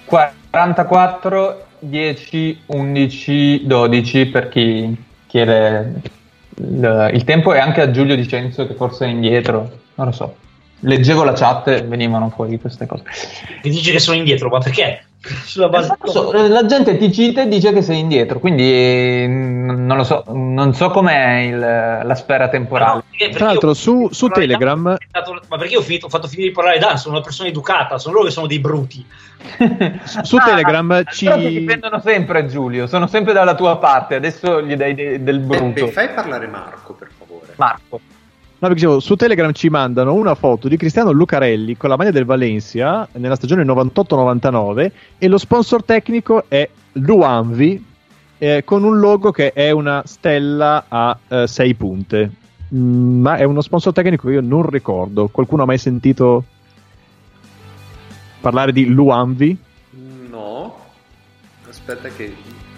[0.05, 6.19] 44, 10, 11, 12 per chi chiede
[6.57, 10.35] il, il tempo e anche a Giulio Dicenzo che forse è indietro, non lo so.
[10.83, 13.03] Leggevo la chat e venivano fuori queste cose.
[13.63, 15.05] Mi dici che sono indietro, ma perché?
[15.23, 19.85] Sulla base so, la gente ti cita e dice che sei indietro, quindi eh, n-
[19.85, 23.03] non lo so, non so com'è il- la sfera temporale.
[23.31, 24.97] Tra l'altro, su, su Telegram,
[25.47, 26.97] Ma perché io ho, finito- ho fatto finire di parlare Dan?
[26.97, 29.05] Sono una persona educata, sono loro che sono dei bruti.
[30.23, 31.31] su Telegram ci.
[31.35, 35.85] Difendono sempre Giulio, sono sempre dalla tua parte, adesso gli dai de- del brutto.
[35.85, 37.53] Beppe, fai parlare Marco, per favore.
[37.57, 37.99] Marco.
[38.67, 42.25] Perché dicevo, su Telegram ci mandano una foto di Cristiano Lucarelli con la maglia del
[42.25, 47.83] Valencia nella stagione 98-99 e lo sponsor tecnico è Luanvi
[48.37, 52.31] eh, con un logo che è una stella a 6 punte.
[52.75, 55.27] Mm, ma è uno sponsor tecnico che io non ricordo.
[55.29, 56.43] Qualcuno ha mai sentito
[58.41, 59.57] parlare di Luanvi?
[60.29, 60.77] No.
[61.67, 62.35] Aspetta che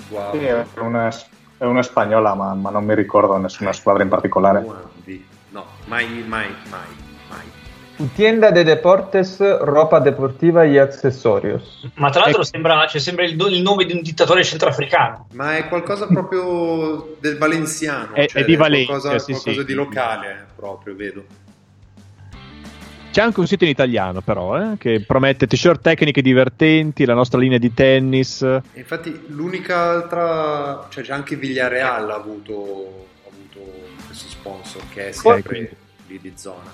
[0.07, 0.37] guardo.
[0.37, 1.13] Sì, è una,
[1.57, 4.61] è una spagnola, ma, ma non mi ricordo nessuna squadra in particolare.
[4.61, 4.92] Luanvi.
[5.53, 6.89] No, mai, mai, mai,
[7.29, 8.07] mai.
[8.15, 11.87] Tienda de deportes, ropa deportiva y accesorios.
[11.93, 15.27] Ma tra l'altro sembra, cioè, sembra il, il nome di un dittatore centroafricano.
[15.33, 18.15] Ma è qualcosa proprio del valenziano.
[18.15, 19.65] È- cioè, è di Valencia, Qualcosa, sì, qualcosa sì.
[19.65, 21.23] di locale proprio, vedo.
[23.11, 27.37] C'è anche un sito in italiano, però, eh, che promette t-shirt tecniche divertenti, la nostra
[27.39, 28.41] linea di tennis.
[28.73, 30.87] Infatti l'unica altra...
[30.89, 33.11] Cioè c'è anche Villareal ha avuto
[34.13, 35.75] questo sponsor che è sempre
[36.07, 36.71] lì di zona.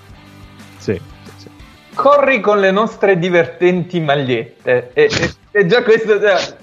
[0.76, 0.92] Sì,
[1.24, 1.48] sì, sì.
[1.94, 4.90] Corri con le nostre divertenti magliette.
[4.92, 6.56] E, e- e già questo cioè,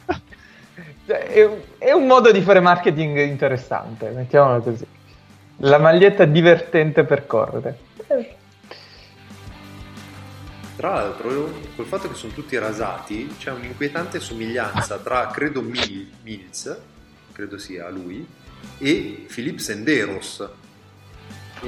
[1.05, 4.85] cioè, è, un- è un modo di fare marketing interessante, mettiamolo così.
[5.61, 7.79] La maglietta divertente per correre.
[10.75, 16.77] Tra l'altro, col fatto che sono tutti rasati, c'è un'inquietante somiglianza tra, credo, Mil- Mills,
[17.31, 18.25] credo sia lui,
[18.77, 20.47] e Philippe Senderos.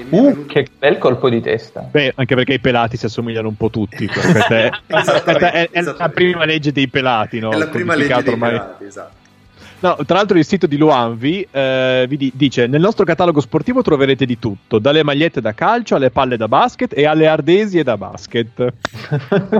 [0.09, 1.81] Uh, che bel colpo di testa.
[1.81, 4.07] Beh, anche perché i pelati si assomigliano un po' tutti.
[4.07, 7.51] Questa è, questa è- è la prima legge dei pelati, no?
[7.51, 8.51] è la prima legge dei ormai.
[8.51, 9.18] pelati, esatto.
[9.81, 13.81] No, tra l'altro il sito di Luanvi eh, vi di- dice nel nostro catalogo sportivo
[13.81, 17.95] troverete di tutto, dalle magliette da calcio alle palle da basket e alle ardesie da
[17.95, 18.49] basket.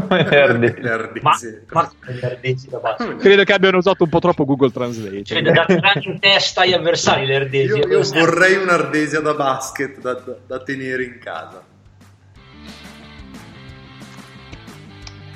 [0.09, 1.21] Le ardesi.
[1.21, 1.37] Ma,
[1.71, 3.15] ma le ardesi da basso.
[3.15, 5.23] Credo che abbiano usato un po' troppo Google Translate.
[5.23, 7.77] Cioè, da tirare in testa agli avversari le ardesi.
[7.77, 11.63] Io, io vorrei un'ardesia da basket da, da- da tenere in casa.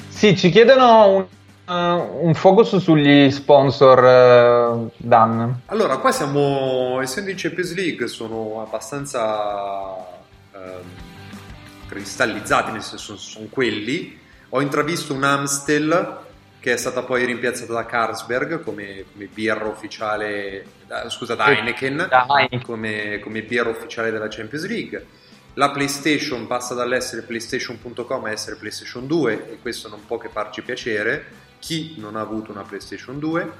[0.09, 1.25] Sì, ci chiedono un,
[1.66, 5.61] uh, un focus sugli sponsor, uh, Dan.
[5.68, 9.95] Allora, qua siamo, essendo in Champions League, sono abbastanza
[10.51, 10.82] ehm,
[11.88, 14.20] cristallizzati, nel senso sono quelli.
[14.49, 16.22] Ho intravisto un Amstel
[16.59, 22.07] che è stata poi rimpiazzata da Carlsberg come, come birra ufficiale, da- scusa, da Heineken,
[22.09, 22.61] da Heineken.
[22.61, 25.05] Come, come birra ufficiale della Champions League.
[25.55, 30.61] La PlayStation passa dall'essere PlayStation.com a essere PlayStation 2 e questo non può che farci
[30.61, 31.26] piacere.
[31.64, 33.51] Chi non ha avuto una PlayStation 2?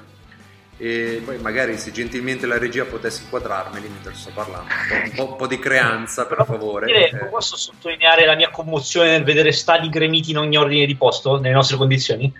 [0.76, 4.68] E poi magari se gentilmente la regia potesse inquadrarmeli mentre sto parlando.
[4.90, 6.84] Un po', un po' di creanza, per favore.
[6.84, 10.96] Dire, Eh, posso sottolineare la mia commozione nel vedere stadi gremiti in ogni ordine di
[10.96, 12.30] posto nelle nostre condizioni?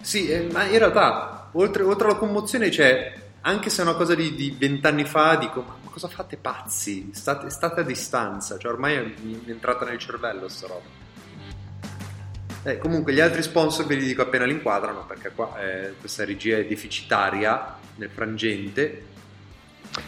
[0.00, 4.16] Sì, eh, ma in realtà, oltre, oltre alla commozione, c'è anche se è una cosa
[4.16, 7.10] di vent'anni fa, dico: ma, cosa fate pazzi?
[7.12, 9.04] State, state a distanza, cioè ormai è
[9.46, 11.01] entrata nel cervello sta roba.
[12.64, 16.24] Eh, comunque, gli altri sponsor ve li dico appena li inquadrano, perché qua eh, questa
[16.24, 19.04] regia è deficitaria nel frangente.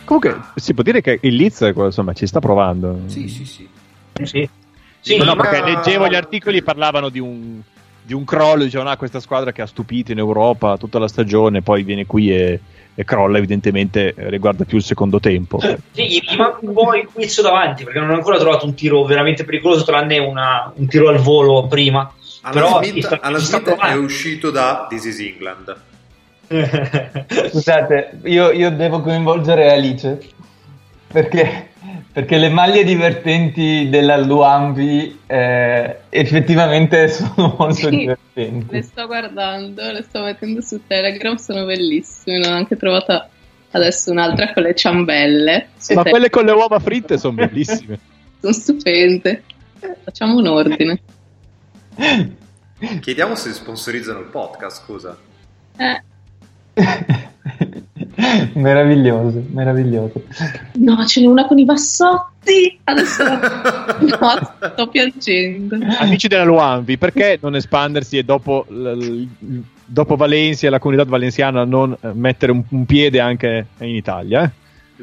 [0.04, 3.00] Comunque, si può dire che il Leeds insomma, ci sta provando.
[3.06, 3.68] Sì, sì, sì.
[4.22, 4.48] Sì.
[5.00, 7.60] Sì, no, no, ma- perché leggevo gli articoli parlavano di un,
[8.00, 11.60] di un crollo, dicevano ah, questa squadra che ha stupito in Europa tutta la stagione,
[11.60, 12.60] poi viene qui e,
[12.94, 15.60] e crolla, evidentemente eh, riguarda più il secondo tempo.
[15.60, 18.74] Sì, gli, gli manca un po' il quiz davanti perché non ho ancora trovato un
[18.74, 22.10] tiro veramente pericoloso, tranne una- un tiro al volo prima.
[22.46, 25.76] Alan Però Smith, sta- Alan Smith è uscito da This is England.
[27.50, 30.18] Scusate, io, io devo coinvolgere Alice
[31.06, 31.68] perché,
[32.12, 37.88] perché le maglie divertenti della Luanvi eh, effettivamente sono molto Sì.
[37.90, 38.74] divertenti.
[38.74, 42.38] Le sto guardando, le sto mettendo su Telegram, sono bellissime.
[42.40, 43.28] Ne ho anche trovata
[43.70, 45.68] adesso un'altra con le ciambelle.
[45.94, 47.98] Ma quelle con le uova fritte sono bellissime.
[48.44, 49.42] Sono stupende.
[50.04, 51.00] Facciamo un ordine.
[53.00, 55.16] Chiediamo se sponsorizzano il podcast, scusa.
[55.76, 56.02] Eh,
[58.54, 60.22] meraviglioso, meraviglioso.
[60.74, 62.78] no, ce n'è una con i bassotti.
[62.84, 63.22] Adesso
[64.20, 65.76] no, sto piangendo.
[65.98, 71.08] Amici della Luanvi, perché non espandersi e dopo, l- l- dopo Valencia e la comunità
[71.08, 74.44] valenziana non eh, mettere un, un piede anche in Italia?
[74.44, 74.50] eh?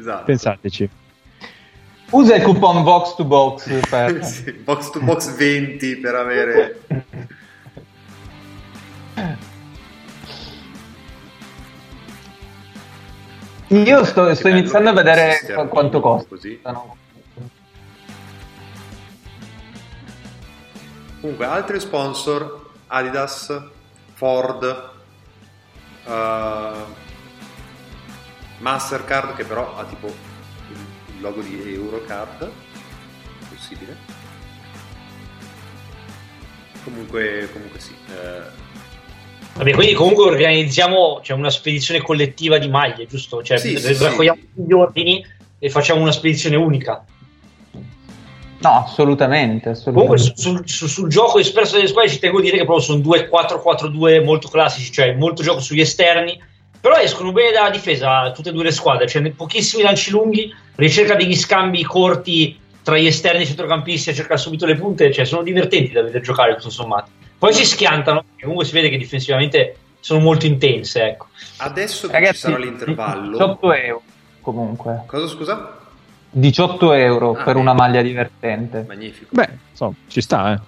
[0.00, 0.24] Esatto.
[0.24, 0.88] Pensateci.
[2.12, 4.20] Usa il coupon box to box per...
[4.24, 6.80] Sì, box to box 20 per avere
[13.68, 15.38] Io sto, sto iniziando a vedere
[15.70, 16.28] quanto costa.
[16.28, 16.60] così.
[21.22, 23.62] Comunque, altri sponsor: Adidas,
[24.12, 24.90] Ford,
[26.04, 26.70] eh,
[28.58, 30.31] Mastercard, che però ha tipo
[31.22, 32.50] logo di Eurocard.
[33.48, 33.96] possibile.
[36.84, 37.94] Comunque, comunque sì.
[38.10, 38.60] eh,
[39.54, 43.42] Vabbè, quindi comunque organizziamo cioè, una spedizione collettiva di maglie, giusto?
[43.42, 45.24] Cioè, Sì, sì, raccogliamo gli ordini
[45.58, 47.04] e facciamo una spedizione unica.
[48.58, 49.78] No, assolutamente.
[49.84, 50.42] Comunque assolutamente.
[50.42, 53.00] su- sul, sul- sul gioco espresso delle squadre ci tengo a dire che proprio sono
[53.00, 56.40] due 4-4-2 molto classici, cioè molto gioco sugli esterni,
[56.82, 61.14] però escono bene dalla difesa tutte e due le squadre, cioè pochissimi lanci lunghi, ricerca
[61.14, 65.24] degli scambi corti tra gli esterni e i centrocampisti a cercare subito le punte, cioè
[65.24, 67.10] sono divertenti da vedere giocare tutto sommato.
[67.38, 71.26] Poi si schiantano, perché comunque si vede che difensivamente sono molto intense, ecco.
[71.58, 73.30] Adesso che Ragazzi, ci sarà l'intervallo.
[73.30, 74.02] 18 euro
[74.40, 75.02] comunque.
[75.06, 75.78] Cosa scusa?
[76.30, 77.60] 18 euro Ah, per beh.
[77.60, 78.84] una maglia divertente.
[78.88, 79.28] Magnifico.
[79.30, 80.60] Beh, insomma, ci sta, eh.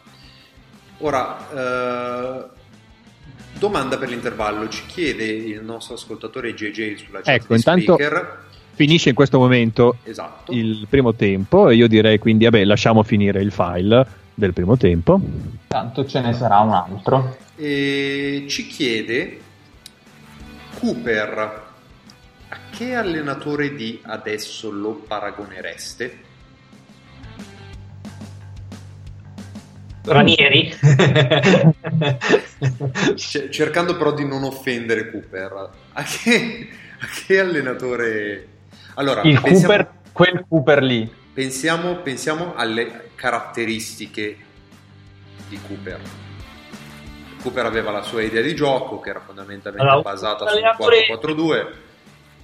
[0.99, 2.45] Ora, eh,
[3.59, 4.69] domanda per l'intervallo.
[4.69, 7.97] Ci chiede il nostro ascoltatore JJ sulla chat Ecco, intanto
[8.75, 10.53] finisce in questo momento Esatto.
[10.53, 15.21] il primo tempo e io direi quindi, vabbè, lasciamo finire il file del primo tempo.
[15.69, 17.37] Tanto ce ne sarà un altro.
[17.57, 19.41] E ci chiede
[20.79, 21.63] Cooper
[22.49, 26.33] a che allenatore di adesso lo paragonereste?
[30.05, 30.75] Ranieri?
[33.15, 35.71] C- cercando però di non offendere Cooper.
[35.93, 36.69] A che,
[37.01, 38.47] a che allenatore?
[38.95, 41.11] Allora, Il pensiamo, Cooper, quel Cooper lì.
[41.33, 44.37] pensiamo, pensiamo alle caratteristiche
[45.49, 46.01] di Cooper.
[47.43, 51.66] Cooper aveva la sua idea di gioco che era fondamentalmente Allora, basata sul allenatore- 4-4-2.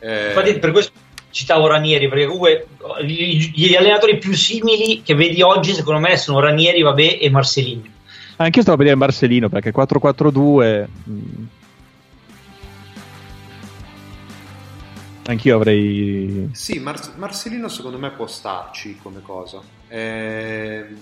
[0.02, 0.92] Eh, Infatti, per questo
[1.30, 2.66] citavo Ranieri, perché comunque
[3.02, 7.92] gli, gli allenatori più simili che vedi oggi, secondo me, sono Ranieri, vabbè, e Marcelini.
[8.36, 10.86] Anche io stavo a vedere Marcelino perché 4-4-2.
[11.04, 11.48] mh,
[15.26, 16.48] Anch'io avrei.
[16.52, 19.60] Sì, Mar- Marcelino secondo me può starci come cosa.
[19.88, 20.96] Ehm,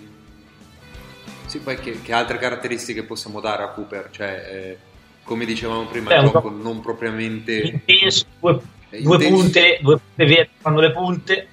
[1.46, 4.08] Sì, poi che, che altre caratteristiche possiamo dare a Cooper?
[4.10, 4.78] Cioè, eh,
[5.22, 7.58] come dicevamo prima, Beh, gioco non propriamente...
[7.86, 8.26] Intenso,
[8.90, 11.48] due, punte, due punte vere fanno le punte.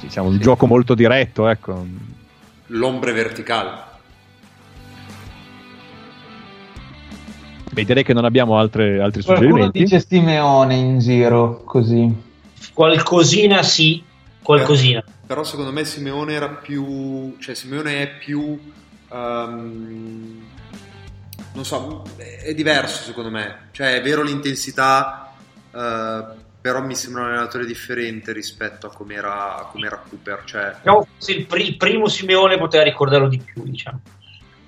[0.00, 1.86] Diciamo un gioco molto diretto, ecco.
[2.66, 3.88] L'ombre verticale.
[7.72, 9.78] Beh, direi che non abbiamo altre- altri Qualcuno suggerimenti.
[9.80, 12.12] dice Simeone in giro, così.
[12.72, 14.02] Qualcosina sì,
[14.42, 15.04] qualcosina.
[15.26, 17.36] Però secondo me Simeone era più...
[17.38, 18.58] Cioè Simeone è più...
[19.12, 20.42] ehm,
[21.52, 23.68] non so, è diverso secondo me.
[23.72, 25.32] Cioè è vero l'intensità,
[25.74, 26.24] eh,
[26.60, 30.42] però mi sembra un allenatore differente rispetto a come era, Cooper.
[30.44, 34.00] Cioè, Diciamo, forse il, pri- il primo Simeone poteva ricordarlo di più, diciamo.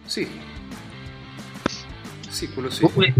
[0.04, 0.50] sì.
[2.28, 2.80] Sì, quello sì.
[2.80, 3.12] Comunque,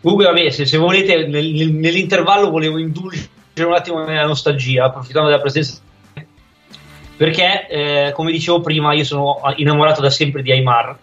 [0.00, 5.28] comunque, vabbè, se, se volete, nel- nel- nell'intervallo volevo indulgere un attimo nella nostalgia, approfittando
[5.28, 5.80] della presenza.
[7.16, 10.96] Perché, eh, come dicevo prima, io sono innamorato da sempre di Aymar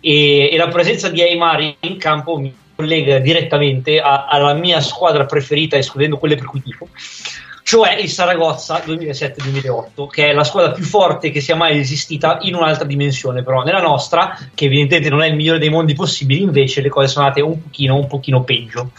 [0.00, 5.26] e, e la presenza di Aymar in campo mi collega direttamente a- alla mia squadra
[5.26, 6.88] preferita, escludendo quelle per cui tifo,
[7.62, 12.54] cioè il Saragozza 2007-2008, che è la squadra più forte che sia mai esistita in
[12.54, 16.80] un'altra dimensione, però nella nostra, che evidentemente non è il migliore dei mondi possibili, invece
[16.80, 18.90] le cose sono andate un pochino, un pochino peggio.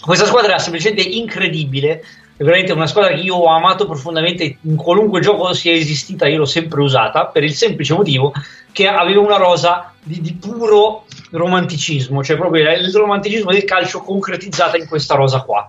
[0.00, 2.02] Questa squadra era semplicemente incredibile,
[2.36, 6.38] è veramente una squadra che io ho amato profondamente, in qualunque gioco sia esistita io
[6.38, 8.32] l'ho sempre usata, per il semplice motivo
[8.72, 14.76] che aveva una rosa di, di puro romanticismo, cioè proprio il romanticismo del calcio concretizzata
[14.76, 15.68] in questa rosa qua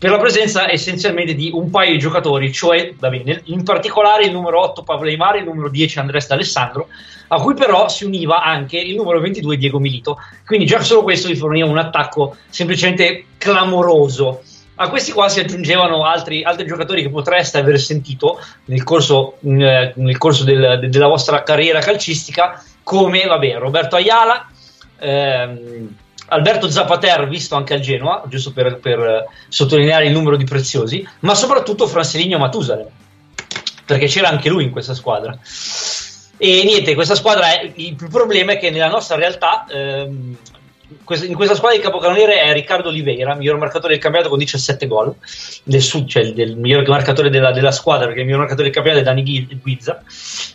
[0.00, 4.58] per la presenza essenzialmente di un paio di giocatori, cioè bene, in particolare il numero
[4.62, 6.88] 8 Pablo Aymar e il numero 10 Andres D'Alessandro,
[7.28, 10.16] a cui però si univa anche il numero 22 Diego Milito.
[10.46, 14.40] Quindi già solo questo gli forniva un attacco semplicemente clamoroso.
[14.76, 19.92] A questi qua si aggiungevano altri, altri giocatori che potreste aver sentito nel corso, eh,
[19.94, 24.50] nel corso del- de- della vostra carriera calcistica, come vabbè, Roberto Ayala,
[24.98, 25.94] ehm,
[26.26, 31.06] Alberto Zapater, visto anche al Genoa, giusto per, per, eh, sottolineare il numero di preziosi,
[31.20, 32.88] ma soprattutto Franceligno Matusalem,
[33.84, 35.38] perché c'era anche lui in questa squadra.
[36.36, 40.36] E niente, questa squadra è, il problema è che nella nostra realtà, ehm,
[41.26, 45.14] in questa squadra il capocannoniere è Riccardo Oliveira, miglior marcatore del campionato con 17 gol,
[45.62, 48.74] del, sud, cioè il del miglior marcatore della, della squadra, perché il miglior marcatore del
[48.74, 50.02] campionato è Dani Guizza,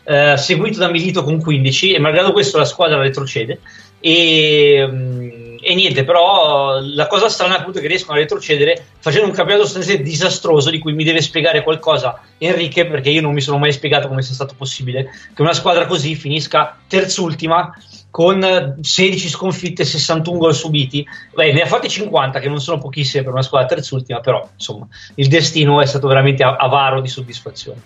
[0.04, 3.60] eh, seguito da Milito con 15 e malgrado questo la squadra retrocede.
[4.00, 9.28] E, mm, e niente, però la cosa strana appunto è che riescono a retrocedere facendo
[9.28, 13.42] un campionato sostanzialmente disastroso di cui mi deve spiegare qualcosa Enrique perché io non mi
[13.42, 17.74] sono mai spiegato come sia stato possibile che una squadra così finisca terzultima
[18.16, 21.06] con eh, 16 sconfitte e 61 gol subiti.
[21.34, 24.88] Beh, ne ha fatti 50 che non sono pochissime per una squadra terzultima, però insomma
[25.16, 27.82] il destino è stato veramente avaro di soddisfazione.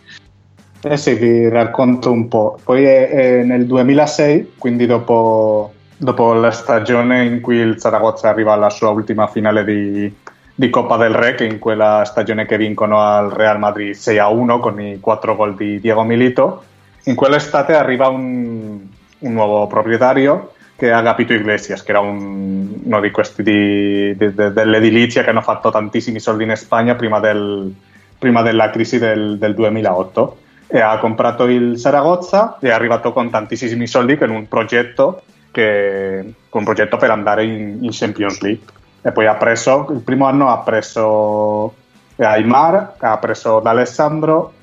[0.83, 2.59] Eh sì, vi racconto un po'.
[2.63, 8.53] Poi eh, eh, nel 2006, quindi dopo, dopo la stagione in cui il Zaragoza arriva
[8.53, 10.13] alla sua ultima finale di,
[10.53, 14.27] di Coppa del Re, che in quella stagione che vincono al Real Madrid 6 a
[14.27, 16.63] 1 con i quattro gol di Diego Milito,
[17.05, 22.99] in quell'estate arriva un, un nuovo proprietario che è Agapito Iglesias, che era un- uno
[23.01, 27.73] di questi di- di- de- dell'edilizia che hanno fatto tantissimi soldi in Spagna prima, del-
[28.17, 30.37] prima della crisi del, del 2008
[30.67, 35.21] e ha comprato il Saragozza e è arrivato con tantissimi soldi con un progetto,
[35.51, 38.63] che, con un progetto per andare in, in Champions League.
[39.01, 41.73] E poi ha preso, il primo anno ha preso
[42.17, 44.53] Aymar, ha preso D'Alessandro,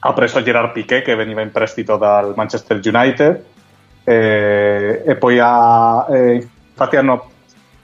[0.00, 3.44] ha preso Gerard Piqué che veniva in prestito dal Manchester United
[4.04, 6.34] e, e poi ha, eh,
[6.70, 7.30] infatti hanno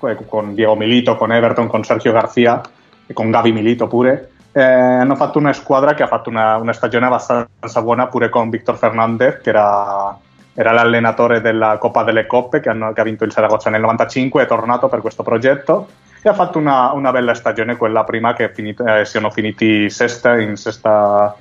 [0.02, 2.60] eh, con Diego Milito, con Everton, con Sergio Garcia
[3.06, 6.72] e con Gavi Milito pure eh, hanno fatto una squadra che ha fatto una, una
[6.72, 10.16] stagione abbastanza buona pure con Victor Fernandez che era,
[10.55, 14.42] era l'allenatore della Coppa delle Coppe che, hanno- che ha vinto il Saragozza nel 95
[14.42, 15.88] è tornato per questo progetto
[16.22, 20.38] e ha fatto una, una bella stagione quella prima che finito- eh, siano finiti sesta
[20.38, 21.34] in sesta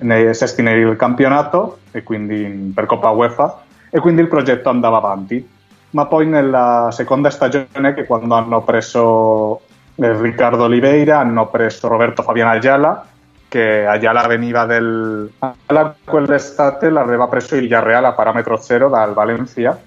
[0.00, 4.98] nei, sesti nel campionato e quindi in- per Coppa UEFA e quindi il progetto andava
[4.98, 5.56] avanti.
[5.90, 9.60] Ma poi nella seconda stagione, che quando hanno preso
[9.94, 13.06] eh, Riccardo Oliveira, hanno preso Roberto Fabian Ayala,
[13.48, 15.30] che Ayala veniva del...
[15.38, 19.80] Ayala quell'estate l'aveva preso il Villarreal a parametro zero dal Valencia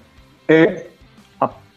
[0.44, 0.90] e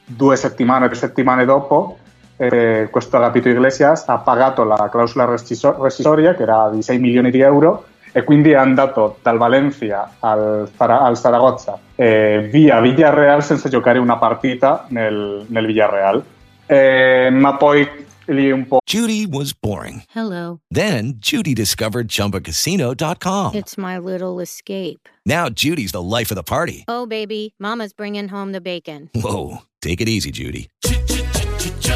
[0.06, 1.98] due settimane, tre settimane dopo
[2.38, 7.32] eh, questo Agapito Iglesias ha pagato la clausola resciso- rescissoria che era di 6 milioni
[7.32, 7.86] di euro
[8.18, 14.16] e quindi è andato dal Valencia al, al Saragozza eh, via Villarreal senza giocare una
[14.16, 16.24] partita nel, nel Villarreal.
[16.66, 17.86] Eh, ma poi
[18.28, 18.78] lì un po'...
[18.90, 20.04] Judy was boring.
[20.14, 20.62] Hello.
[20.72, 23.54] Then Judy discovered ChumbaCasino.com.
[23.54, 25.10] It's my little escape.
[25.26, 26.86] Now Judy's the life of the party.
[26.88, 29.10] Oh, baby, Mama's bringing home the bacon.
[29.14, 30.70] Whoa, take it easy, Judy.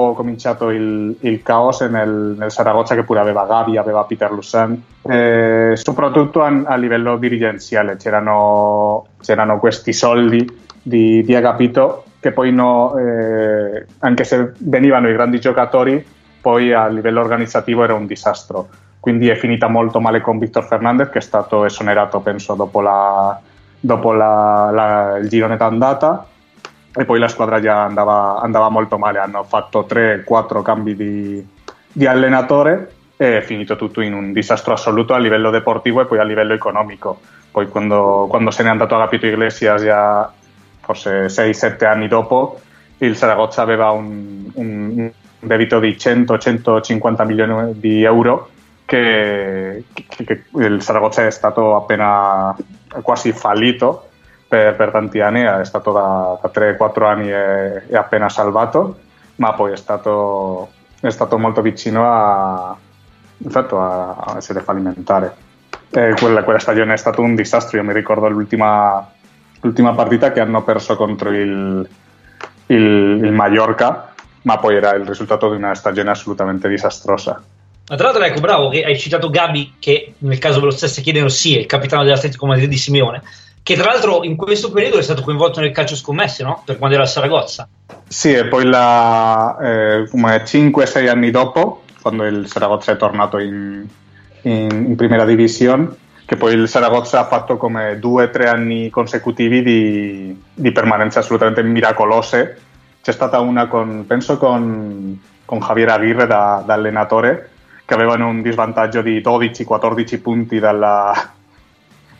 [0.00, 4.80] Ho cominciato il, il caos nel, nel Saragozza che pure aveva Gavi, aveva Peter Lussan,
[5.02, 7.96] eh, soprattutto a, a livello dirigenziale.
[7.96, 10.44] C'erano, c'erano questi soldi
[10.82, 16.04] di, di Agapito che poi no, eh, anche se venivano i grandi giocatori,
[16.40, 18.68] poi a livello organizzativo era un disastro.
[18.98, 23.38] Quindi è finita molto male con Victor Fernandez che è stato esonerato penso dopo, la,
[23.78, 26.26] dopo la- la- il girone d'andata
[26.96, 31.46] e poi la squadra già andava, andava molto male, hanno fatto 3-4 cambi di,
[31.92, 36.18] di allenatore e è finito tutto in un disastro assoluto a livello deportivo e poi
[36.18, 37.20] a livello economico.
[37.50, 40.32] Poi quando, quando se n'è andato Agapito Iglesias già
[40.80, 42.60] forse 6-7 anni dopo,
[42.98, 48.48] il Saragozza aveva un, un debito di 100-150 milioni di euro
[48.86, 52.56] che, che- che il Saragozza è stato appena
[53.02, 54.05] quasi fallito
[54.48, 58.98] per, per tanti anni, è stato da, da 3-4 anni è, è appena salvato,
[59.36, 60.70] ma poi è stato,
[61.00, 62.76] è stato molto vicino a,
[63.38, 65.34] infatti, a, a essere fallimentare.
[65.90, 69.08] E quella, quella stagione è stato un disastro, io mi ricordo l'ultima,
[69.60, 71.88] l'ultima partita che hanno perso contro il,
[72.66, 74.12] il, il Mallorca,
[74.42, 77.42] ma poi era il risultato di una stagione assolutamente disastrosa.
[77.88, 81.02] Ma tra l'altro, ecco, bravo che hai citato Gabi, che nel caso ve lo stesse
[81.02, 83.22] chiedendo, sì, è il capitano dell'Atletico Madrid di Simeone,
[83.66, 86.62] che tra l'altro in questo periodo è stato coinvolto nel calcio scommesse, no?
[86.64, 87.68] Per quando era a Saragozza.
[88.06, 93.84] Sì, e poi la, eh, come 5-6 anni dopo, quando il Saragozza è tornato in,
[94.42, 95.88] in, in Primera Divisione,
[96.26, 102.60] che poi il Saragozza ha fatto come 2-3 anni consecutivi di, di permanenze assolutamente miracolose.
[103.02, 107.50] C'è stata una con, penso con, con Javier Aguirre da, da allenatore,
[107.84, 111.34] che avevano un disvantaggio di 12-14 punti dalla,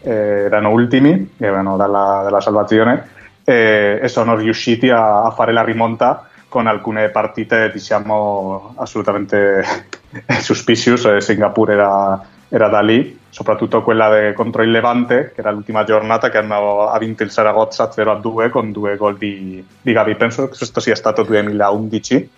[0.07, 3.09] eh, erano ultimi, erano dalla, dalla salvazione
[3.45, 9.65] e, e sono riusciti a, a fare la rimonta con alcune partite diciamo assolutamente
[10.41, 15.51] suspicious e Singapore era, era da lì, soprattutto quella de- contro il Levante, che era
[15.51, 20.15] l'ultima giornata che hanno ha vinto il Saragozza 0-2 con due gol di, di Gavi.
[20.15, 22.31] Penso che questo sia stato 2011.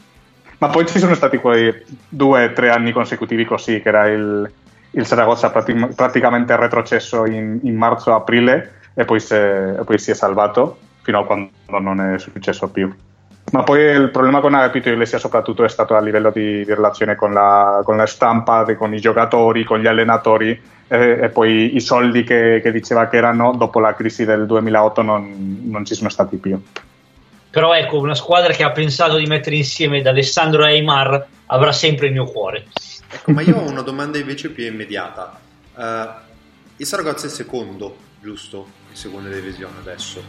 [0.60, 1.72] Ma poi ci sono stati quei
[2.08, 4.50] due o tre anni consecutivi così, che era il,
[4.98, 10.14] il Saragozza prati- praticamente retrocesso in, in marzo-aprile e poi, se- e poi si è
[10.14, 12.92] salvato fino a quando non è successo più.
[13.52, 17.14] Ma poi il problema con Agapito Iglesias soprattutto è stato a livello di, di relazione
[17.14, 21.80] con la, con la stampa, con i giocatori, con gli allenatori e, e poi i
[21.80, 26.10] soldi che, che diceva che erano dopo la crisi del 2008 non, non ci sono
[26.10, 26.60] stati più.
[27.50, 32.08] Però ecco, una squadra che ha pensato di mettere insieme D'Alessandro e Aymar avrà sempre
[32.08, 32.66] il mio cuore.
[33.10, 35.38] Ecco, ma io ho una domanda invece più immediata.
[35.76, 36.08] Eh,
[36.76, 38.66] il Saragozza è secondo, giusto?
[38.90, 40.22] In seconda divisione adesso.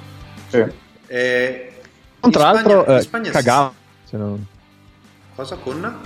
[0.47, 0.64] Sì.
[1.07, 1.81] Eh,
[2.19, 3.73] Tra in l'altro, Spagna- eh, Spagna Kagawa.
[4.03, 4.45] se non-
[5.35, 6.01] Cosa con?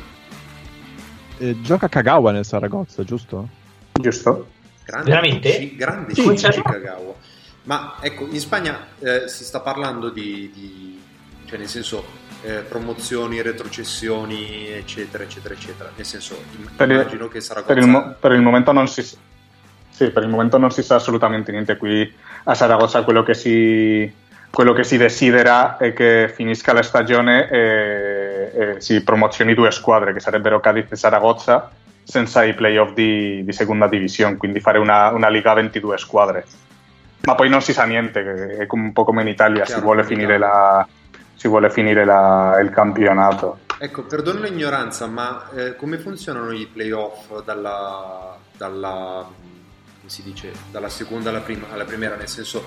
[1.39, 3.49] eh, gioca Kagawa nel Saragozza, giusto?
[3.93, 4.47] Giusto.
[4.85, 5.75] Grande Veramente?
[5.75, 6.21] Grande Sì.
[6.33, 7.13] Chichi Kagawa.
[7.63, 11.01] Ma ecco, in Spagna eh, si sta parlando di, di-
[11.45, 12.03] cioè nel senso
[12.43, 15.89] eh, promozioni, retrocessioni, eccetera, eccetera, eccetera.
[15.95, 19.01] Nel senso, im- Per il- immagino che Saragozza Per il, per il momento non si
[19.03, 21.77] sì, per il momento non si sa assolutamente niente.
[21.77, 22.11] Qui
[22.45, 24.11] a Saragozza quello che si
[24.49, 30.13] quello che si desidera è che finisca la stagione e, e si promozioni due squadre
[30.13, 31.71] che sarebbero Cadiz e Saragozza
[32.03, 36.45] senza i playoff di, di seconda divisione quindi fare una, una liga a 22 squadre.
[37.21, 40.01] Ma poi non si sa niente è un po' come in Italia si Chiaro, vuole
[40.01, 40.85] come in finire, la,
[41.43, 47.43] si vuole finire la- il campionato Ecco, perdono l'ignoranza, ma eh, come funzionano i playoff
[47.43, 52.15] dalla, dalla, come si dice, dalla seconda alla, prima, alla primera?
[52.15, 52.63] Nel senso,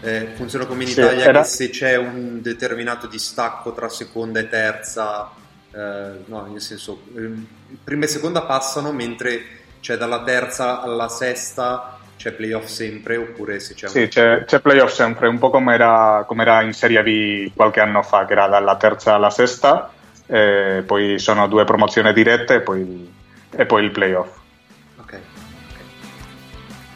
[0.00, 4.40] eh, funziona come in Sì, Italia era- che se c'è un determinato distacco tra seconda
[4.40, 5.30] e terza,
[5.70, 7.46] eh, no, nel senso, ehm,
[7.84, 9.44] prima e seconda passano, mentre
[9.80, 14.08] c'è dalla terza alla sesta c'è playoff sempre, oppure se c'è Sì, un...
[14.08, 18.02] c'è, c'è playoff sempre, un po' come era, come era in Serie B qualche anno
[18.02, 19.92] fa, che era dalla terza alla sesta,
[20.26, 23.12] e poi sono due promozioni dirette e poi,
[23.50, 24.36] e poi il playoff.
[24.96, 25.18] Ok, ok.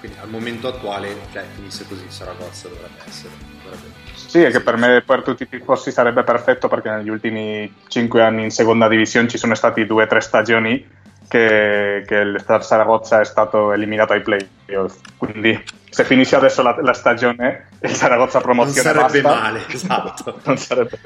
[0.01, 3.33] Quindi al momento attuale, cioè, finisse così Saragozza dovrebbe essere.
[3.63, 3.99] Dovrebbe...
[4.15, 8.23] Sì, è che per me, per tutti i tifosi sarebbe perfetto perché negli ultimi cinque
[8.23, 10.99] anni in seconda divisione ci sono stati due o tre stagioni
[11.31, 14.97] che, che il Saragozza è stato eliminato ai playoff.
[15.17, 19.41] Quindi se finisce adesso la, la stagione il Saragozza Non promozione sarebbe basta.
[19.41, 20.41] male, esatto.
[20.43, 20.99] Non sarebbe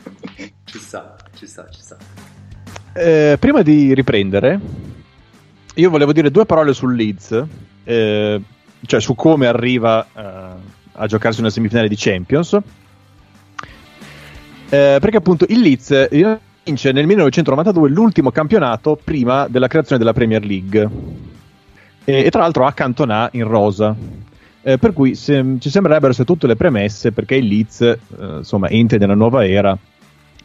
[0.64, 1.96] Ci sta, ci sta, ci sta.
[2.94, 4.58] Eh, prima di riprendere,
[5.74, 7.44] io volevo dire due parole sul Leeds,
[7.84, 8.40] eh,
[8.86, 10.22] cioè su come arriva eh,
[10.92, 12.54] a giocarsi una semifinale di Champions.
[14.70, 16.08] Eh, perché appunto il Leeds
[16.64, 20.88] vince nel 1992 l'ultimo campionato prima della creazione della Premier League
[22.04, 23.94] e, e tra l'altro ha Cantona in rosa.
[24.66, 27.98] Eh, per cui se- ci sembrerebbero essere tutte le premesse perché il Leeds eh,
[28.38, 29.76] insomma entra nella nuova era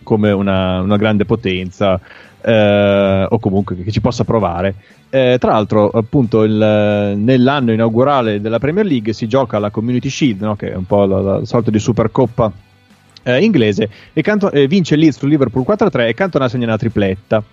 [0.04, 1.98] come una, una grande potenza
[2.42, 4.76] eh, o comunque che ci possa provare.
[5.10, 10.42] Eh, tra l'altro, appunto, il- nell'anno inaugurale della Premier League si gioca la Community Shield,
[10.42, 10.56] no?
[10.58, 12.52] che è un po' la, la sorta di Supercoppa
[13.36, 17.44] eh, inglese, e Canto- eh, vince Leeds su Liverpool 4-3 e Cantona segna una tripletta.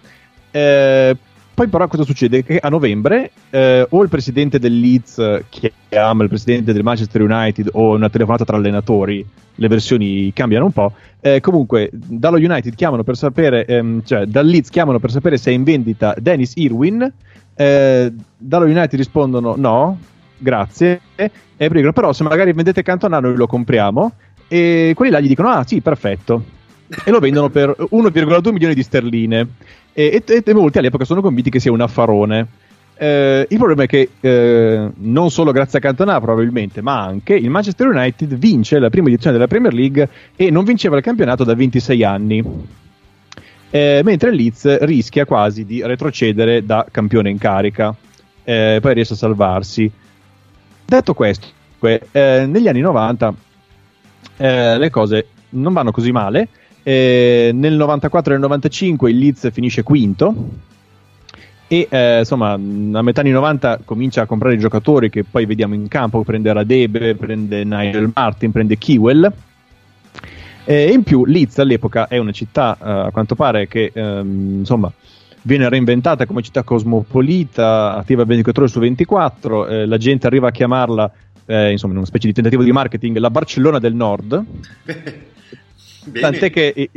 [0.51, 1.17] Eh,
[1.57, 2.45] poi però cosa succede?
[2.45, 5.45] Che a novembre eh, o il presidente del Leeds eh,
[5.89, 9.25] chiama il presidente del Manchester United o una telefonata tra allenatori,
[9.55, 10.93] le versioni cambiano un po'.
[11.19, 15.51] Eh, comunque dallo United chiamano per sapere, ehm, cioè dal Leeds chiamano per sapere se
[15.51, 17.11] è in vendita Dennis Irwin,
[17.55, 19.99] eh, dallo United rispondono no,
[20.37, 24.13] grazie, e poi dicono però se magari vendete Cantona noi lo compriamo
[24.49, 26.55] e quelli là gli dicono ah sì perfetto.
[27.05, 29.47] E lo vendono per 1,2 milioni di sterline.
[29.93, 32.47] E, e- e molti all'epoca sono convinti che sia un affarone.
[32.99, 37.51] Eh, il problema è che eh, non solo grazie a Cantona probabilmente ma anche il
[37.51, 41.55] Manchester United vince la prima edizione della Premier League e non vinceva il campionato da
[41.55, 42.45] 26 anni.
[43.69, 47.95] Eh, mentre il Leeds rischia quasi di retrocedere da campione in carica.
[48.45, 49.91] Eh, poi riesce a salvarsi.
[50.85, 51.55] Detto questo
[52.13, 53.35] eh, negli anni 90
[54.37, 56.49] eh, le cose non vanno così male.
[56.83, 60.35] Eh, nel 94 e nel 95 il Leeds finisce quinto.
[61.69, 65.75] E eh, insomma, a metà anni 90 comincia a comprare i giocatori che poi vediamo
[65.75, 69.33] in campo: prende Radebe, prende Nigel Martin, prende Kiwell.
[70.69, 74.93] E in più, Leeds all'epoca è una città, eh, a quanto pare, che ehm, insomma
[75.43, 79.67] viene reinventata come città cosmopolita, attiva 24 ore su 24.
[79.69, 81.13] eh, la gente arriva a chiamarla,
[81.47, 84.45] eh, insomma, in una specie di tentativo di marketing, la Barcellona del Nord.
[86.21, 86.91] Tant'è che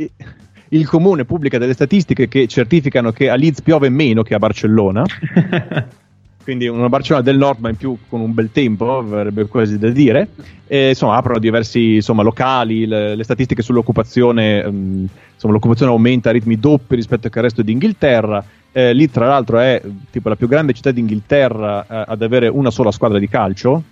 [0.68, 5.04] il comune pubblica delle statistiche che certificano che a Leeds piove meno che a Barcellona.
[6.42, 9.90] quindi una Barcellona del nord, ma in più con un bel tempo, verrebbe quasi da
[9.90, 10.28] dire.
[10.66, 16.32] E, insomma, aprono diversi insomma, locali, le, le statistiche sull'occupazione, ehm, insomma, l'occupazione aumenta a
[16.32, 18.44] ritmi doppi rispetto al resto d'Inghilterra.
[18.72, 22.70] Eh, lì, tra l'altro, è tipo la più grande città d'Inghilterra eh, ad avere una
[22.70, 23.82] sola squadra di calcio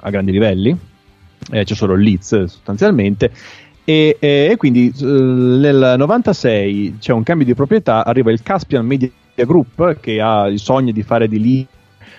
[0.00, 0.76] a, grandi livelli.
[1.50, 3.30] Eh, c'è solo il Leeds sostanzialmente.
[3.84, 8.84] E, e- e quindi eh, nel 96 c'è un cambio di proprietà, arriva il Caspian
[8.84, 11.66] Media Group che ha il sogno di fare di lì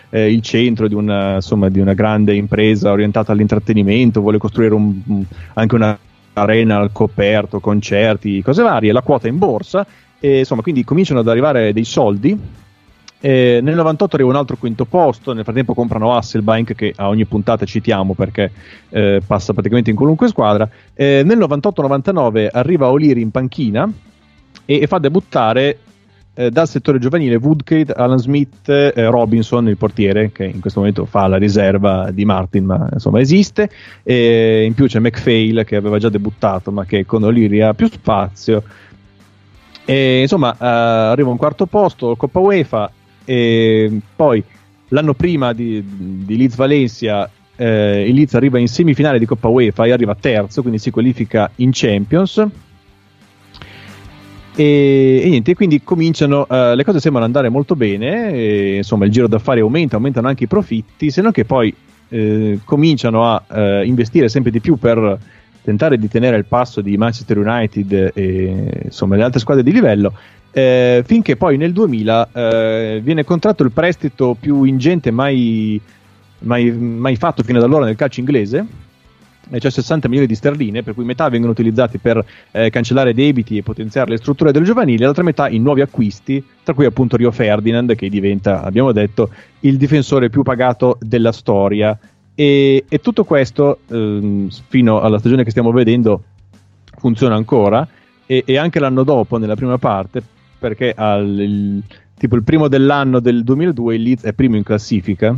[0.09, 5.25] eh, il centro di una, insomma, di una grande impresa orientata all'intrattenimento, vuole costruire un-
[5.53, 5.97] anche una
[6.33, 9.85] arena al coperto, concerti, cose varie, la quota in borsa
[10.19, 12.37] e insomma quindi cominciano ad arrivare dei soldi
[13.19, 17.25] eh, nel 98 arriva un altro quinto posto, nel frattempo comprano Hasselbank che a ogni
[17.25, 18.51] puntata citiamo perché
[18.89, 20.69] eh, passa praticamente in qualunque squadra.
[20.93, 23.91] Eh, nel 98-99 arriva O'Leary in panchina
[24.65, 25.79] e, e fa debuttare
[26.35, 31.05] eh, dal settore giovanile Woodgate, Alan Smith, eh, Robinson, il portiere che in questo momento
[31.05, 33.67] fa la riserva di Martin ma insomma esiste.
[34.03, 37.89] E in più c'è McPhail che aveva già debuttato ma che con O'Leary ha più
[37.89, 38.63] spazio.
[39.89, 42.91] E, insomma, eh, arriva un quarto posto, Coppa UEFA,
[43.29, 44.41] e poi
[44.89, 49.85] l'anno prima di, di Leeds Valencia, eh, il Leeds arriva in semifinale di Coppa UEFA
[49.85, 52.45] e arriva terzo, quindi si qualifica in Champions.
[54.55, 59.11] E, e niente, quindi cominciano, eh, le cose sembrano andare molto bene, e, insomma il
[59.11, 61.75] giro d'affari aumenta, aumentano anche i profitti, se non che poi
[62.07, 65.19] eh, cominciano a eh, investire sempre di più per
[65.67, 70.13] tentare di tenere il passo di Manchester United e insomma le altre squadre di livello.
[70.57, 75.79] Eh, finché poi nel 2000 eh, viene contratto il prestito più ingente mai,
[76.39, 78.65] mai- mai fatto fino ad allora nel calcio inglese,
[79.59, 83.61] cioè 60 milioni di sterline, per cui metà vengono utilizzati per eh, cancellare debiti e
[83.61, 87.93] potenziare le strutture del giovanile, l'altra metà in nuovi acquisti, tra cui appunto Rio Ferdinand,
[87.93, 89.29] che diventa, abbiamo detto,
[89.59, 91.95] il difensore più pagato della storia.
[92.33, 96.23] E, e tutto questo, ehm, fino alla stagione che stiamo vedendo,
[96.97, 97.87] funziona ancora.
[98.25, 100.21] E, e anche l'anno dopo, nella prima parte,
[100.57, 101.83] perché al, il,
[102.17, 105.35] tipo il primo dell'anno del 2002 il Leeds è primo in classifica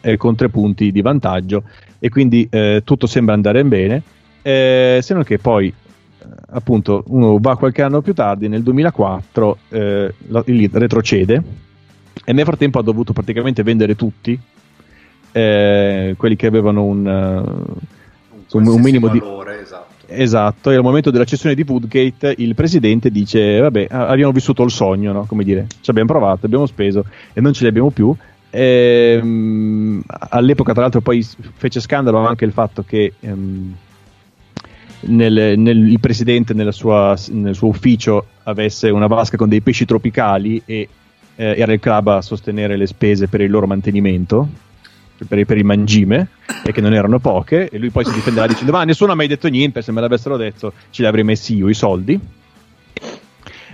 [0.00, 1.64] eh, con tre punti di vantaggio
[1.98, 4.02] e quindi eh, tutto sembra andare bene
[4.42, 9.58] eh, se non che poi eh, appunto uno va qualche anno più tardi nel 2004
[9.68, 10.14] eh,
[10.44, 11.42] il Leeds retrocede
[12.24, 14.38] e nel frattempo ha dovuto praticamente vendere tutti
[15.32, 17.64] eh, quelli che avevano un,
[18.42, 19.97] insomma, un minimo di valore, esatto.
[20.10, 24.70] Esatto, e al momento della cessione di Woodgate il presidente dice, vabbè, abbiamo vissuto il
[24.70, 25.26] sogno, no?
[25.26, 27.04] come dire, ci abbiamo provato, abbiamo speso
[27.34, 28.14] e non ce li abbiamo più.
[28.48, 31.22] Ehm, all'epoca, tra l'altro, poi
[31.56, 33.74] fece scandalo anche il fatto che ehm,
[35.00, 40.62] nel- nel- il presidente sua- nel suo ufficio avesse una vasca con dei pesci tropicali
[40.64, 40.88] e
[41.36, 44.48] eh, era il club a sostenere le spese per il loro mantenimento,
[45.26, 46.28] per, per il mangime,
[46.64, 49.26] e che non erano poche, e lui poi si difenderà dicendo ma nessuno ha mai
[49.28, 52.20] detto niente, se me l'avessero detto ce li avrei messi io i soldi.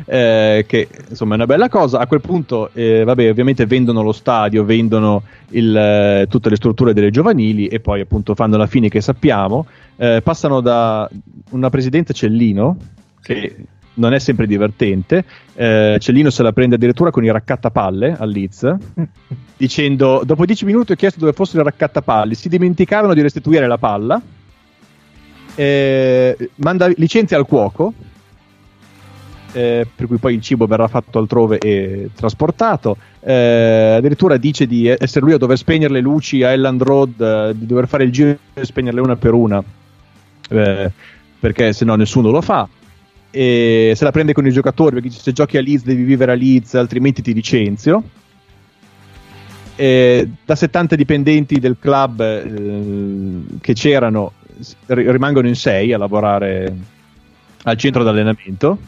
[0.07, 2.01] Eh, che insomma è una bella cosa.
[2.01, 6.93] A quel punto, eh, vabbè, ovviamente vendono lo stadio, vendono il, eh, tutte le strutture
[6.93, 9.67] delle giovanili e poi appunto fanno la fine che sappiamo.
[9.97, 11.09] Eh, passano da
[11.51, 12.77] una presidenza Cellino,
[13.23, 13.55] che
[13.95, 15.25] non è sempre divertente.
[15.55, 18.75] Eh, Cellino se la prende addirittura con i raccattapalle al Leeds,
[19.57, 23.79] dicendo: Dopo 10 minuti ho chiesto dove fossero i raccattapalle, si dimenticavano di restituire la
[23.79, 24.21] palla.
[25.57, 27.93] Eh, manda licenzia al cuoco
[29.55, 32.97] eh, per cui poi il cibo verrà fatto altrove e trasportato.
[33.21, 37.53] Eh, addirittura dice di essere lui a dover spegnere le luci a Elland Road, eh,
[37.57, 39.63] di dover fare il giro e spegnerle una per una,
[40.51, 40.91] eh,
[41.39, 42.69] perché se no nessuno lo fa.
[43.37, 46.35] E se la prende con i giocatori perché se giochi a Leeds devi vivere a
[46.37, 48.03] Leeds, altrimenti ti licenzio.
[49.75, 54.35] E da 70 dipendenti del club eh, che c'erano
[54.87, 56.73] rimangono in 6 a lavorare
[57.65, 58.79] al centro d'allenamento.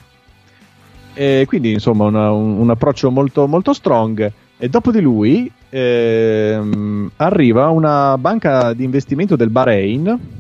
[1.13, 4.31] E quindi insomma una- un, un approccio molto, molto strong.
[4.59, 10.36] E dopo di lui ehm, arriva una banca di investimento del Bahrain,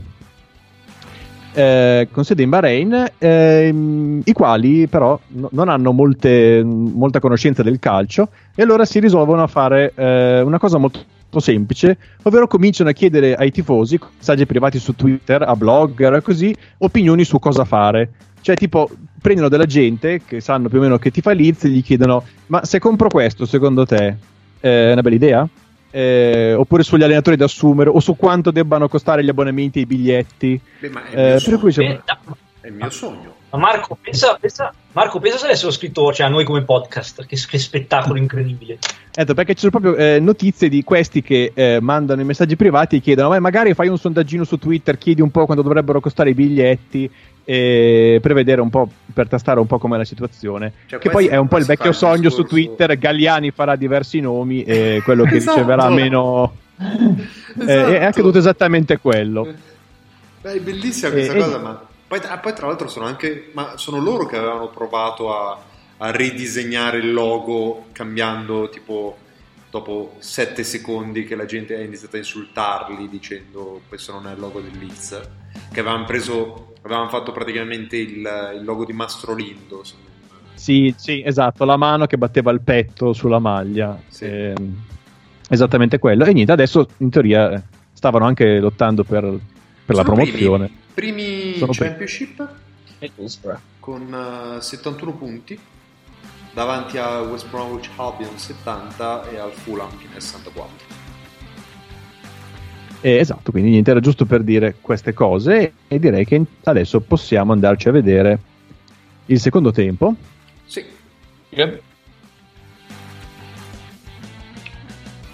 [1.56, 7.62] eh, con sede in Bahrain, ehm, i quali però no- non hanno molte- molta conoscenza
[7.62, 11.00] del calcio e allora si risolvono a fare eh, una cosa molto
[11.38, 17.24] semplice, ovvero cominciano a chiedere ai tifosi, messaggi privati su Twitter, a blogger, così, opinioni
[17.24, 18.10] su cosa fare.
[18.42, 18.88] Cioè, tipo,
[19.20, 22.22] prendono della gente che sanno più o meno che ti fa Leeds e gli chiedono:
[22.46, 24.16] Ma se compro questo, secondo te
[24.60, 25.48] è una bella idea?
[25.90, 29.86] Eh, oppure sugli allenatori da assumere, o su quanto debbano costare gli abbonamenti e i
[29.86, 30.60] biglietti.
[30.80, 31.88] Beh, ma è il Eh, mio per cui sogno.
[31.90, 33.34] insomma- È il mio sogno.
[33.56, 37.36] Ma Marco, pensa, pensa, Marco, pensa se avessero scritto cioè, a noi come podcast, che,
[37.36, 38.78] che spettacolo incredibile.
[39.14, 42.96] Ecco, perché ci sono proprio eh, notizie di questi che eh, mandano i messaggi privati
[42.96, 46.30] e chiedono: Ma magari fai un sondaggino su Twitter, chiedi un po' quanto dovrebbero costare
[46.30, 47.10] i biglietti
[47.44, 50.72] eh, per vedere un po', per tastare un po' com'è la situazione.
[50.86, 54.64] Cioè, che poi è un po' il vecchio sogno su Twitter: Galliani farà diversi nomi
[54.64, 55.58] e quello che Esatto.
[55.60, 56.56] riceverà meno.
[56.78, 58.06] Eh, è Esatto.
[58.06, 59.48] accaduto esattamente quello.
[60.42, 64.26] Beh, è bellissima questa cosa, ma poi, poi tra l'altro sono anche ma sono loro
[64.26, 65.58] che avevano provato a,
[65.98, 69.16] a ridisegnare il logo cambiando tipo
[69.70, 74.38] dopo sette secondi che la gente ha iniziato a insultarli dicendo questo non è il
[74.38, 75.20] logo del Leeds
[75.72, 79.82] che avevano preso avevano fatto praticamente il, il logo di Mastro Lindo
[80.54, 84.00] Sì, sì, esatto, la mano che batteva il petto sulla maglia.
[84.20, 84.84] Ehm,
[85.48, 86.24] esattamente quello.
[86.24, 87.62] E niente, adesso in teoria eh,
[87.92, 89.38] stavano anche lottando per,
[89.84, 90.70] per la promozione.
[90.94, 92.48] primi Sono championship
[93.80, 95.58] con eh, 71 punti
[96.52, 100.94] davanti a West Bromwich Albion 70 e al Fulham che ne ha 64
[103.02, 107.52] Eh, esatto, quindi niente, era giusto per dire queste cose e direi che adesso possiamo
[107.52, 108.38] andarci a vedere
[109.26, 110.14] il secondo tempo.
[110.64, 110.84] Sì.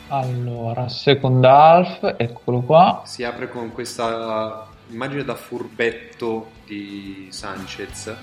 [0.09, 3.03] Allora, second half, eccolo qua.
[3.07, 8.15] si apre con questa immagine da furbetto di Sanchez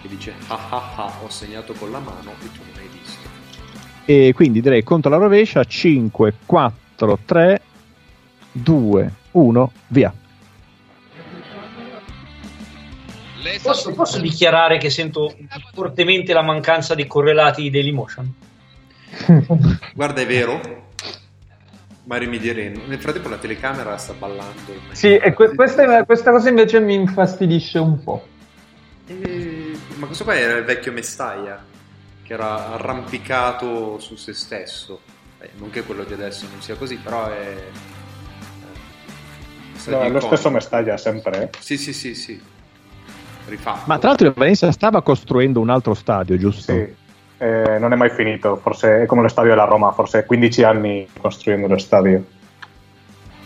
[0.00, 3.28] che dice ah ah ah ho segnato con la mano e tu non hai visto
[4.04, 7.60] E quindi direi contro la rovescia 5, 4, 3,
[8.52, 10.14] 2, 1, via.
[13.62, 15.34] Posso, posso dichiarare che sento
[15.74, 18.34] fortemente la mancanza di correlati di Dailymotion?
[19.94, 20.87] guarda è vero
[22.08, 26.80] ma rimedieremo nel frattempo la telecamera sta ballando Sì, e que- questa, questa cosa invece
[26.80, 28.26] mi infastidisce un po'.
[29.06, 31.62] E- ma questo qua era il vecchio Mestaia
[32.22, 35.00] che era arrampicato su se stesso
[35.38, 37.56] Beh, non che quello di adesso non sia così però è
[39.86, 41.42] eh, No, è lo stesso Mestaglia sempre.
[41.44, 41.48] eh.
[41.60, 42.40] sì sì sì sì
[43.46, 46.72] rifatto Ma tra l'altro il Valencia stava costruendo un altro stadio, giusto?
[46.72, 46.94] Sì.
[47.40, 51.08] Eh, non è mai finito, forse è come lo stadio della Roma, forse 15 anni
[51.20, 52.24] costruendo lo stadio.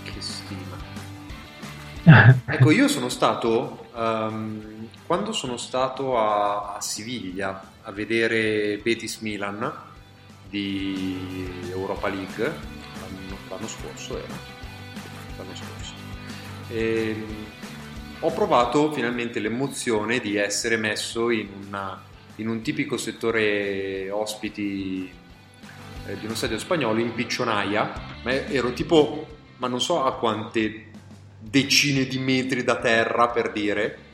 [0.03, 0.77] Che stima.
[2.47, 9.71] ecco, io sono stato, ehm, quando sono stato a, a Siviglia a vedere Betis Milan
[10.49, 14.35] di Europa League l'anno, l'anno scorso era,
[15.37, 15.93] l'anno scorso.
[16.71, 17.47] Ehm,
[18.21, 25.11] ho provato finalmente l'emozione di essere messo in, una- in un tipico settore ospiti
[26.07, 27.93] eh, di uno stadio spagnolo in piccionaia,
[28.23, 29.27] ma ero tipo,
[29.59, 30.91] ma non so a quante
[31.39, 34.11] decine di metri da terra per dire.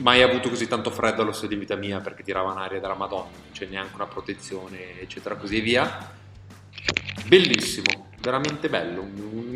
[0.00, 3.30] Mai avuto così tanto freddo allo stadio in vita mia perché tirava un'aria della Madonna,
[3.30, 6.12] non c'è neanche una protezione, eccetera, così via.
[7.26, 9.06] Bellissimo, veramente bello.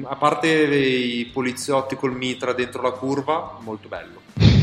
[0.05, 4.58] A parte i poliziotti col mitra dentro la curva, molto bello.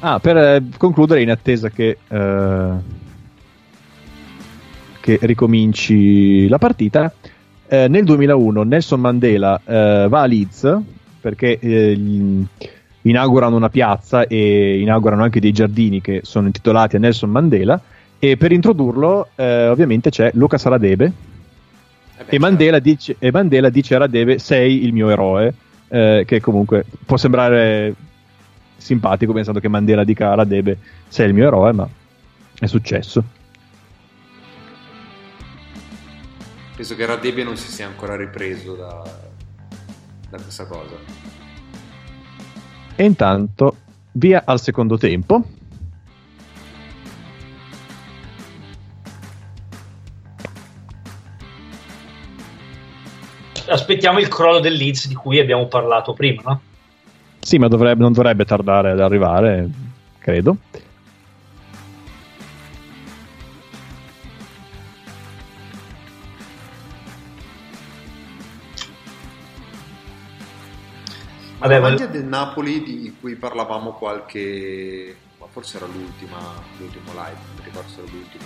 [0.00, 2.70] Ah, per eh, concludere, in attesa che, eh,
[5.00, 7.12] che ricominci la partita,
[7.68, 10.78] eh, nel 2001 Nelson Mandela eh, va a Leeds
[11.20, 11.98] perché eh,
[13.02, 17.80] inaugurano una piazza e inaugurano anche dei giardini che sono intitolati a Nelson Mandela
[18.18, 21.12] e per introdurlo eh, ovviamente c'è Luca Saradebe
[22.26, 25.52] e, Mandela dice, e Mandela dice a Radebe sei il mio eroe
[25.88, 27.94] eh, che comunque può sembrare
[28.76, 30.78] simpatico pensando che Mandela dica a Radebe
[31.08, 31.88] sei il mio eroe ma
[32.58, 33.24] è successo
[36.76, 39.02] Penso che Radebia non si sia ancora ripreso da,
[40.28, 40.94] da questa cosa.
[42.94, 43.76] e intanto
[44.12, 45.42] via al secondo tempo
[53.68, 56.60] Aspettiamo il crollo del Leeds di cui abbiamo parlato prima, no?
[57.46, 59.68] Sì ma dovrebbe- non dovrebbe tardare ad arrivare
[60.18, 60.56] credo
[71.58, 75.16] Vabbè, la ma- maglia del Napoli di cui parlavamo qualche...
[75.38, 76.38] ma forse era l'ultima,
[76.78, 78.44] l'ultimo live, non ricordo se era l'ultimo.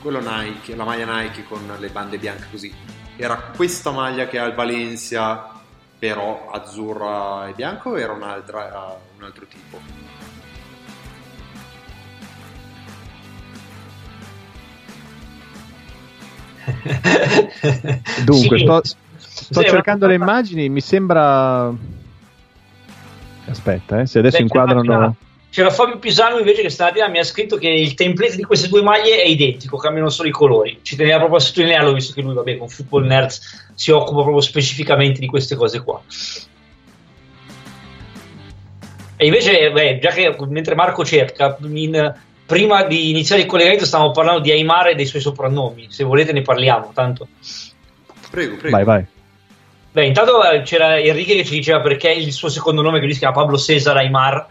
[0.00, 2.74] Quello Nike, la maglia Nike con le bande bianche così.
[3.16, 5.53] Era questa maglia che ha il Valencia,
[5.98, 9.80] però azzurra e bianco o era un'altra, un altro tipo?
[18.24, 18.64] dunque Sì.
[18.64, 18.80] sto,
[19.16, 21.72] Sto Sì, cercando le immagini, mi sembra...
[23.46, 25.16] Aspetta, eh, se adesso Beh, inquadrano...
[25.54, 28.82] C'era Fabio Pisano invece che stamattina mi ha scritto che il template di queste due
[28.82, 30.80] maglie è identico, cambiano solo i colori.
[30.82, 34.40] Ci teneva proprio a sottolinearlo, visto che lui, vabbè, con Football Nerds si occupa proprio
[34.40, 36.02] specificamente di queste cose qua.
[39.14, 42.14] E invece, beh, già che mentre Marco cerca, in-
[42.44, 45.86] prima di iniziare il collegamento stavamo parlando di Aymar e dei suoi soprannomi.
[45.88, 47.28] Se volete ne parliamo, tanto.
[48.28, 48.74] Prego, prego.
[48.74, 49.06] Vai, vai.
[49.92, 53.12] Beh, intanto eh, c'era Enrique che ci diceva perché il suo secondo nome, che lui
[53.12, 54.48] si chiama Pablo Cesar Aymar.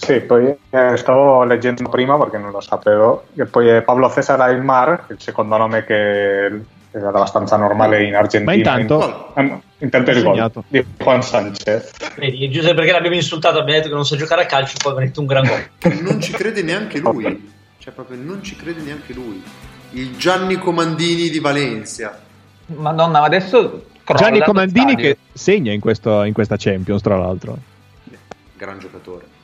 [0.00, 4.40] Sì, poi eh, stavo leggendo prima perché non lo sapevo, e poi è Pablo Cesar
[4.40, 6.44] Aymar, il secondo nome che
[6.90, 8.72] era abbastanza normale in Argentina.
[8.74, 11.90] Ma intanto- in, intanto il Ha gol di Juan Sanchez.
[12.16, 15.08] Vedi, giusto perché l'abbiamo insultato, abbiamo detto che non sa giocare a calcio, poi abbiamo
[15.08, 16.00] detto un gran gol.
[16.02, 17.50] Non ci crede neanche lui.
[17.78, 19.42] Cioè, proprio non ci crede neanche lui.
[19.90, 22.18] Il Gianni Comandini di Valencia.
[22.66, 27.56] Madonna, ma adesso Gianni Comandini che segna in, questo- in questa Champions, tra l'altro.
[28.56, 29.36] Gran giocatore.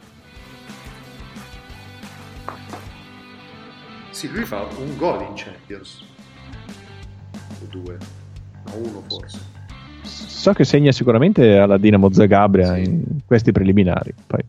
[4.14, 6.04] Sì, lui fa un gol in Champions.
[7.60, 7.98] O due.
[8.64, 9.40] No, uno forse.
[10.02, 14.14] So che segna sicuramente alla Dinamo Zagabria in questi preliminari.
[14.24, 14.44] Poi.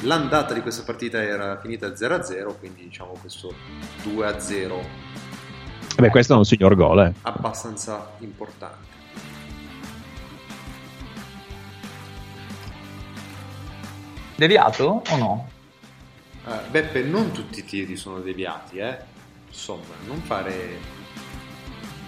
[0.00, 3.52] L'andata di questa partita era finita 0-0, quindi diciamo questo
[4.04, 7.12] 2-0 Beh, questo è un signor gol, eh.
[7.22, 8.86] abbastanza importante.
[14.36, 15.47] Deviato o no?
[16.48, 18.96] Eh, Beppe, non tutti i tiri sono deviati, eh?
[19.48, 20.96] Insomma, non fare...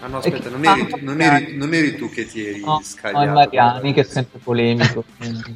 [0.01, 2.81] Ah no, aspetta, non eri, non eri- non eri tu che ti eri No, no,
[2.81, 3.31] è scagliato.
[3.33, 5.05] Mariani che è sempre polemico.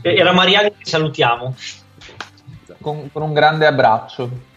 [0.02, 1.56] E- Era Mariani che salutiamo.
[2.80, 4.52] con, con un grande abbraccio.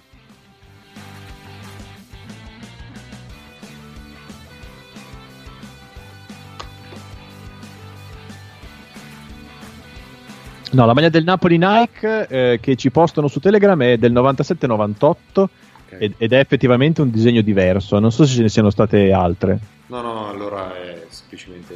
[10.71, 15.45] No, la maglia del Napoli Nike eh, che ci postano su Telegram è del 97-98
[15.89, 17.99] ed, ed è effettivamente un disegno diverso.
[17.99, 19.59] Non so se ce ne siano state altre.
[19.87, 21.75] No, no, allora è semplicemente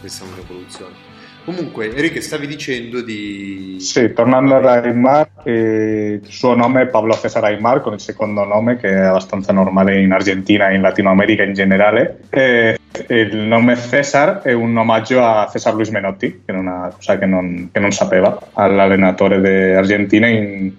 [0.00, 1.05] questa è un'evoluzione.
[1.46, 3.76] Comunque, Enrique, stavi dicendo di...
[3.78, 8.42] Sì, tornando a Aymar, eh, il suo nome è Pablo Cesar Aymar, con il secondo
[8.44, 12.22] nome che è abbastanza normale in Argentina e in Latino America in generale.
[12.30, 12.76] Eh,
[13.10, 17.26] il nome Cesar è un omaggio a Cesar Luis Menotti, che è una cosa che
[17.26, 20.72] non, che non sapeva, all'allenatore dell'Argentina in-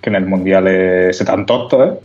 [0.00, 2.02] che nel mondiale 78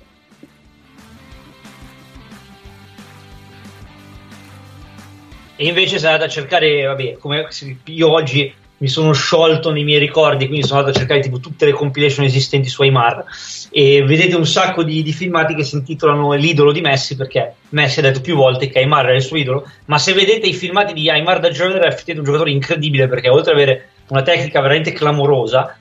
[5.62, 7.46] E invece sono andato a cercare, vabbè, come
[7.84, 11.66] io oggi mi sono sciolto nei miei ricordi, quindi sono andato a cercare tipo tutte
[11.66, 13.26] le compilation esistenti su Aymar.
[13.70, 18.00] E vedete un sacco di, di filmati che si intitolano L'idolo di Messi perché Messi
[18.00, 20.94] ha detto più volte che Aymar era il suo idolo, ma se vedete i filmati
[20.94, 24.94] di Aymar da giovane effettivamente un giocatore incredibile perché oltre ad avere una tecnica veramente
[24.94, 25.78] clamorosa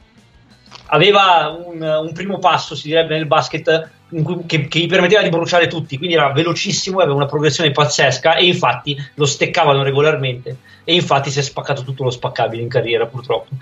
[0.88, 3.90] aveva un, un primo passo, si direbbe nel basket,
[4.22, 7.70] cui- che, che gli permetteva di bruciare tutti, quindi era velocissimo e aveva una progressione
[7.70, 12.68] pazzesca e infatti lo steccavano regolarmente e infatti si è spaccato tutto lo spaccabile in
[12.68, 13.54] carriera purtroppo.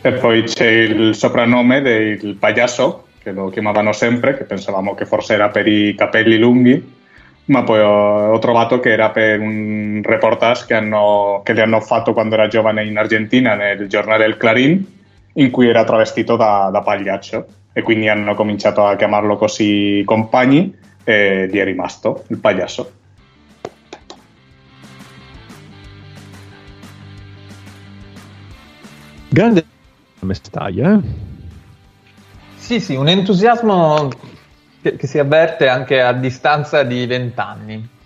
[0.00, 5.34] E poi c'è il soprannome del payaso, che lo chiamavano sempre, che pensavamo che forse
[5.34, 6.96] era per i capelli lunghi,
[7.46, 11.80] ma poi ho, ho trovato che era per un reportage che, hanno, che le hanno
[11.80, 14.97] fatto quando era giovane in Argentina nel giornale El Clarín,
[15.38, 20.04] in cui era travestito da, da pagliaccio e quindi hanno cominciato a chiamarlo così i
[20.04, 22.92] compagni e gli è rimasto il pagliasso.
[29.28, 29.64] Grande
[30.20, 31.00] mestaglia, eh?
[32.56, 34.08] Sì, sì, un entusiasmo
[34.82, 37.96] che, che si avverte anche a distanza di vent'anni.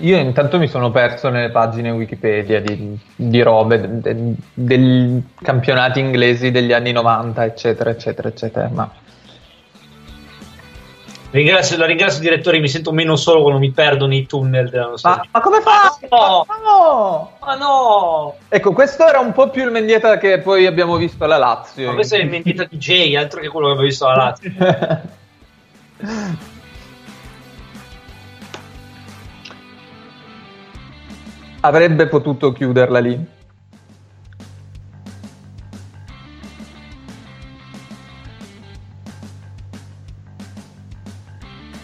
[0.00, 6.00] Io intanto mi sono perso nelle pagine Wikipedia di, di robe, de- de- dei campionati
[6.00, 8.68] inglesi degli anni 90, eccetera, eccetera, eccetera.
[8.72, 8.90] Ma
[11.36, 15.16] Ringrazio, la ringrazio direttore, mi sento meno solo quando mi perdo nei tunnel della nostra
[15.16, 15.98] Ma, ma come fa?
[16.08, 16.46] no!
[16.64, 17.32] no!
[17.40, 18.36] Ma no!
[18.48, 21.88] Ecco, questo era un po' più il Mendieta che poi abbiamo visto alla Lazio.
[21.88, 24.52] Ma questo è il Mendieta DJ, altro che quello che avevo visto alla Lazio.
[31.66, 33.26] Avrebbe potuto chiuderla lì.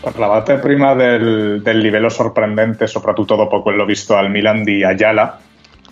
[0.00, 5.40] Parlavate prima del, del livello sorprendente, soprattutto dopo quello visto al Milan di Ayala,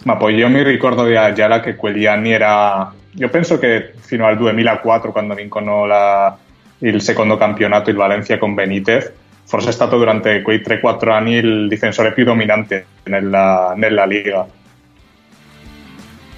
[0.04, 4.24] ma poi io mi ricordo di Ayala che quegli anni era, io penso che fino
[4.26, 6.36] al 2004, quando vincono la-
[6.78, 9.12] il secondo campionato il Valencia con Benitez,
[9.50, 14.46] forse è stato durante quei 3-4 anni il difensore più dominante nella, nella Liga.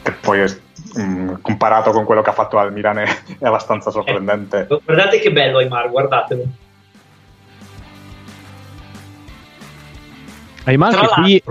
[0.01, 0.47] Che poi, è,
[0.99, 3.05] mm, comparato con quello che ha fatto al Milan, è,
[3.39, 4.67] è abbastanza sorprendente.
[4.83, 6.43] Guardate che bello Aymar, guardatelo.
[10.65, 11.43] Aymar Tra che qui...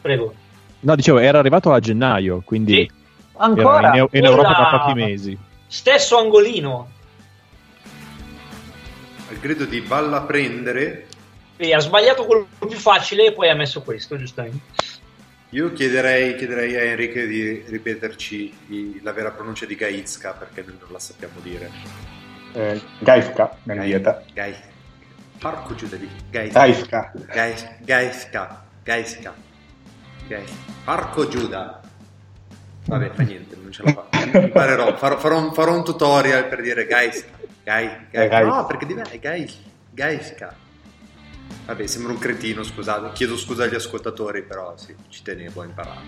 [0.00, 0.34] prego.
[0.82, 2.88] No, dicevo, era arrivato a gennaio, quindi
[3.38, 3.88] Ancora?
[3.88, 5.36] era in, in Europa da pochi mesi.
[5.66, 6.98] Stesso angolino.
[9.30, 11.06] Al grido di balla prendere,
[11.56, 14.58] E ha sbagliato quello più facile e poi ha messo questo, giustamente.
[15.50, 20.76] io chiederei, chiederei a Enrique di ripeterci i- la vera pronuncia di Gaizka perché noi
[20.80, 21.70] non la sappiamo dire.
[22.54, 24.22] Eh, Gaivka, nel dieta.
[24.32, 24.54] Gai.
[25.38, 26.08] Porco giù da lì.
[26.30, 27.12] Gaizka.
[27.26, 28.64] Gaiska.
[28.82, 29.34] Gaiska.
[30.26, 30.52] Gais-
[30.84, 31.80] Porco Giuda.
[32.86, 34.38] Vabbè, fa niente, non ce la fa.
[34.38, 37.38] Imparerò, farò, farò un, farò un tutorial per dire Gaiska.
[37.70, 38.28] Gai, gai.
[38.28, 38.44] Gai.
[38.44, 39.56] No, perché deve è Gais,
[39.92, 40.56] Gaiska.
[41.66, 43.12] Vabbè, sembra un cretino, scusate.
[43.12, 46.00] Chiedo scusa agli ascoltatori, però sì, ci tenevo a imparare.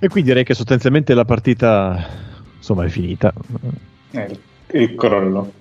[0.00, 2.08] E qui direi che sostanzialmente la partita
[2.56, 3.32] insomma è finita.
[4.10, 4.40] Eh,
[4.72, 5.52] il crollo.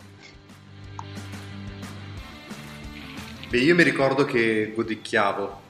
[3.50, 5.62] Beh, io mi ricordo che godicchiavo.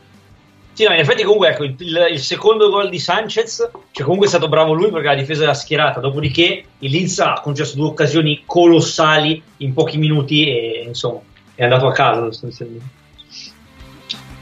[0.78, 4.28] Sì, no, in effetti comunque ecco, il, il- il secondo gol di Sanchez, cioè comunque
[4.28, 7.88] è stato bravo lui perché la difesa era schierata, dopodiché il Leeds ha concesso due
[7.88, 11.22] occasioni colossali in pochi minuti e insomma
[11.56, 12.86] è andato a casa sostanzialmente.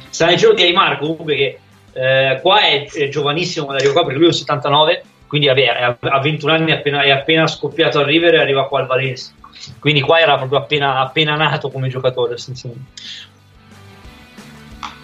[0.09, 1.59] Sta dicendo di Aymar comunque che
[1.93, 6.19] eh, qua è, è giovanissimo arriva qua perché lui è un 79, quindi vabbè, ha
[6.19, 9.31] 21 anni, è appena, è appena scoppiato al River e arriva qua al Valencia.
[9.79, 12.91] Quindi qua era proprio appena, appena nato come giocatore essenzialmente.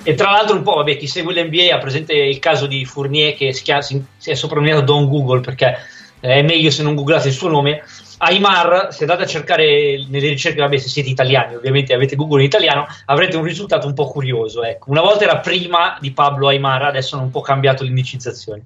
[0.03, 3.35] E tra l'altro un po', vabbè, chi segue l'NBA ha presente il caso di Fournier
[3.35, 5.77] che si, chiama- si è soprannominato Don Google perché
[6.19, 7.83] eh, è meglio se non googlate il suo nome.
[8.17, 12.47] Aymar, se andate a cercare nelle ricerche, vabbè, se siete italiani, ovviamente avete Google in
[12.47, 14.63] italiano, avrete un risultato un po' curioso.
[14.63, 14.91] Ecco.
[14.91, 18.61] Una volta era prima di Pablo Aymar, adesso hanno un po' cambiato l'indicizzazione.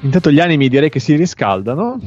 [0.00, 1.98] Intanto gli animi direi che si riscaldano.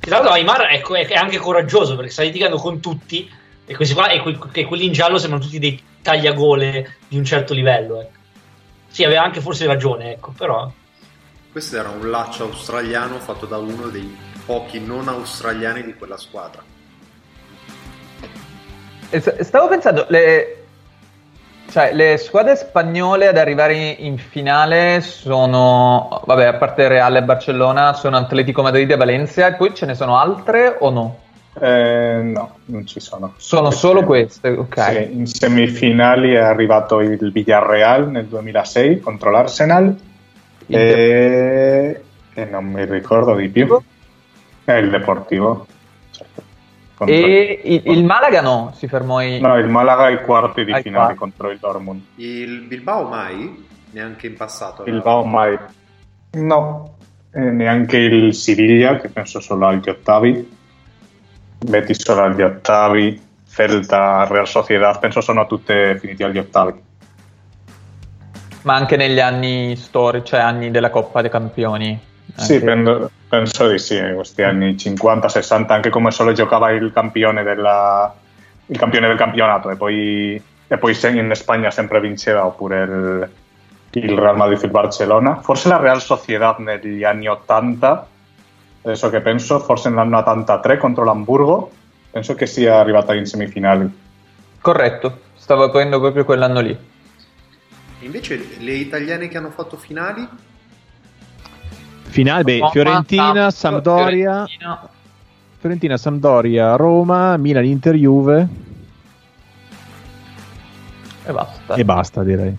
[0.00, 3.28] Tra l'altro Aymar ecco, è anche coraggioso perché sta litigando con tutti
[3.66, 7.24] e questi qua e, que- e quelli in giallo sembrano tutti dei tagliagole di un
[7.24, 8.00] certo livello.
[8.00, 8.18] ecco.
[8.88, 10.70] Sì, aveva anche forse ragione, ecco, però...
[11.50, 14.16] Questo era un laccio australiano fatto da uno dei
[14.46, 16.62] pochi non australiani di quella squadra.
[19.10, 20.64] St- Stavo pensando, le,
[21.70, 27.22] cioè, le squadre spagnole ad arrivare in, in finale sono, vabbè, a parte Real e
[27.22, 31.18] Barcellona, sono Atletico Madrid e Valencia, e poi ce ne sono altre o no?
[31.58, 33.32] Eh, no, non ci sono.
[33.36, 34.80] Sono solo queste, ok.
[34.92, 39.96] Sì, in semifinali è arrivato il Villarreal nel 2006 contro l'Arsenal
[40.66, 42.02] e,
[42.34, 43.78] e non mi ricordo di più.
[44.64, 45.66] È il Deportivo.
[46.10, 46.42] Certo.
[46.96, 49.40] Contro- E il, il Malaga no, si fermò in...
[49.40, 51.18] No, il Malaga ai quarti di Ai finale quarti.
[51.18, 52.00] contro il Dortmund.
[52.16, 53.64] Il Bilbao mai?
[53.92, 54.84] Neanche in passato.
[54.84, 55.56] Il Bao mai.
[56.32, 56.96] No,
[57.32, 60.54] eh, neanche il Siviglia, che penso solo agli ottavi.
[61.58, 63.24] Betis solo agli ottavi.
[63.56, 66.74] Celta, Real Sociedad, penso sono tutte finite agli ottavi.
[68.62, 71.98] Ma anche negli anni storici, cioè anni della Coppa dei Campioni.
[72.34, 77.42] Sì, penso, penso di sì, in questi anni 50-60, anche come solo giocava il campione,
[77.42, 78.14] della,
[78.66, 83.30] il campione del campionato e poi, e poi in Spagna sempre vinceva, oppure il,
[83.92, 85.36] il Real Madrid e il Barcellona.
[85.36, 88.06] Forse la Real Sociedad negli anni 80,
[88.86, 91.70] adesso che penso, forse nell'anno 83 contro l'Hamburgo,
[92.10, 93.90] penso che sia arrivata in semifinali.
[94.60, 96.76] Corretto, stavo prendendo proprio quell'anno lì.
[98.00, 100.26] Invece le italiane che hanno fatto finali?
[102.02, 104.88] Finale, beh, Roma, Fiorentina, Sampdoria, Sampdoria, Fiorentina.
[105.58, 108.48] Fiorentina, Sampdoria, Roma, Milan, Inter, Juve
[111.24, 111.74] E basta.
[111.74, 112.56] e basta direi.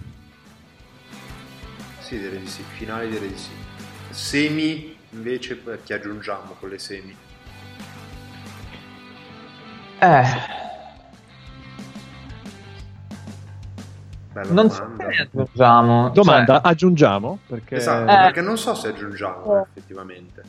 [2.00, 2.64] Sì, direi di sì.
[2.76, 3.50] Finali direi di sì.
[4.10, 7.16] Semi invece chi aggiungiamo con le semi?
[10.00, 10.24] Eh,
[14.32, 15.04] Bella non so domanda.
[15.04, 16.10] se ne aggiungiamo.
[16.10, 17.40] Domanda, Cioè, aggiungiamo?
[17.48, 18.16] Perché Esatto, Eh.
[18.16, 20.44] perché non so se aggiungiamo eh, effettivamente.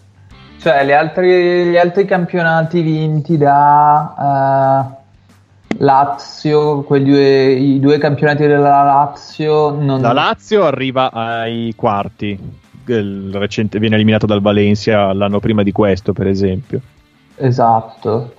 [0.60, 4.90] Cioè, gli altri, gli altri campionati vinti da
[5.70, 10.00] eh, Lazio, quei due, i due campionati della Lazio, non...
[10.02, 12.66] la Lazio arriva ai quarti.
[12.96, 16.80] Il recente, viene eliminato dal Valencia l'anno prima di questo, per esempio.
[17.36, 18.34] Esatto.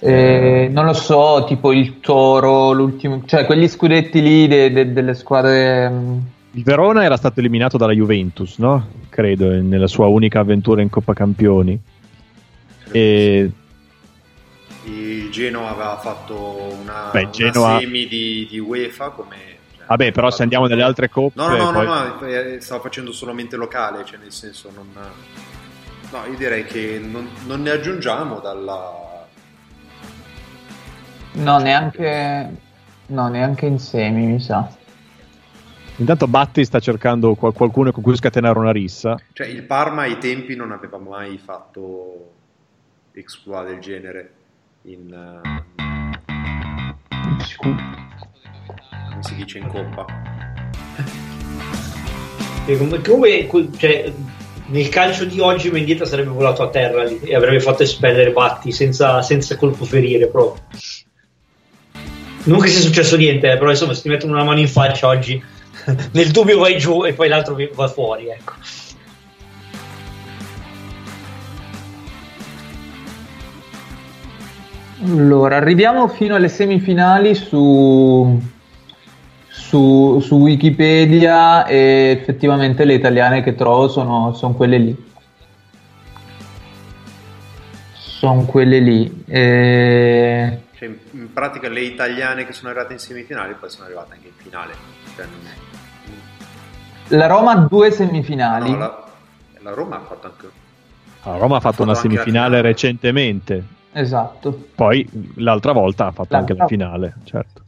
[0.00, 5.14] Eh, non lo so, tipo il Toro, l'ultimo, cioè quegli scudetti lì de- de- delle
[5.14, 5.88] squadre.
[5.88, 6.18] mm,
[6.54, 8.88] Il Verona era stato eliminato dalla Juventus, no?
[9.08, 11.78] Credo, nella sua unica avventura in Coppa Campioni.
[12.90, 13.50] E
[14.84, 19.36] Il Genoa aveva fatto una, Beh, una Genoa- semi di, di UEFA come...
[19.96, 22.82] vabbè, però se andiamo nelle altre coppe, No, no, no, poi- no, no, eh, stavo
[22.82, 24.88] facendo solamente locale, cioè nel senso non...
[26.10, 29.26] No, io direi che non, non ne aggiungiamo dalla...
[31.34, 32.54] No, neanche,
[33.06, 34.70] no, neanche in semi, mi sa.
[35.96, 39.18] intanto Batti sta cercando qual- qualcuno con cui scatenare una rissa.
[39.32, 42.32] Cioè il Parma ai tempi non aveva mai fatto
[43.12, 44.32] exploit del genere
[44.82, 45.42] in...
[45.44, 45.60] eh,
[49.22, 50.06] come si dice in coppa?
[52.64, 54.12] E com- Come, que- cioè,
[54.66, 58.70] nel calcio di oggi Mendieta sarebbe volato a terra lì e avrebbe fatto espellere Batti
[58.70, 60.62] senza, senza colpo ferire proprio.
[62.44, 65.08] Non che sia successo niente, eh, però insomma se ti mettono una mano in faccia
[65.08, 65.42] oggi,
[66.12, 68.28] nel dubbio vai giù e poi l'altro va fuori.
[68.28, 68.52] Ecco.
[75.04, 78.40] Allora, arriviamo fino alle semifinali su,
[79.72, 85.10] su, su Wikipedia e effettivamente le italiane che trovo sono, sono quelle lì.
[87.94, 89.24] Sono quelle lì.
[89.26, 94.26] E- Cioè in, pratica le italiane che sono arrivate in semifinali poi sono arrivate anche
[94.26, 94.74] in finale.
[95.16, 98.70] Cioè, non- La Roma ha due semifinali.
[98.72, 99.04] no, la,
[99.60, 100.50] la Roma ha fatto anche...
[101.24, 104.66] La Roma ha fatto una Fatto la semifinale recentemente, Esatto.
[104.74, 107.61] poi l'altra volta ha fatto anche la L'altra- finale, certo.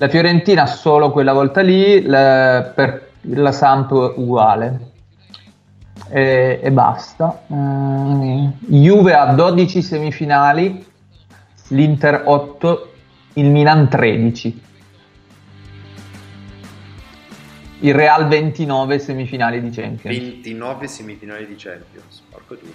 [0.00, 4.88] La Fiorentina solo quella volta lì, la- per la Samp uguale.
[6.08, 7.42] E, e basta.
[7.46, 10.82] Eh, Juve ha 12 semifinali,
[11.68, 12.92] l'Inter 8,
[13.34, 14.62] il Milan 13.
[17.80, 20.16] Il Real 29 semifinali di Champions.
[20.18, 22.22] 29 semifinali di Champions.
[22.30, 22.72] Porco due.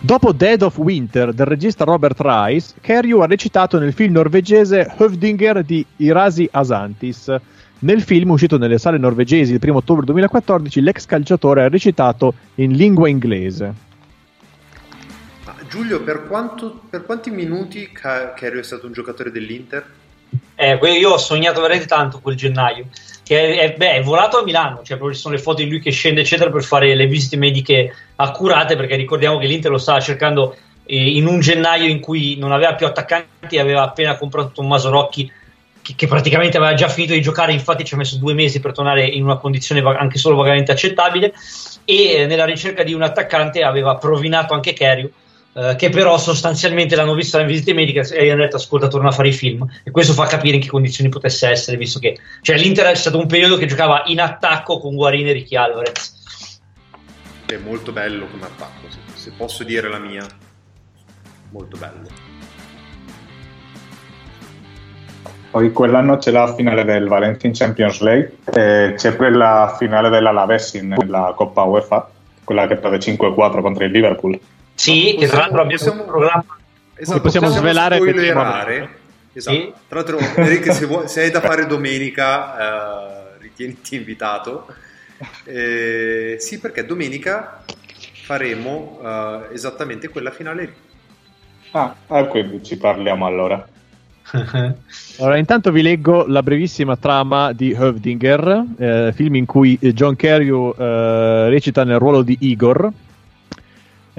[0.00, 5.64] Dopo Dead of Winter del regista Robert Rice, Kerju ha recitato nel film norvegese Høvdinger
[5.64, 7.34] di Irasi Asantis.
[7.80, 12.72] Nel film, uscito nelle sale norvegesi il 1 ottobre 2014, l'ex calciatore ha recitato in
[12.72, 13.74] lingua inglese.
[15.44, 19.84] Ma Giulio, per, quanto- per quanti minuti Ca- Cario è stato un giocatore dell'Inter?
[20.54, 22.86] Eh, io ho sognato veramente tanto quel gennaio.
[23.28, 25.80] Che è, beh, è volato a Milano, cioè proprio ci sono le foto di lui
[25.80, 28.74] che scende, eccetera, per fare le visite mediche accurate.
[28.74, 30.56] Perché ricordiamo che l'Inter lo stava cercando
[30.86, 35.30] eh, in un gennaio in cui non aveva più attaccanti, aveva appena comprato Tommaso Rocchi,
[35.82, 37.52] che, che praticamente aveva già finito di giocare.
[37.52, 41.34] Infatti, ci ha messo due mesi per tornare in una condizione anche solo vagamente accettabile.
[41.84, 45.10] E eh, nella ricerca di un attaccante aveva provinato anche Kerio.
[45.58, 49.08] Eh, che però sostanzialmente l'hanno visto alle visite mediche e gli hanno detto ascolta torna
[49.08, 52.16] a fare i film e questo fa capire in che condizioni potesse essere visto che
[52.42, 56.60] cioè, l'Inter è stato un periodo che giocava in attacco con Guarini e Ricchi Alvarez
[57.46, 60.24] È molto bello come attacco, se, se posso dire la mia.
[61.50, 62.06] Molto bello.
[65.50, 70.94] Poi quell'anno c'è la finale del Valentin Champions League e c'è quella finale dell'Alaves in-
[70.96, 72.10] nella Coppa UEFA,
[72.44, 74.38] quella che perde 5-4 contro il Liverpool.
[74.78, 76.56] Sì che tra l'altro abbiamo un programma
[77.00, 78.96] Esatto, possiamo svelare spoilerare.
[79.32, 79.74] Esatto.
[79.86, 84.66] Tra l'altro, Enrico, se, vuoi- se hai da fare domenica, eh, ritieniti invitato.
[85.44, 87.62] Eh, sì, perché domenica
[88.24, 90.72] faremo eh, esattamente quella finale lì.
[91.70, 91.94] Ah,
[92.24, 93.66] quindi ci parliamo allora.
[95.20, 100.48] Allora, intanto vi leggo la brevissima trama di Høvdinger, eh, film in cui John Kerry
[100.48, 102.92] eh, recita nel ruolo di Igor.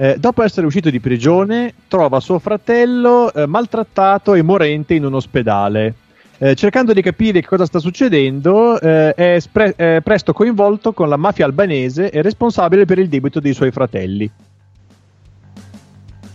[0.00, 5.12] Eh, dopo essere uscito di prigione, trova suo fratello eh, maltrattato e morente in un
[5.12, 5.94] ospedale.
[6.38, 11.10] Eh, cercando di capire che cosa sta succedendo, eh, è spre- è presto coinvolto con
[11.10, 14.30] la mafia albanese e responsabile per il debito dei suoi fratelli.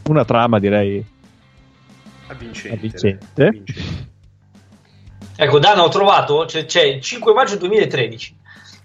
[0.09, 1.03] Una trama, direi,
[2.27, 2.75] Avvincente.
[2.75, 3.63] avvincente.
[5.37, 8.34] ecco Dana ho trovato c'è, c'è il 5 maggio 2013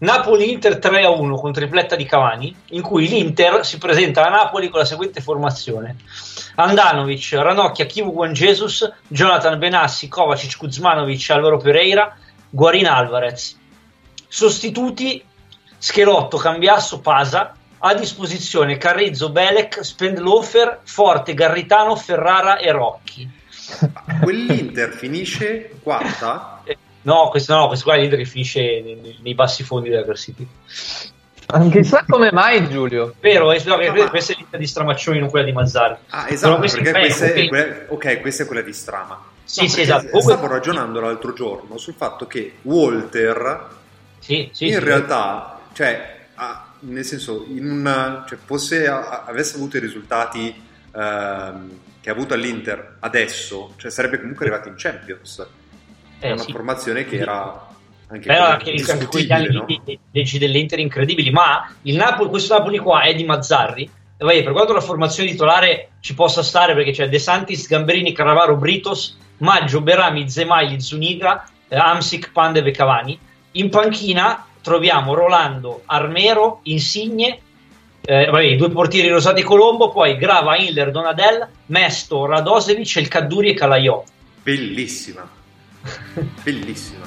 [0.01, 4.87] Napoli-Inter 3-1 con tripletta di Cavani in cui l'Inter si presenta a Napoli con la
[4.87, 5.97] seguente formazione.
[6.57, 12.17] Andanovic, Ranocchia, Kivu Juan Jesus Jonathan Benassi, Kovacic, Kuzmanovic, Alvaro Pereira
[12.51, 13.59] Guarin Alvarez
[14.31, 15.23] sostituti
[15.77, 17.55] Schelotto, Cambiasso, Pasa.
[17.83, 23.31] A disposizione Carrizzo, Belec, Spendlofer, Forte, Garritano, Ferrara e Rocchi.
[24.21, 26.60] Quell'Inter finisce quarta?
[27.03, 30.51] No, questo no, questo qua è l'Inter che finisce nei, nei bassi fondi della classifica.
[31.71, 33.15] Chissà come mai Giulio.
[33.21, 35.97] Vero, eh, no, che questa è l'Inter di Stramaccioni, non quella di Mazzari.
[36.11, 37.49] Ah, esatto, perché tre, questa è, ok.
[37.49, 39.25] quella, ok, questa è quella di Strama.
[39.43, 40.21] Sì, sì, perché esatto.
[40.21, 43.67] Stavo ragionando l'altro giorno sul fatto che Walter
[44.21, 44.79] Sì, sì, in sì.
[44.79, 50.55] realtà, cioè, ha- nel senso, in una, cioè, fosse, a- avesse avuto i risultati
[50.95, 51.71] ehm,
[52.01, 55.45] che ha avuto all'Inter adesso, cioè sarebbe comunque arrivato in Champions.
[56.21, 56.53] È Eh, una sì.
[56.53, 57.67] formazione che era
[58.09, 59.65] anche Però anche, anche quegli anni no?
[59.65, 63.91] di- di- leggi dell'Inter incredibili, ma il Napoli, questo Napoli qua è di Mazzarri.
[64.19, 68.57] Vai, per quanto la formazione titolare ci possa stare, perché c'è De Santis, Gamberini, Carravaro,
[68.57, 73.19] Britos, Maggio, Berami, Zemaili, Zuniga, eh, Amsic, Pandev e Cavani.
[73.53, 77.39] In panchina troviamo Rolando, Armero, Insigne,
[78.05, 83.09] eh, vabbè, i due portieri Rosati e Colombo, poi Grava, Inler, Donadel, Mesto, Radosevic, El
[83.09, 84.05] Cadduri e Calaiò.
[84.43, 85.27] Bellissima,
[86.45, 87.07] bellissima.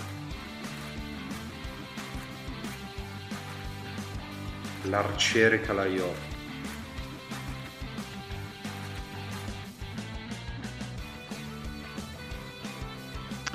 [4.84, 6.12] L'arciere Calaiò.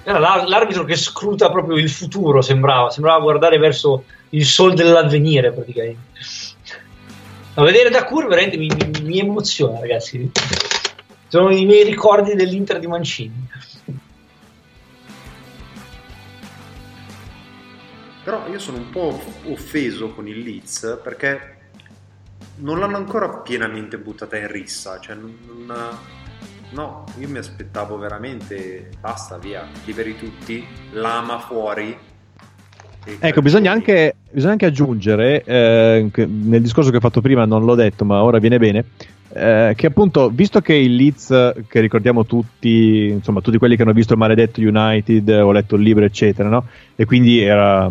[0.04, 5.52] Era l'ar- l'arbitro che scruta proprio il futuro, sembrava, sembrava guardare verso il sol dell'avvenire
[5.52, 6.00] praticamente.
[7.54, 10.30] A vedere da curva veramente mi, mi- mi emoziona, ragazzi.
[11.28, 13.48] Sono i miei ricordi dell'Inter di Mancini.
[18.28, 21.56] Però io sono un po' offeso con il Leeds perché
[22.56, 25.00] non l'hanno ancora pienamente buttata in rissa.
[25.00, 25.98] Cioè, non-
[26.72, 31.96] no, io mi aspettavo veramente basta, via, liberi tutti, lama fuori.
[33.18, 37.74] Ecco, bisogna anche, bisogna anche aggiungere, eh, nel discorso che ho fatto prima non l'ho
[37.74, 38.84] detto, ma ora viene bene,
[39.32, 43.92] eh, che appunto, visto che il Leeds, che ricordiamo tutti, insomma, tutti quelli che hanno
[43.92, 46.64] visto il maledetto United, ho letto il libro, eccetera, no?
[46.96, 47.90] E quindi era,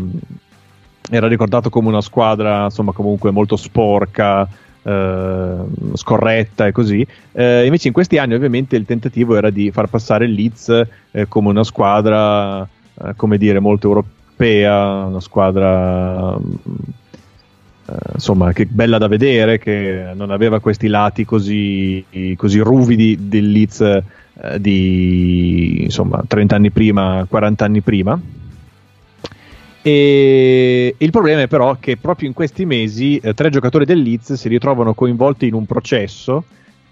[1.10, 4.48] era ricordato come una squadra, insomma, comunque molto sporca,
[4.82, 5.56] eh,
[5.94, 7.06] scorretta e così.
[7.34, 11.28] Eh, invece in questi anni ovviamente il tentativo era di far passare il Leeds eh,
[11.28, 17.07] come una squadra, eh, come dire, molto europea, una squadra eh,
[18.14, 22.04] insomma, che bella da vedere, che non aveva questi lati così,
[22.36, 28.20] così ruvidi del Leeds eh, di insomma 30 anni prima, 40 anni prima.
[29.82, 34.34] E il problema è però che proprio in questi mesi eh, tre giocatori del Leeds
[34.34, 36.44] si ritrovano coinvolti in un processo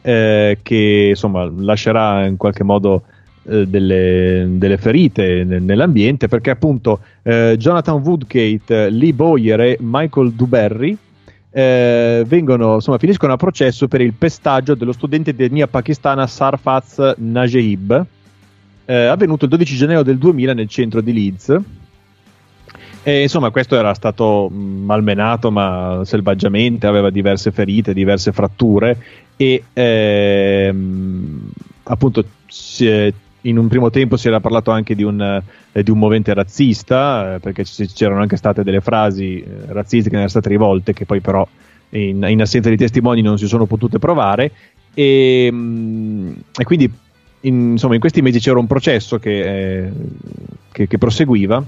[0.02, 3.04] eh, che insomma lascerà in qualche modo
[3.48, 10.32] eh, delle, delle ferite nel- nell'ambiente perché appunto eh, Jonathan Woodgate, Lee Boyer e Michael
[10.34, 10.98] Duberry
[11.52, 17.16] eh, vengono, insomma, finiscono a processo per il pestaggio dello studente di etnia pakistana Sarfaz
[17.18, 18.06] Najeeb
[18.86, 21.58] eh, avvenuto il 12 gennaio del 2000 nel centro di Leeds.
[23.04, 28.98] E insomma, questo era stato mh, malmenato, ma selvaggiamente, aveva diverse ferite, diverse fratture
[29.36, 31.50] e ehm,
[31.84, 32.26] appunto
[33.46, 35.42] in un primo tempo si era parlato anche di un,
[35.72, 40.10] eh, di un movente razzista, eh, perché ci- c'erano anche state delle frasi eh, razziste
[40.10, 41.48] che erano state rivolte, che poi però
[41.90, 44.52] in, in assenza di testimoni non si sono potute provare.
[44.94, 46.92] E, mh, e quindi
[47.42, 49.92] in, insomma, in questi mesi c'era un processo che, eh,
[50.72, 51.64] che- che proseguiva.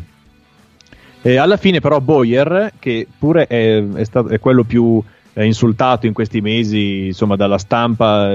[1.21, 5.01] E alla fine, però, Boyer, che pure è, è stato, è quello più
[5.33, 8.31] eh, insultato in questi mesi, insomma, dalla stampa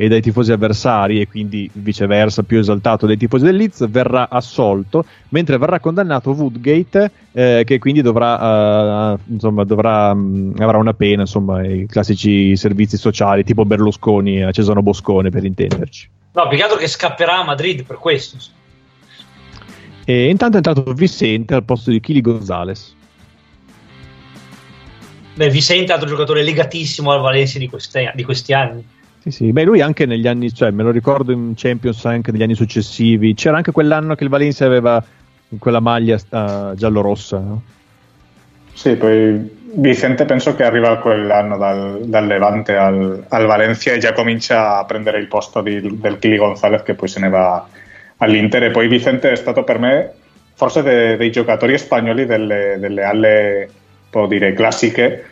[0.00, 5.04] e dai tifosi avversari, e quindi viceversa, più esaltato dai tifosi del Leeds, verrà assolto,
[5.30, 11.22] mentre verrà condannato Woodgate, eh, che quindi dovrà, eh, insomma, dovrà, mh, avrà una pena,
[11.22, 16.08] insomma, i classici servizi sociali, tipo Berlusconi a Cesano Boscone, per intenderci.
[16.34, 18.36] No, più che altro che scapperà a Madrid per questo.
[20.04, 22.94] E intanto è entrato Vicente al posto di Kili Gonzalez.
[25.34, 28.96] Beh, Vicente è altro giocatore legatissimo al Valencia di, queste- di questi anni.
[29.28, 32.42] Sì, sì, beh, lui anche negli anni, cioè me lo ricordo in Champions anche negli
[32.42, 33.34] anni successivi.
[33.34, 35.02] C'era anche quell'anno che il Valencia aveva
[35.58, 37.38] quella maglia eh, giallo-rossa.
[37.38, 37.62] no?
[38.72, 44.12] Sì, poi Vicente penso che arriva quell'anno dal, dal Levante al, al Valencia e già
[44.12, 47.66] comincia a prendere il posto di- del Kili Gonzalez che poi se ne va
[48.18, 50.12] all'Inter e poi Vicente è stato per me
[50.54, 53.68] forse de- dei giocatori spagnoli delle, delle alle,
[54.10, 55.24] può dire, classiche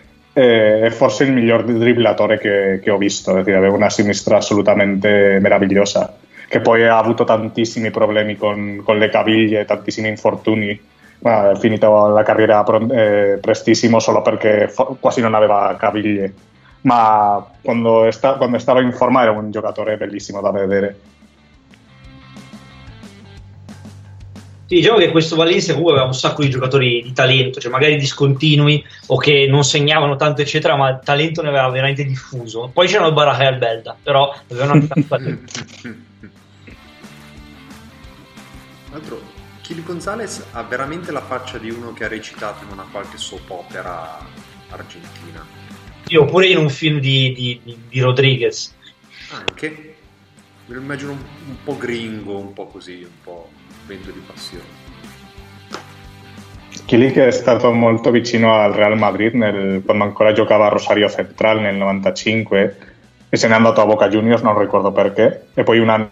[0.43, 6.15] è forse il miglior dribblatore che, che ho visto, decir, aveva una sinistra assolutamente meravigliosa
[6.49, 10.79] che poi ha avuto tantissimi problemi con, con le caviglie, tantissimi infortuni
[11.21, 16.35] ma è finito la carriera eh, prestissimo solo perché fo- quasi non aveva caviglie.
[16.83, 20.97] Ma quando, sta- quando stava in forma era un giocatore bellissimo da vedere.
[24.69, 27.97] Sì, diciamo che questo Valencia comunque aveva un sacco di giocatori di talento, cioè magari
[27.97, 32.69] discontinui o che non segnavano tanto, eccetera, ma il talento ne aveva veramente diffuso.
[32.73, 35.53] Poi c'erano Baraka e Albelda, però avevano anche tanto talento.
[35.81, 35.95] Tra
[38.91, 39.23] l'altro,
[39.63, 43.49] Kili Gonzalez ha veramente la faccia di uno che ha recitato in una qualche soap
[43.51, 44.19] opera
[44.71, 45.47] argentina.
[46.07, 48.75] Sì, oppure in un film di, di, di- di Rodriguez.
[49.31, 49.95] Anche.
[50.67, 53.49] Me lo immagino un, un po' gringo, un po' così, un po'
[53.87, 54.65] vento di passione.
[56.87, 61.61] Chilik è stato molto vicino al Real Madrid nel- quando ancora giocava a Rosario Central
[61.61, 62.77] nel 95
[63.29, 66.11] e se n'è andato a Boca Juniors, non ricordo perché, e poi un anno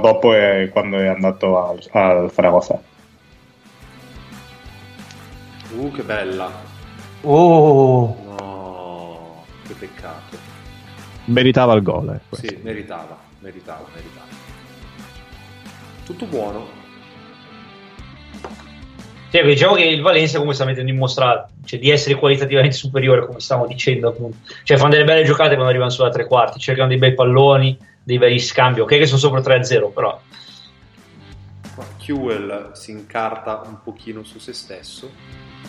[0.00, 2.80] dopo è quando è andato al, al Zaragoza.
[5.76, 6.48] Uh, che bella.
[7.22, 10.36] Oh, No, che peccato.
[11.24, 12.10] Meritava il gol.
[12.10, 12.36] eh.
[12.36, 14.26] Sì, meritava, meritava, meritava.
[16.04, 16.82] Tutto buono.
[19.34, 23.26] Cioè, diciamo che il Valencia come sta mettendo in mostra cioè, di essere qualitativamente superiore,
[23.26, 24.36] come stavamo dicendo appunto.
[24.62, 28.18] Cioè, fanno delle belle giocate quando arrivano sulla tre quarti, cercano dei bei palloni, dei
[28.18, 30.20] bei scambi, ok che sono sopra 3-0, però
[31.98, 35.10] Kewell si incarta un pochino su se stesso,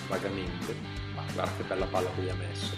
[0.09, 0.75] vagamente.
[1.15, 2.71] Ma guarda che bella palla che gli ha messo.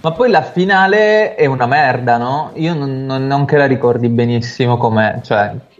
[0.00, 2.50] ma poi la finale è una merda, no?
[2.56, 5.70] Io non, non- non che la ricordi benissimo com'è, cioè...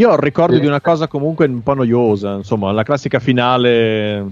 [0.00, 0.60] Io ho il ricordo Sì.
[0.60, 4.24] di una cosa comunque un po' noiosa, insomma, la classica finale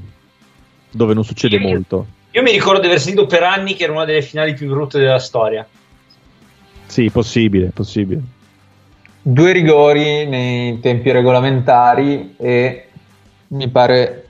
[0.90, 2.06] dove non succede molto.
[2.30, 4.98] io mi ricordo di aver sentito per anni che era una delle finali più brutte
[4.98, 5.66] della storia.
[6.86, 8.20] Sì, possibile, possibile.
[9.20, 12.88] Due rigori nei tempi regolamentari e
[13.48, 14.28] mi pare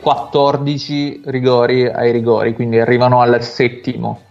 [0.00, 4.22] 14 rigori ai rigori, quindi arrivano al settimo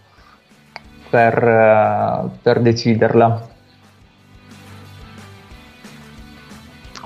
[1.09, 3.47] per, eh, per deciderla.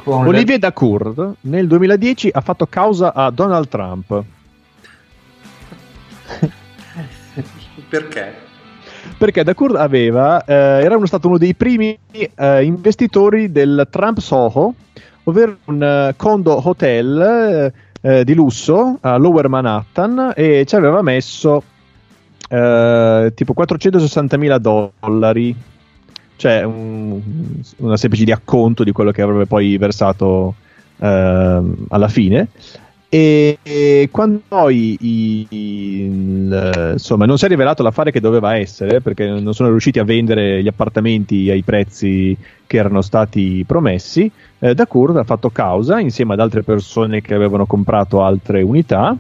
[0.04, 4.24] Con le- Olivier Dacour nel 2010 ha fatto causa a Donald Trump
[7.90, 8.50] Perché?
[9.18, 14.76] perché Dacour aveva, eh, era uno stato uno dei primi eh, investitori del Trump Soho,
[15.24, 21.02] ovvero un eh, condo hotel eh, eh, di lusso a Lower Manhattan e ci aveva
[21.02, 21.64] messo
[22.48, 25.56] eh, tipo 460 mila dollari,
[26.42, 27.22] cioè un-
[27.78, 30.56] una specie di acconto di quello che avrebbe poi versato
[30.98, 32.48] ehm, alla fine.
[33.14, 39.28] E, e quando poi il- insomma, non si è rivelato l'affare che doveva essere perché
[39.28, 42.36] non sono riusciti a vendere gli appartamenti ai prezzi
[42.66, 47.66] che erano stati promessi, eh, Dacour ha fatto causa insieme ad altre persone che avevano
[47.68, 49.16] comprato altre unità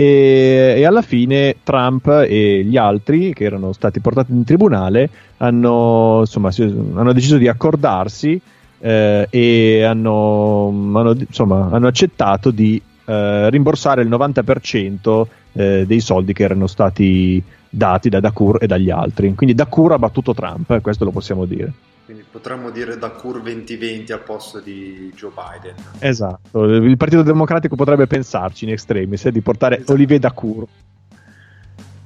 [0.00, 6.20] e, e alla fine Trump e gli altri che erano stati portati in tribunale hanno,
[6.20, 6.50] insomma,
[6.94, 8.40] hanno deciso di accordarsi
[8.78, 16.32] eh, e hanno, hanno, insomma, hanno accettato di eh, rimborsare il 90% eh, dei soldi
[16.32, 19.34] che erano stati dati da Dacour e dagli altri.
[19.34, 21.70] Quindi Dacour ha battuto Trump, eh, questo lo possiamo dire.
[22.10, 25.76] Quindi potremmo dire da Cur 2020 al posto di Joe Biden.
[26.00, 30.66] Esatto, il Partito Democratico potrebbe pensarci in extremis eh, di portare Olivier Dacour.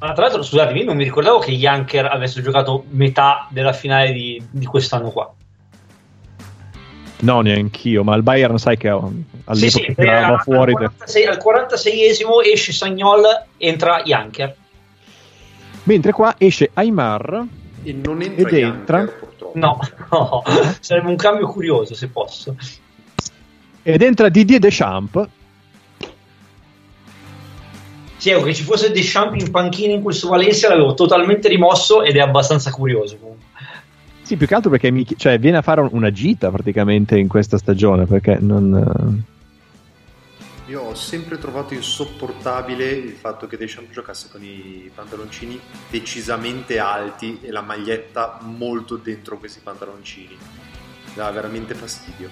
[0.01, 4.13] Ma tra l'altro, scusatemi, non mi ricordavo che gli Anker avessero giocato metà della finale
[4.13, 5.33] di, di quest'anno qua.
[7.21, 10.73] No, neanch'io, ma il Bayern sai che um, Sì, all'epoca sì, tirava fuori.
[10.75, 13.23] al, 46, al 46esimo esce Sagnol,
[13.57, 14.55] entra Janker.
[15.85, 19.59] Mentre qua esce Aymar E non entra ed entra, purtroppo.
[19.59, 19.79] No,
[20.11, 20.43] no,
[20.81, 22.57] sarebbe un cambio curioso se posso.
[23.83, 25.29] ed entra Didier Deschamps.
[28.17, 32.17] Sì, ecco, che ci fosse Deschamps in panchina in questo Valencia l'avevo totalmente rimosso ed
[32.17, 33.17] è abbastanza curioso.
[33.19, 33.45] comunque.
[34.23, 37.29] Sì, più che altro perché mi- cioè, viene a fare un- una gita praticamente in
[37.29, 39.23] questa stagione perché non...
[40.67, 45.61] Io ho sempre trovato insopportabile il fatto che Deschamps giocasse con i pantaloncini
[45.91, 50.35] decisamente alti e la maglietta molto dentro questi pantaloncini.
[51.15, 52.31] Dava veramente fastidio.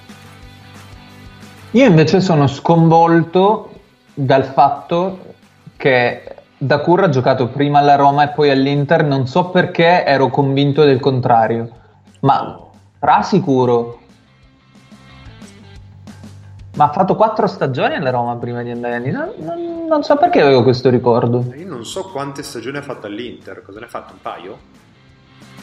[1.72, 3.80] Io invece sono sconvolto
[4.14, 5.34] dal fatto
[5.76, 10.84] che Dacour ha giocato prima alla Roma e poi all'Inter, non so perché ero convinto
[10.84, 11.68] del contrario,
[12.20, 12.58] ma
[12.98, 14.01] sarà sicuro.
[16.74, 19.30] Ma ha fatto quattro stagioni alla Roma prima di andare lì, non,
[19.88, 21.52] non- so perché avevo questo ricordo.
[21.56, 24.14] Io non so quante stagioni ha fatto all'Inter, cosa ne ha fatto?
[24.14, 24.58] Un paio?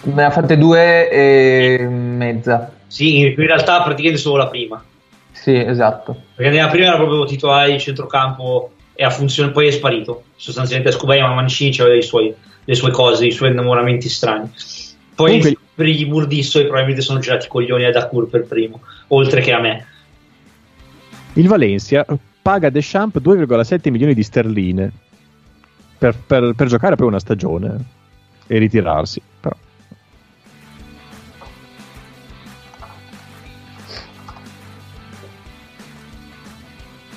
[0.03, 2.71] Ne ha fatte due e mezza.
[2.85, 4.83] Sì, in realtà praticamente solo la prima.
[5.31, 6.15] Sì, esatto.
[6.35, 10.23] Perché nella prima era proprio titolare di centrocampo e a funzione poi è sparito.
[10.35, 12.33] Sostanzialmente Scubaia ma Mancini aveva i suoi,
[12.63, 14.51] le sue cose, i suoi innamoramenti strani.
[15.15, 19.41] Poi Comunque- per gli Burdisso probabilmente sono girati i coglioni a Dacour per primo, oltre
[19.41, 19.85] che a me.
[21.39, 22.05] Il Valencia
[22.41, 24.91] paga Deschamps 2,7 milioni di sterline
[25.97, 27.77] per, per- per giocare poi una stagione
[28.45, 29.21] e ritirarsi.
[29.39, 29.55] Però.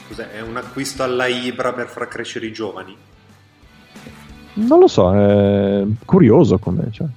[0.07, 0.31] Cos'è?
[0.31, 2.97] È un acquisto alla Ibra per far crescere i giovani?
[4.55, 6.93] Non lo so, è curioso come.
[6.93, 7.09] Cioè.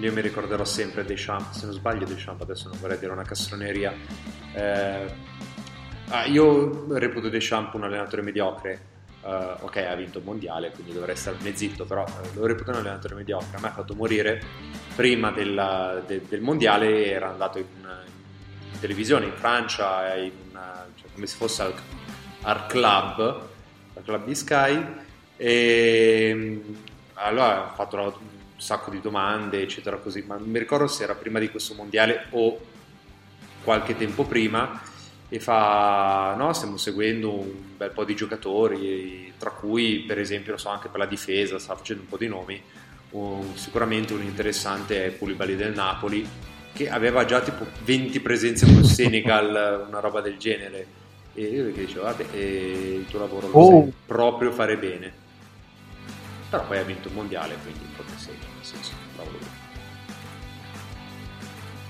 [0.00, 3.92] Io mi ricorderò sempre Deschamps, se non sbaglio Deschamps, adesso non vorrei dire una castroneria.
[4.54, 5.12] Eh,
[6.10, 8.80] ah, io reputo Deschamps un allenatore mediocre.
[9.24, 12.76] Eh, ok, ha vinto il mondiale, quindi dovrei starne zitto, però eh, lo reputo un
[12.76, 13.56] allenatore mediocre.
[13.56, 14.40] A me ha fatto morire
[14.94, 17.64] prima della- de- del mondiale, era andato in,
[18.72, 21.74] in televisione in Francia, in una- cioè, come se fosse al,
[22.42, 23.20] al club,
[23.96, 24.86] al club di Sky,
[25.36, 26.62] e
[27.14, 31.04] allora ha fatto una- un sacco di domande, eccetera, così, ma non mi ricordo se
[31.04, 32.58] era prima di questo mondiale o
[33.62, 34.80] qualche tempo prima
[35.30, 40.58] e fa no stiamo seguendo un bel po' di giocatori tra cui per esempio lo
[40.58, 42.62] so anche per la difesa sta facendo un po' di nomi
[43.10, 46.26] un- sicuramente un interessante è Koulibaly del Napoli
[46.72, 50.86] che aveva già tipo 20 presenze col Senegal una roba del genere.
[51.34, 53.82] E io gli dicevo vabbè il tuo lavoro lo Oh.
[53.82, 55.12] sai proprio fare bene.
[56.48, 58.47] Però poi ha vinto il mondiale quindi forse sì nel senso
[59.14, 59.40] bravo lui.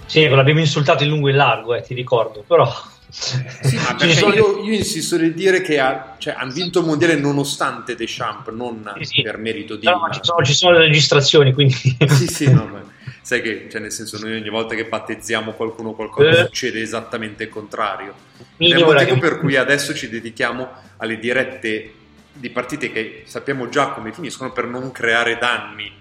[0.07, 2.71] Sì, l'abbiamo insultato in lungo e in largo, eh, ti ricordo, però...
[3.11, 3.97] Sì, ma
[4.35, 8.83] io, io insisto nel dire che ha- cioè, hanno vinto il mondiale nonostante Deschamps, non
[9.23, 9.87] per merito di...
[9.87, 11.75] No, ma ci sono, ci sono le registrazioni, quindi...
[12.09, 12.83] Sì, sì, no, ma
[13.23, 16.45] sai che, cioè, nel senso, noi ogni volta che battezziamo qualcuno qualcosa Eh.
[16.47, 18.15] succede esattamente il contrario.
[18.57, 19.19] È il motivo raga.
[19.19, 21.93] per cui adesso ci dedichiamo alle dirette
[22.33, 25.93] di partite che sappiamo già come finiscono per non creare danni.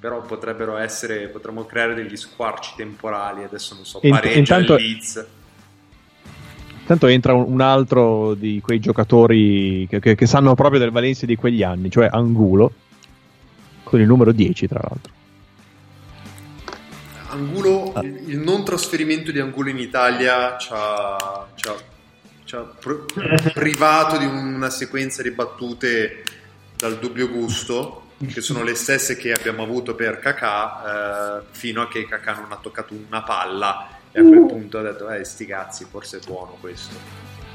[0.00, 3.42] Però potrebbero essere, potremmo creare degli squarci temporali.
[3.42, 5.26] Adesso non so, pareggia intanto- il Leeds.
[6.80, 11.36] Intanto entra un, altro di quei giocatori che, che- che sanno proprio del Valencia di
[11.36, 12.72] quegli anni, cioè Angulo,
[13.82, 15.12] con il numero 10 tra l'altro.
[17.30, 18.00] Angulo, Ah.
[18.02, 21.76] il il non trasferimento di Angulo in Italia ci ha, ci ha-
[22.44, 23.04] ci ha pr-
[23.52, 26.22] privato di una sequenza di battute
[26.74, 31.88] dal dubbio gusto, che sono le stesse che abbiamo avuto per Kakà, eh, fino a
[31.88, 35.46] che Kakà non ha toccato una palla e a quel punto ha detto, eh, sti
[35.46, 36.96] cazzi, forse è buono questo.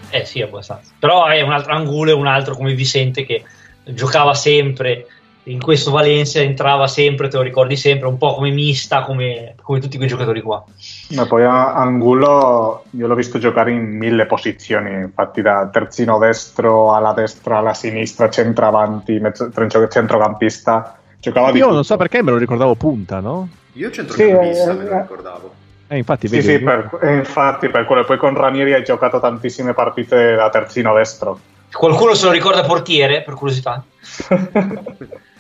[0.10, 0.92] Eh sì, abbastanza.
[0.98, 3.44] Però è un altro Angulo e un altro come Vicente che
[3.84, 5.08] giocava sempre
[5.46, 9.80] in questo Valencia, entrava sempre, te lo ricordi sempre, un po' come mista, come, come
[9.80, 10.64] tutti quei giocatori qua.
[11.10, 16.94] Ma poi a- Angulo io l'ho visto giocare in mille posizioni, infatti da terzino destro
[16.94, 21.76] alla destra, alla sinistra, centravanti, mezzo- centro- centrocampista, giocava di Io tutto.
[21.76, 23.50] non so perché me lo ricordavo punta, no?
[23.74, 25.02] Io centrocampista Sì, me lo eh.
[25.02, 25.54] ricordavo.
[25.88, 28.06] Eh, infatti, Sì, vedi, sì, per, eh, infatti per quello.
[28.06, 31.38] Poi con Ranieri hai giocato tantissime partite da terzino destro.
[31.72, 33.84] Qualcuno se lo ricorda portiere, per curiosità?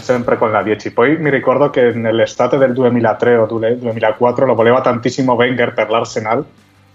[0.00, 0.92] sempre con la 10.
[0.92, 6.44] Poi mi ricordo che nell'estate del 2003 o 2004 lo voleva tantissimo Wenger per l'Arsenal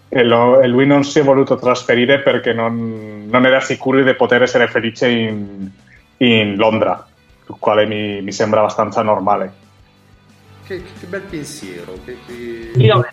[0.09, 4.13] e, lo- e lui non si è voluto trasferire perché non, non era sicuro di
[4.15, 5.69] poter essere felice in,
[6.17, 7.05] in Londra,
[7.47, 9.51] il quale mi, mi sembra abbastanza normale.
[10.65, 11.93] Che, che bel pensiero.
[12.05, 13.05] Che, che- Io-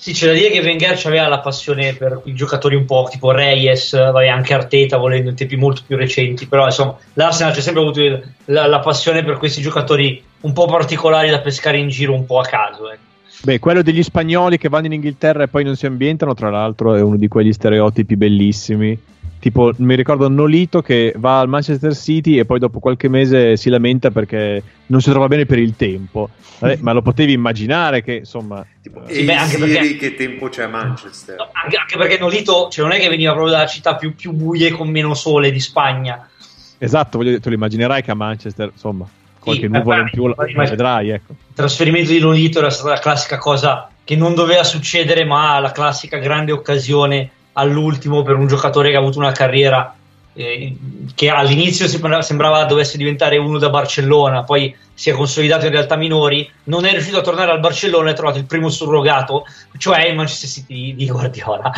[0.00, 3.32] sì, c'è da dire che Wenger aveva la passione per i giocatori un po' tipo
[3.32, 8.00] Reyes, anche Arteta volendo in tempi molto più recenti, però insomma l'Arsenal c'è sempre avuto
[8.46, 12.38] la, la passione per questi giocatori un po' particolari da pescare in giro un po'
[12.38, 12.90] a caso.
[12.90, 12.96] eh.
[13.42, 16.94] Beh, quello degli spagnoli che vanno in Inghilterra e poi non si ambientano, tra l'altro,
[16.94, 18.98] è uno di quegli stereotipi bellissimi.
[19.40, 23.70] Tipo, mi ricordo Nolito che va al Manchester City e poi dopo qualche mese si
[23.70, 26.28] lamenta perché non si trova bene per il tempo.
[26.58, 28.62] Vabbè, ma lo potevi immaginare che, insomma...
[29.06, 31.36] E Sì, beh, anche Siri, perché- che tempo c'è a Manchester?
[31.52, 34.68] Anche, anche perché Nolito cioè, non è che veniva proprio dalla città più, più buie
[34.68, 36.28] e con meno sole di Spagna.
[36.76, 39.08] Esatto, voglio dire, te lo immaginerai che a Manchester, insomma,
[39.38, 41.32] qualche Sì, nuvola in più la vedrai, ecco.
[41.32, 45.72] Il trasferimento di Nolito era stata la classica cosa che non doveva succedere, ma la
[45.72, 49.94] classica grande occasione all'ultimo per un giocatore che ha avuto una carriera
[50.32, 50.76] eh,
[51.14, 55.96] che all'inizio sembrava, sembrava dovesse diventare uno da Barcellona, poi si è consolidato in realtà
[55.96, 59.44] minori, non è riuscito a tornare al Barcellona e ha trovato il primo surrogato,
[59.78, 61.72] cioè il Manchester City di- di Guardiola.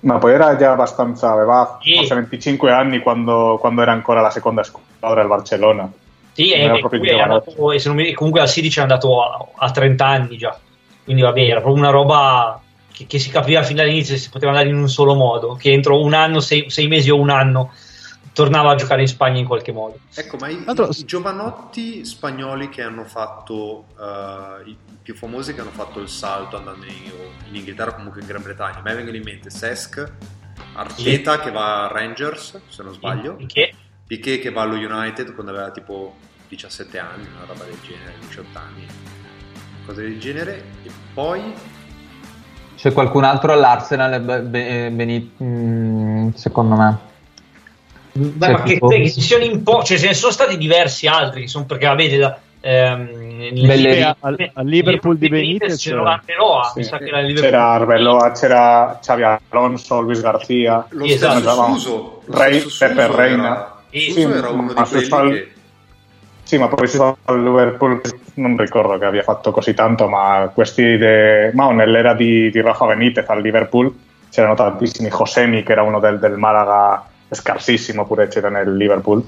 [0.00, 4.62] Ma poi era già abbastanza, aveva forse 25 anni quando, quando era ancora la seconda
[4.62, 5.90] squadra del Barcellona.
[6.32, 6.62] Sì, Non e,
[7.08, 10.56] e andato- e mi- comunque al 16 è andato a, a 30 anni già,
[11.04, 12.60] quindi vabbè, era proprio una roba
[12.96, 15.70] che, che si capiva fin dall'inizio che si poteva andare in un solo modo, che
[15.70, 17.72] entro un anno, sei, sei mesi o un anno
[18.32, 19.98] tornava a giocare in Spagna in qualche modo.
[20.14, 25.70] Ecco, ma i, i giovanotti spagnoli che hanno fatto, eh, i più famosi che hanno
[25.70, 26.92] fatto il salto andando in,
[27.48, 30.12] in Inghilterra o comunque in Gran Bretagna, a me vengono in mente Sesk,
[30.74, 34.38] Arteta che va a Rangers, se non sbaglio, Piqué.
[34.38, 36.16] Che va allo United quando aveva tipo
[36.48, 38.86] 17 anni, una roba del genere, 18 anni,
[39.84, 41.75] cose del genere, e poi...
[42.86, 46.96] c'è qualcun altro all'Arsenal, Be- Be- Beni- mm, secondo me.
[48.12, 50.56] Beh, Cioè, ma che, tipo- che si siano in po', cioè ce ne sono stati
[50.56, 53.08] diversi altri, che sono perché avete da, ehm,
[53.52, 56.82] nel- Al- al Liverpool di Benitez, c'era Arbeloa, che
[57.26, 57.50] Liverpool.
[57.50, 60.86] C'era Arbeloa, c'era Xavi Alonso, Luis Garcia.
[60.90, 61.72] Lo Sì, stesso esatto.
[61.74, 62.22] Suso,
[62.78, 63.74] Pepe Reina.
[63.90, 65.54] era, uno di quelli che...
[66.46, 68.00] Sì, ma poi su al Liverpool
[68.34, 71.50] non ricordo che abbia fatto così tanto, ma questi de...
[71.54, 73.92] ma nell'era di, di Rafa Benitez al Liverpool
[74.30, 75.08] c'erano tantissimi.
[75.08, 79.24] Josemi, che era uno del, del Malaga scarsissimo, pure c'era nel Liverpool.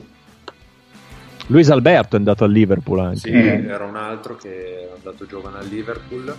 [1.49, 3.19] Luis Alberto è andato al Liverpool anche.
[3.19, 3.69] Sì, Mm.
[3.69, 6.37] era un altro che è andato giovane al Liverpool.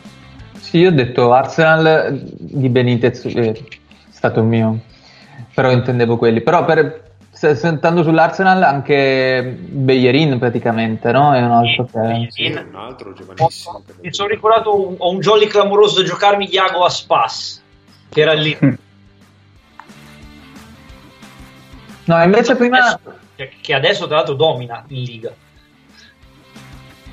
[0.60, 3.64] Sì, io ho detto Arsenal di Benitez, eh, è
[4.11, 4.80] stato il mio,
[5.53, 6.39] però intendevo quelli.
[6.39, 7.09] Però per,
[7.40, 11.34] se- sentendo sull'Arsenal anche Beyerin praticamente, no?
[11.34, 12.28] È un altro che...
[12.32, 13.82] Sì, un altro giovanissimo.
[13.86, 17.64] che Mi sono ricordato un, ho un jolly clamoroso da giocarmi Iago a Spas,
[18.10, 18.57] che era lì.
[22.03, 22.99] No, invece prima,
[23.36, 25.32] Che, che adesso tra l'altro domina in Liga.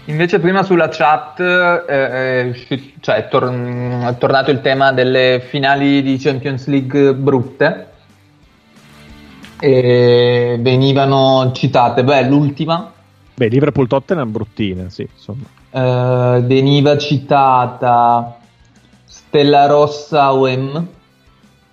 [0.06, 6.16] invece prima sulla chat eh, cioè, è, tor- è tornato il tema delle finali di
[6.18, 7.90] Champions League brutte
[9.58, 12.92] e venivano citate, beh, l'ultima.
[13.34, 15.44] Beh, Liverpool Tottenham bruttine, sì, insomma.
[15.70, 18.38] eh, veniva citata
[19.04, 20.86] Stella Rossa OM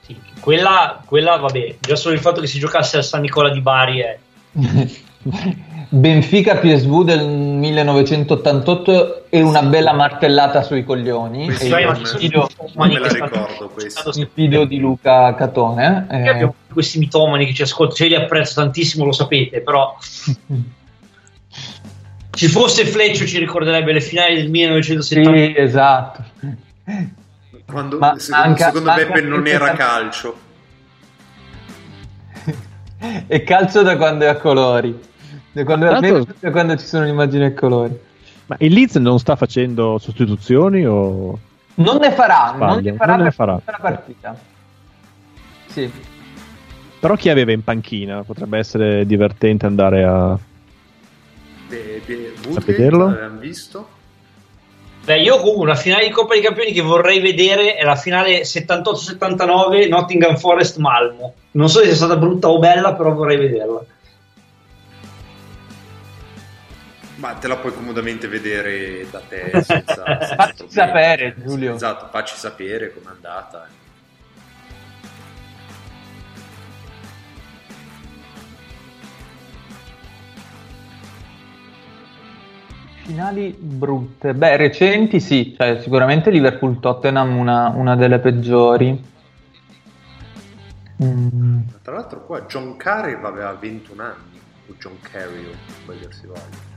[0.01, 3.61] Sì, quella, quella, vabbè, già solo il fatto che si giocasse al San Nicola di
[3.61, 4.19] Bari è...
[5.89, 11.47] Benfica PSV del 1988 e una bella martellata sui coglioni.
[11.49, 14.11] E Cioè, io ma non- ci sono video- i Non mitomani me la ricordo questo.
[14.19, 16.07] il video di Luca Catone.
[16.09, 19.95] Eh, abbiamo questi mitomani che ci ascoltano, cioè, io li apprezzo tantissimo, lo sapete, però
[22.31, 25.31] ci fosse Fleccio ci ricorderebbe le finali del 1970.
[25.31, 26.23] sì, esatto.
[27.65, 30.35] Quando, Ma secondo, anche- secondo anche Beppe non era calcio.
[33.27, 34.97] E calcio da quando è a colori.
[35.53, 37.97] Da quando, da quando ci sono le immagini a colori.
[38.47, 41.37] Ma il Leeds non sta facendo sostituzioni o...
[41.75, 43.53] Non ne farà, non Sbaglio, ne farà non ne per farà.
[43.55, 44.37] tutta la partita.
[45.67, 45.91] Sì.
[46.99, 48.23] Però chi aveva in panchina?
[48.23, 50.37] Potrebbe essere divertente andare a...
[51.69, 53.05] De, de, A vederlo?
[53.07, 53.87] l'abbiamo visto.
[55.05, 58.41] Beh, io comunque una finale di Coppa dei Campioni che vorrei vedere è la finale
[58.43, 61.33] 78-79 Nottingham Forest Malmo.
[61.51, 63.83] Non so se sia stata brutta o bella, però vorrei vederla.
[67.23, 71.73] Ma te la puoi comodamente vedere da te senza, senza Facci sapere, Giulio.
[71.73, 73.65] Esatto, facci sapere com'è andata.
[83.03, 84.33] Finali brutte.
[84.33, 89.11] Beh, recenti sì, cioè, sicuramente Liverpool-Tottenham una, una delle peggiori.
[91.01, 91.61] Mm.
[91.81, 95.53] Tra l'altro qua John Carew aveva 21 anni, o John Carew,
[95.85, 96.72] come dir si voglia.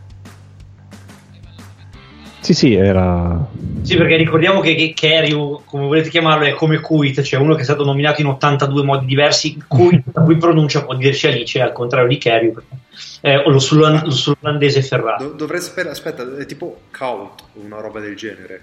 [2.46, 3.44] Sì, sì, era...
[3.82, 7.62] Sì, perché ricordiamo che, che Kerio, come volete chiamarlo, è come Kuit, cioè uno che
[7.62, 9.60] è stato nominato in 82 modi diversi.
[9.66, 12.76] Kuit, la cui pronuncia può dirci Alice, al contrario di Kerio, perché
[13.20, 15.24] è lo, sull- lo sull'olandese ferrato.
[15.24, 18.62] Do- dovrei sapere, aspetta, è tipo Cult, una roba del genere.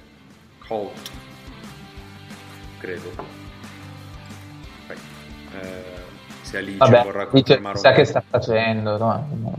[0.66, 1.12] Cult.
[2.80, 3.12] Credo.
[4.88, 5.84] Eh,
[6.42, 8.98] se Alice Vabbè, vorrà confermare sa che sta facendo.
[8.98, 9.58] no?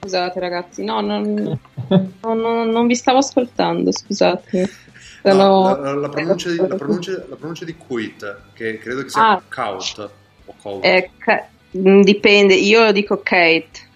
[0.00, 1.58] Scusate ragazzi, no, non,
[2.22, 4.68] no, no, non vi stavo ascoltando, scusate.
[5.22, 9.28] No, la, la pronuncia di, la, pronuncia, la pronuncia di Quit, che credo che sia
[9.28, 9.42] Ah.
[9.48, 10.10] Cult
[10.46, 10.84] o Cult.
[10.84, 11.46] Eh, ca-
[11.76, 13.86] mm, dipende, io lo dico Kate.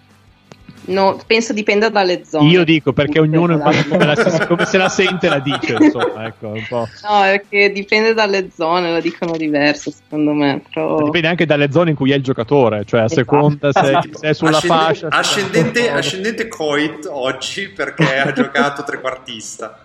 [0.85, 2.49] No, penso dipenda dalle zone.
[2.49, 3.57] Io dico perché ognuno
[3.87, 6.87] come, la- come se la sente la dice, insomma, ecco, un po'.
[7.03, 10.61] No, perché dipende dalle zone, lo dicono diverso secondo me.
[10.73, 11.03] Però...
[11.03, 13.21] Dipende anche dalle zone in cui è il giocatore, cioè a Esatto.
[13.21, 15.09] seconda se, se è sulla Ascendente- fascia.
[15.09, 19.79] se- Ascendente, ascendente Coit oggi perché ha giocato trequartista.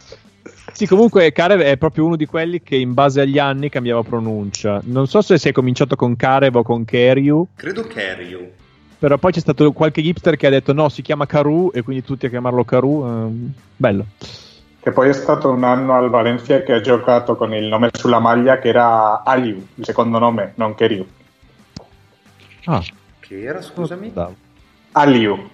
[0.72, 4.80] Sì, comunque Karev è proprio uno di quelli che in base agli anni cambiava pronuncia.
[4.84, 8.48] Non so se si è cominciato con Karev o con Keryu, Credo Carriu.
[8.98, 12.02] Però poi c'è stato qualche hipster che ha detto no, si chiama Karu e quindi
[12.04, 13.04] tutti a chiamarlo Karu.
[13.06, 14.06] ehm, bello.
[14.80, 18.20] Che poi è stato un anno al Valencia che ha giocato con il nome sulla
[18.20, 21.06] maglia che era Aliu, il secondo nome, non Keriu.
[22.64, 22.82] Ah,
[23.20, 24.12] Che era, scusami?
[24.92, 25.50] Aliu.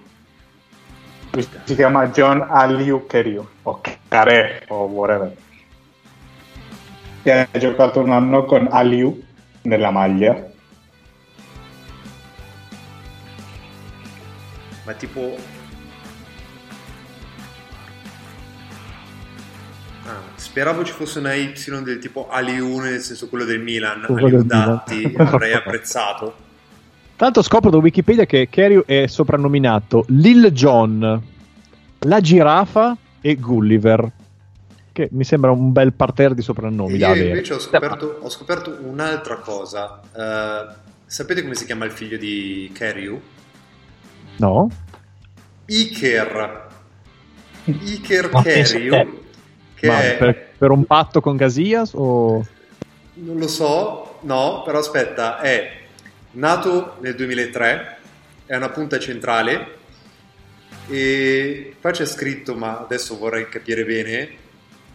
[1.65, 5.35] Si chiama John Aliu Keriu, o Care, o whatever.
[7.23, 9.21] E ha giocato un anno con Aliu
[9.63, 10.49] nella maglia.
[14.85, 15.35] Ma tipo...
[20.07, 21.53] Ah, speravo ci fosse una Y
[21.83, 26.43] del tipo Aliune, nel senso quello del Milan, Aliudatti, avrei apprezzato.
[27.15, 31.21] Tanto scopro da Wikipedia che Carey è soprannominato Lil John,
[31.99, 34.11] la giraffa e Gulliver.
[34.91, 37.27] Che mi sembra un bel parterre di soprannomi da Io avere.
[37.29, 40.01] invece ho scoperto, ho scoperto un'altra cosa.
[40.15, 40.75] Eh,
[41.05, 43.19] sapete come si chiama il figlio di Keryu?
[44.37, 44.69] No?
[45.67, 46.67] Iker.
[47.65, 48.63] Iker te.
[49.75, 52.45] che Ma è, per, per un patto con Casillas o...
[53.15, 55.81] non lo so, no, però aspetta, è
[56.31, 57.97] nato nel 2003,
[58.45, 59.77] è una punta centrale
[60.87, 64.29] e qua c'è scritto, ma adesso vorrei capire bene,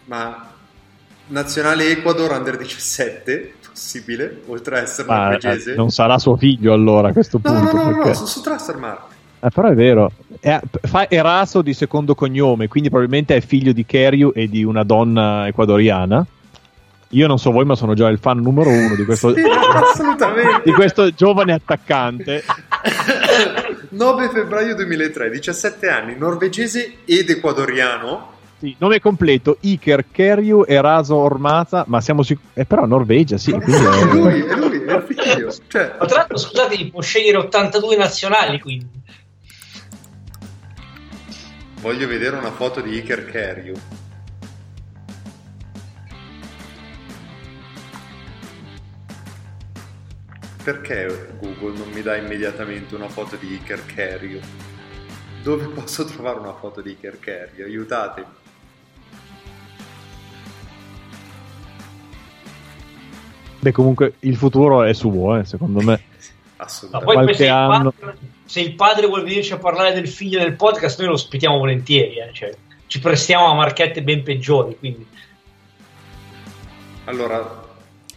[0.05, 0.53] ma
[1.29, 5.73] nazionale Ecuador under 17, possibile, oltre a essere Ma, norvegese.
[5.73, 7.65] eh, non sarà suo figlio allora a questo No, punto.
[7.65, 9.10] no, no, no, perché- no, su, su Transfermarkt.
[9.43, 10.13] Eh, però è vero.
[10.39, 14.83] È- fa Eraso di secondo cognome, quindi probabilmente è figlio di Keryu e di una
[14.85, 16.25] donna ecuadoriana.
[17.15, 20.63] Io non so voi, ma sono già il fan numero uno di questo, Sì, assolutamente.
[20.65, 22.45] di questo giovane attaccante.
[23.91, 28.29] 9 febbraio 2003, 17 anni, norvegese ed ecuadoriano.
[28.59, 31.85] Sì, nome completo: Iker Keryu Eraso Ormaza.
[31.89, 32.47] Ma siamo sicuri.
[32.53, 33.53] Eh, però Norvegia, sì.
[33.53, 35.53] Quindi È lui, è lui, è il figlio.
[35.67, 38.87] Cioè, Ma tra l'altro, scusate, può scegliere 82 nazionali, quindi.
[41.81, 43.75] Voglio vedere una foto di Iker Keryu.
[50.63, 54.41] Perché Google non mi dà immediatamente una foto di Iker Keryu?
[55.43, 57.65] Dove posso trovare una foto di Iker Keryu?
[57.65, 58.27] Aiutatemi.
[63.61, 66.01] Beh, comunque il futuro è suo, eh, secondo me.
[66.57, 67.05] Ma Assolutamente.
[67.05, 67.93] poi, poi Qualche anno.
[67.93, 68.19] padre,
[68.51, 72.17] se il padre vuole venirci a parlare del figlio nel podcast, noi lo ospitiamo volentieri.
[72.17, 72.53] eh, cioè,
[72.89, 74.77] ci prestiamo a marchette ben peggiori.
[74.77, 75.07] Quindi.
[77.05, 77.69] Allora,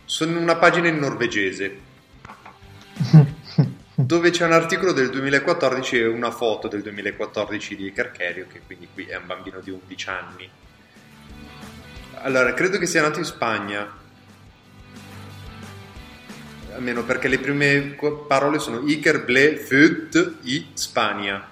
[0.05, 1.77] sono in una pagina in norvegese
[3.93, 8.87] dove c'è un articolo del 2014 e una foto del 2014 di Kerry, che quindi
[8.91, 10.49] qui è un bambino di 11 anni.
[12.23, 14.01] Allora, credo che sia nato in Spagna.
[16.73, 17.95] Almeno perché le prime
[18.27, 21.47] parole sono Iker ble fut i Spagna.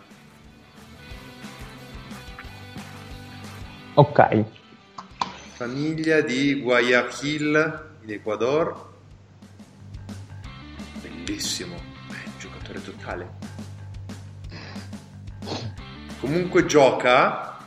[3.93, 4.45] Ok.
[5.53, 8.89] Famiglia di Guayaquil in Ecuador.
[11.01, 13.31] Bellissimo, un giocatore totale.
[16.19, 17.57] Comunque gioca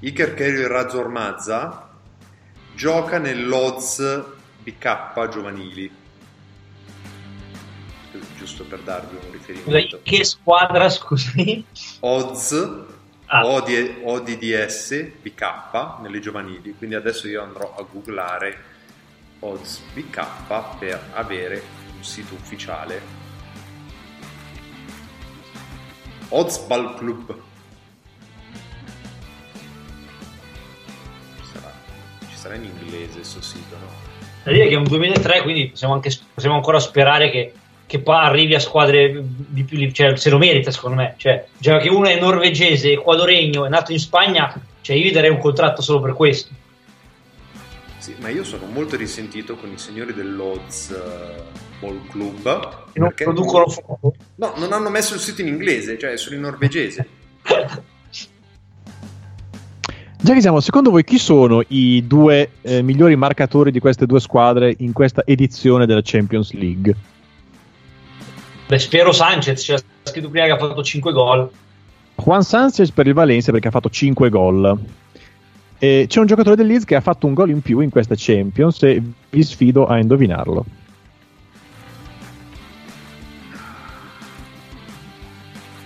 [0.00, 1.90] Iker Kerry Razor Mazza
[2.74, 4.24] gioca nell'Oz
[4.62, 6.04] BK giovanili.
[8.46, 9.98] Giusto per darvi un riferimento.
[10.04, 11.64] che squadra, scusi?
[12.00, 12.94] Oz
[13.28, 13.44] Ah.
[13.44, 18.56] OD ODDS BK nelle giovanili quindi adesso io andrò a googlare
[19.40, 21.60] Oz BK per avere
[21.96, 23.02] un sito ufficiale
[26.28, 27.36] Oz Ball Club
[31.36, 31.72] ci sarà,
[32.30, 33.88] ci sarà in inglese questo sito no?
[34.44, 37.52] Da dire che è un 2003, quindi possiamo, anche, possiamo ancora sperare che,
[37.86, 41.14] che poi arrivi a squadre di più cioè se lo merita secondo me.
[41.16, 45.30] Cioè, già che uno è norvegese, ecuadoregno, è nato in Spagna, cioè io gli darei
[45.30, 46.52] un contratto solo per questo.
[47.98, 51.42] Sì, ma io sono molto risentito con i signori dell'Oz eh,
[51.80, 54.14] Ball Club Che non producono foto.
[54.36, 57.08] No, non hanno messo il sito in inglese, cioè è solo in norvegese.
[60.18, 64.18] Già che siamo, secondo voi chi sono i due eh, migliori marcatori di queste due
[64.18, 66.96] squadre in questa edizione della Champions League?
[68.66, 71.50] Beh, spero Sanchez, c'era scritto prima che ha fatto 5 gol.
[72.16, 74.78] Juan Sanchez per il Valencia perché ha fatto 5 gol.
[75.78, 78.14] E c'è un giocatore del Leeds che ha fatto un gol in più in questa
[78.16, 80.64] Champions e vi sfido a indovinarlo.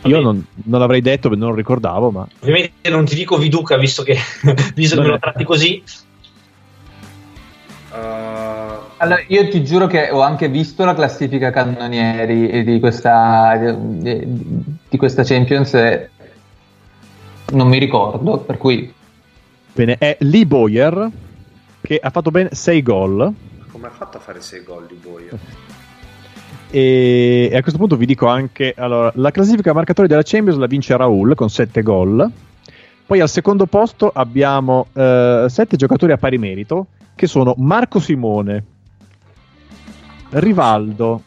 [0.04, 4.02] Io non, non l'avrei detto, non lo ricordavo, ma Ovviamente non ti dico Viduca, visto
[4.02, 4.16] che,
[4.74, 5.82] visto che me lo tratti così.
[9.02, 14.20] Allora, io ti giuro che ho anche visto la classifica cannonieri di questa, di,
[14.90, 16.10] di questa Champions e
[17.52, 18.92] non mi ricordo, per cui
[19.72, 21.10] bene, è Lee Boyer
[21.80, 23.32] che ha fatto ben 6 gol.
[23.72, 25.30] Come ha fatto a fare 6 gol di Boia?
[26.68, 30.66] E, e a questo punto vi dico anche allora, la classifica marcatori della Champions la
[30.66, 32.30] vince Raul con 7 gol.
[33.06, 38.64] Poi al secondo posto abbiamo 7 giocatori a pari merito che sono Marco Simone,
[40.30, 41.22] Rivaldo,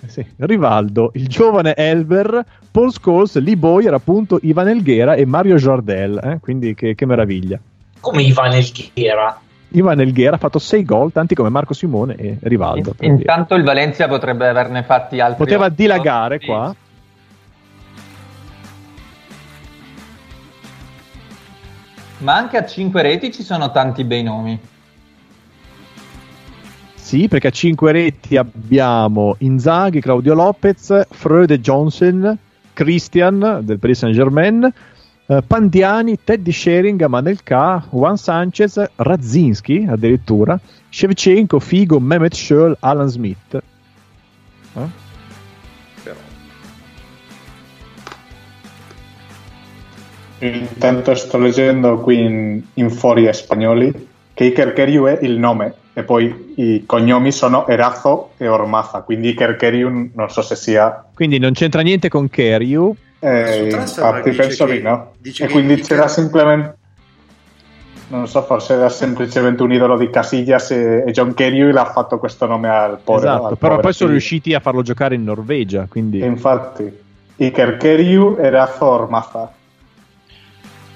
[0.00, 5.56] eh sì, Rivaldo, il giovane Elber, Paul Scholes, Lee Boyer, appunto Ivan Elghera e Mario
[5.56, 6.20] Jardel.
[6.22, 7.58] eh, Quindi che, che meraviglia.
[8.00, 9.40] Come Ivan Elghera?
[9.70, 12.94] Ivan Elghera ha fatto 6 gol, tanti come Marco Simone e Rivaldo.
[12.98, 13.12] dire.
[13.12, 15.44] Intanto il Valencia potrebbe averne fatti altri.
[15.44, 15.74] Poteva otto.
[15.74, 16.74] dilagare qua.
[22.18, 24.58] Ma anche a 5 reti ci sono tanti bei nomi.
[27.08, 32.36] Sì, perché a 5 reti abbiamo Inzaghi, Claudio Lopez, Freude Johnson,
[32.74, 34.70] Christian del Paris Saint-Germain,
[35.24, 40.60] eh, Pandiani, Teddy Sheringham, Manelka, Juan Sanchez, Radzinski addirittura,
[40.90, 43.58] Shevchenko, Figo, Mehmet Scholl, Alan Smith.
[44.74, 45.06] Eh?
[50.40, 56.04] Intanto sto leggendo qui in, in fori spagnoli che Iker Keriu è il nome e
[56.04, 61.04] poi i cognomi sono Erazo e Ormaza, quindi Iker Keriu non so se sia...
[61.12, 62.94] Quindi non c'entra niente con Keriu.
[63.18, 65.14] Eh, infatti penso che- di no.
[65.20, 66.76] E quindi c'era semplicemente...
[68.10, 72.20] Non so, forse era semplicemente un idolo di Casillas e, e John Keriu l'ha fatto
[72.20, 73.32] questo nome al povero.
[73.32, 76.20] esatto, al però povero poi sono riusciti a farlo giocare in Norvegia, quindi...
[76.20, 76.96] E infatti,
[77.34, 79.52] Iker Keriu e Erazo Ormaza.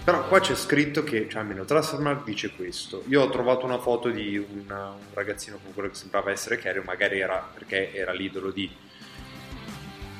[0.04, 3.04] Però qua c'è scritto che, cioè almeno Transfermarkt dice questo.
[3.08, 6.82] Io ho trovato una foto di un, un ragazzino con quello che sembrava essere Kerio,
[6.84, 8.68] magari era perché era l'idolo di...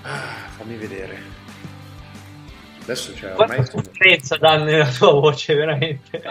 [0.02, 1.18] Ah, fammi vedere.
[2.82, 3.56] Adesso c'è ormai...
[3.56, 6.22] Quanta sofferenza Dan nella tua voce, veramente.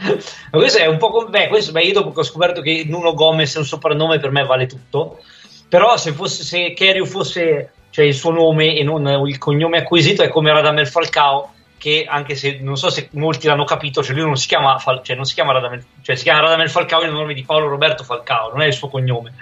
[0.00, 1.28] Ma questo è un po' come.
[1.28, 4.30] Beh, questo, beh, io dopo che ho scoperto che Nuno Gomez è un soprannome, per
[4.30, 5.20] me vale tutto.
[5.68, 10.22] Però se fosse se Kerio fosse cioè il suo nome e non il cognome acquisito,
[10.22, 11.54] è come Radamel Falcao.
[11.78, 15.00] Che anche se non so se molti l'hanno capito, cioè lui non si chiama, Fal-
[15.02, 18.02] cioè non si chiama Radamel, cioè si chiama Radamel Falcao in nome di Paolo Roberto
[18.02, 19.34] Falcao, non è il suo cognome.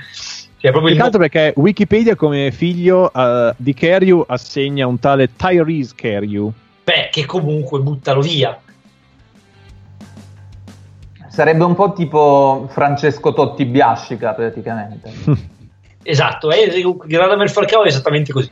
[0.58, 6.52] Cioè, proprio il perché Wikipedia come figlio eh, di Keriu assegna un tale Tyrese Keriu.
[6.84, 8.60] Beh, che comunque buttalo via.
[11.28, 15.12] Sarebbe un po' tipo Francesco Totti Biascica, praticamente.
[16.08, 18.48] Esatto, il Radamel Falcao è esattamente così.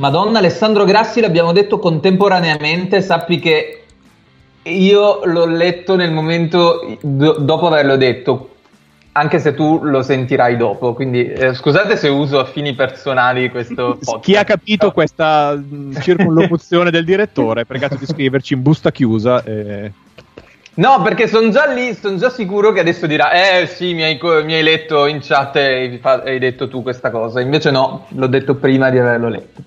[0.00, 3.82] Madonna, Alessandro Grassi l'abbiamo detto contemporaneamente, sappi che
[4.62, 8.54] io l'ho letto nel momento do- dopo averlo detto,
[9.12, 13.98] anche se tu lo sentirai dopo, quindi eh, scusate se uso a fini personali questo
[14.02, 14.24] podcast.
[14.24, 19.44] Chi ha capito questa mh, circonlocuzione del direttore, pregato di scriverci in busta chiusa.
[19.44, 19.92] eh.
[20.72, 24.18] No, perché sono già lì, sono già sicuro che adesso dirà, eh sì, mi hai,
[24.44, 28.54] mi hai letto in chat e hai detto tu questa cosa, invece no, l'ho detto
[28.54, 29.62] prima di averlo letto.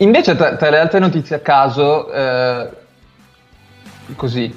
[0.00, 2.68] Invece tra, tra le altre notizie a caso, eh,
[4.16, 4.54] così,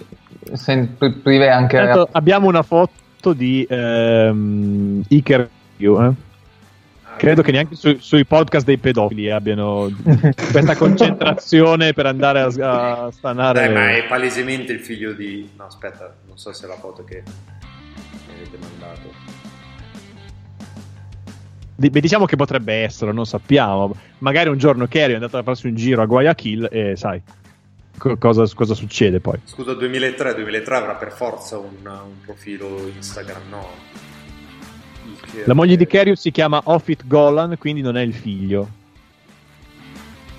[0.97, 1.77] pri- prive anche...
[1.77, 6.11] Intanto abbiamo una foto di ehm, Iker eh.
[7.17, 9.89] Credo che neanche su- sui podcast dei pedofili abbiano
[10.51, 13.59] questa concentrazione per andare a, a stanare.
[13.59, 15.49] Dai, ma è palesemente il figlio di...
[15.57, 17.21] No, aspetta, non so se è la foto che
[18.27, 19.22] mi avete mandato.
[21.75, 23.95] Beh, diciamo che potrebbe essere, non sappiamo.
[24.19, 27.21] Magari un giorno Kerry è andato a farsi un giro a Guayaquil e sai
[27.97, 29.39] co- cosa, cosa succede poi.
[29.45, 33.67] Scusa, 2003, 2003 avrà per forza un, un profilo Instagram, no?
[35.45, 38.67] La moglie di Kerry si chiama Offit Golan, quindi non è il figlio.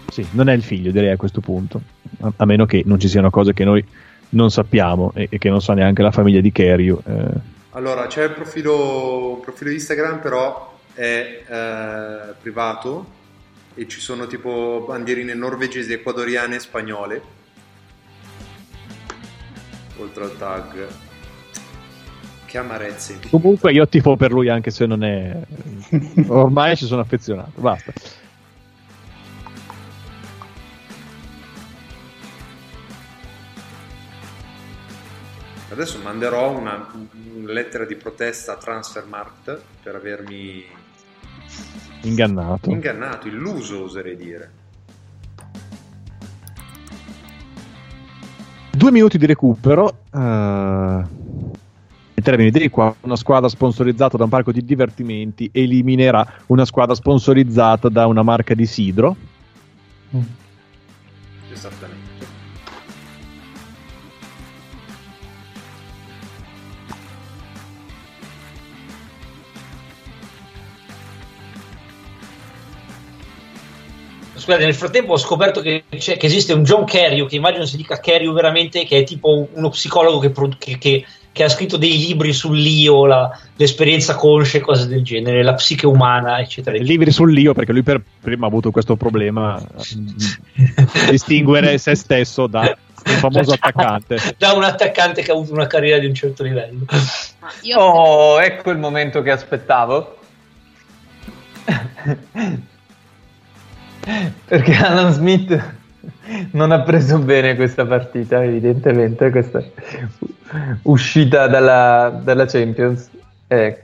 [0.09, 1.81] Sì, non è il figlio, direi a questo punto.
[2.21, 3.85] A, a meno che non ci siano cose che noi
[4.31, 6.89] non sappiamo e, e che non sa neanche la famiglia di Kerry.
[6.91, 7.53] eh.
[7.71, 13.23] Allora, c'è il profilo, un profilo Instagram, però è eh, privato
[13.75, 17.23] e ci sono tipo bandierine norvegesi, ecuadoriane e spagnole.
[19.99, 20.87] Oltre al tag.
[22.47, 23.19] Che amarezze.
[23.31, 25.37] Comunque io tifo per lui anche se non è...
[26.29, 27.93] Ormai ci sono affezionato, basta.
[35.71, 36.89] Adesso manderò una,
[37.35, 40.65] una lettera di protesta a Transfermarkt per avermi
[42.03, 42.71] Ingannato.
[42.71, 44.51] ingannato, illuso oserei dire.
[48.71, 49.99] Due minuti di recupero.
[50.13, 51.05] eh,
[52.17, 56.95] in termini di qua, una squadra sponsorizzata da un parco di divertimenti eliminerà una squadra
[56.95, 59.17] sponsorizzata da una marca di sidro.
[61.51, 61.94] Esattamente.
[74.45, 77.79] Scusate, nel frattempo ho scoperto che, c'è- che esiste un John Carrew, che immagino si
[77.79, 81.05] dica Carrew veramente, che è tipo uno psicologo che, produ- che- che
[81.35, 85.85] che ha scritto dei libri sull'io, la- l'esperienza conscia e cose del genere, la psiche
[85.85, 86.77] umana, eccetera.
[86.79, 90.07] Libri sull'io perché lui per prima ha avuto questo problema mm,
[91.11, 94.17] distinguere se stesso da un famoso attaccante.
[94.39, 96.85] Da un attaccante che ha avuto una carriera di un certo livello.
[97.63, 100.19] Io Oh, ecco il momento che aspettavo.
[104.47, 105.75] Perché Alan Smith
[106.53, 109.63] non ha preso bene questa partita, evidentemente, questa
[110.83, 113.11] uscita dalla, dalla Champions.
[113.47, 113.83] È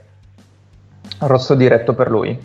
[1.19, 2.37] rosso diretto per lui.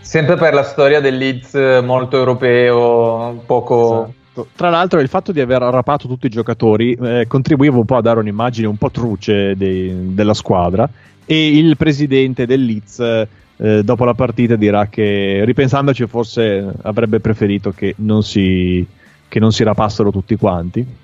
[0.00, 4.02] Sempre per la storia del Leeds molto europeo, poco...
[4.04, 4.48] Esatto.
[4.56, 8.00] Tra l'altro, il fatto di aver rapato tutti i giocatori eh, contribuiva un po' a
[8.00, 10.88] dare un'immagine un po' truce dei- della squadra.
[11.24, 13.26] E il presidente del Leeds,
[13.56, 18.86] eh, dopo la partita, dirà che ripensandoci, forse avrebbe preferito che non si,
[19.28, 21.02] che non si rapassero tutti quanti.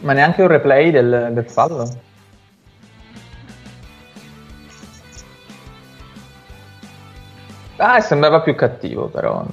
[0.00, 1.88] Ma neanche un replay del, del fallo?
[7.76, 9.44] Ah, sembrava più cattivo, però.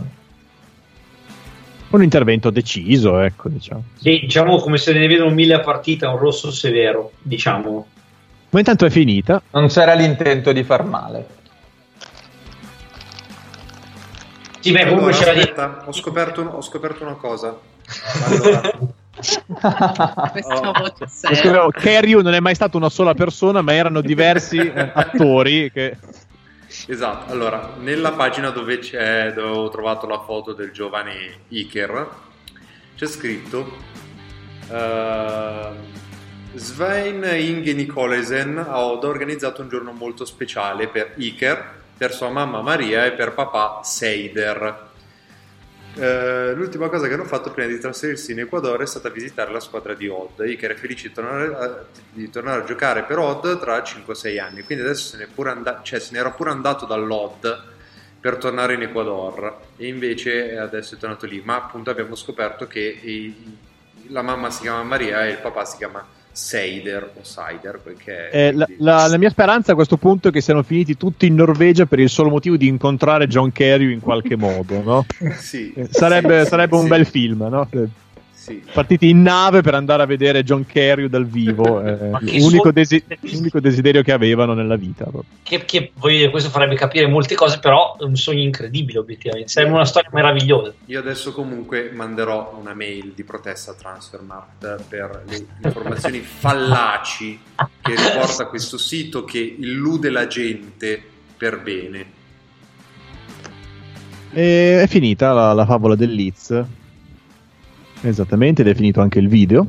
[1.92, 3.84] Un intervento deciso, ecco, diciamo.
[3.98, 7.86] Sì, diciamo come se ne vedono mille a partita, un rosso severo, diciamo.
[8.50, 9.42] Ma intanto è finita.
[9.52, 11.28] Non c'era l'intento di far male.
[14.62, 15.40] Sì, beh, comunque Allora, c'era di...
[15.40, 17.58] aspetta, ho scoperto, ho scoperto una cosa.
[18.26, 18.62] Allora,
[20.32, 21.68] questa voce Scusa, seria.
[21.72, 25.98] Carrion non è mai stata una sola persona, ma erano diversi eh, attori che...
[26.88, 28.80] esatto, allora, nella pagina dove,
[29.34, 32.10] dove ho trovato la foto del giovane Iker,
[32.96, 33.78] c'è scritto
[34.70, 35.76] ehm,
[36.54, 43.06] Svein Inge Nicolesen ha organizzato un giorno molto speciale per Iker, per sua mamma Maria
[43.06, 44.90] e per papà Seider.
[45.94, 49.60] Eh, l'ultima cosa che hanno fatto prima di trasferirsi in Ecuador è stata visitare la
[49.60, 50.40] squadra di Odd.
[50.40, 54.62] Iker è felice di tornare a, di tornare a giocare per Odd tra 5-6 anni,
[54.64, 57.46] quindi adesso se and- cioè, se ne era pure andato dall'Odd
[58.22, 61.42] per tornare in Ecuador e invece adesso è tornato lì.
[61.44, 63.58] Ma appunto abbiamo scoperto che i-
[64.08, 68.52] la mamma si chiama Maria e il papà si chiama Seider o Seider, perché Eh,
[68.54, 71.86] la, la- la mia speranza a questo punto è che siano finiti tutti in Norvegia
[71.86, 75.06] per il solo motivo di incontrare John Kerry in qualche modo, no?
[75.38, 75.74] Sì.
[75.76, 76.88] Eh, Sarebbe, Sì, sarebbe un sì.
[76.88, 77.68] bel film, no?
[78.42, 78.64] Sì.
[78.74, 83.60] Partiti in nave per andare a vedere John Kerry dal vivo, eh, l'unico, desi- l'unico
[83.60, 85.08] desiderio che avevano nella vita.
[85.44, 89.48] Che, che voglio dire, questo farebbe capire molte cose, però è un sogno incredibile, obiettivamente.
[89.48, 90.74] Sarebbe una storia meravigliosa.
[90.86, 97.40] Io adesso comunque manderò una mail di protesta a Transfermarkt per le informazioni fallaci
[97.80, 101.00] che riporta questo sito che illude la gente
[101.38, 102.06] per bene.
[104.32, 106.80] E è finita la, la favola del Leeds.
[108.02, 109.66] Esattamente, ed è finito anche il video.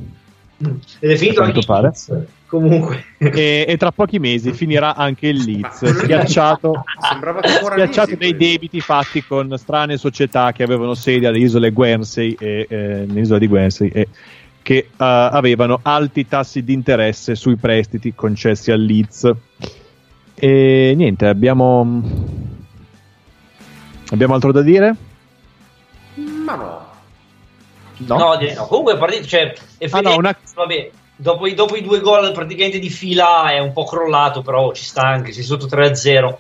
[1.01, 2.25] Ed è finito anche il Leeds.
[2.47, 3.05] Comunque.
[3.17, 6.85] E, e tra pochi mesi finirà anche il Leeds, schiacciato,
[7.71, 13.05] schiacciato dei debiti fatti con strane società che avevano sede alle isole Guernsey e eh,
[13.07, 14.09] nell'isola di Guernsey e
[14.61, 19.33] che eh, avevano alti tassi di interesse sui prestiti concessi al Leeds.
[20.35, 22.03] E niente, abbiamo
[24.11, 24.97] abbiamo altro da dire?
[26.45, 26.92] Ma no.
[27.99, 28.17] No.
[28.19, 28.67] No, no.
[28.67, 29.53] Comunque, partito, cioè,
[29.91, 33.73] Ah, no, una- vabbè, dopo, i, dopo i due gol praticamente di fila è un
[33.73, 36.37] po' crollato, però ci sta anche, sei sotto 3-0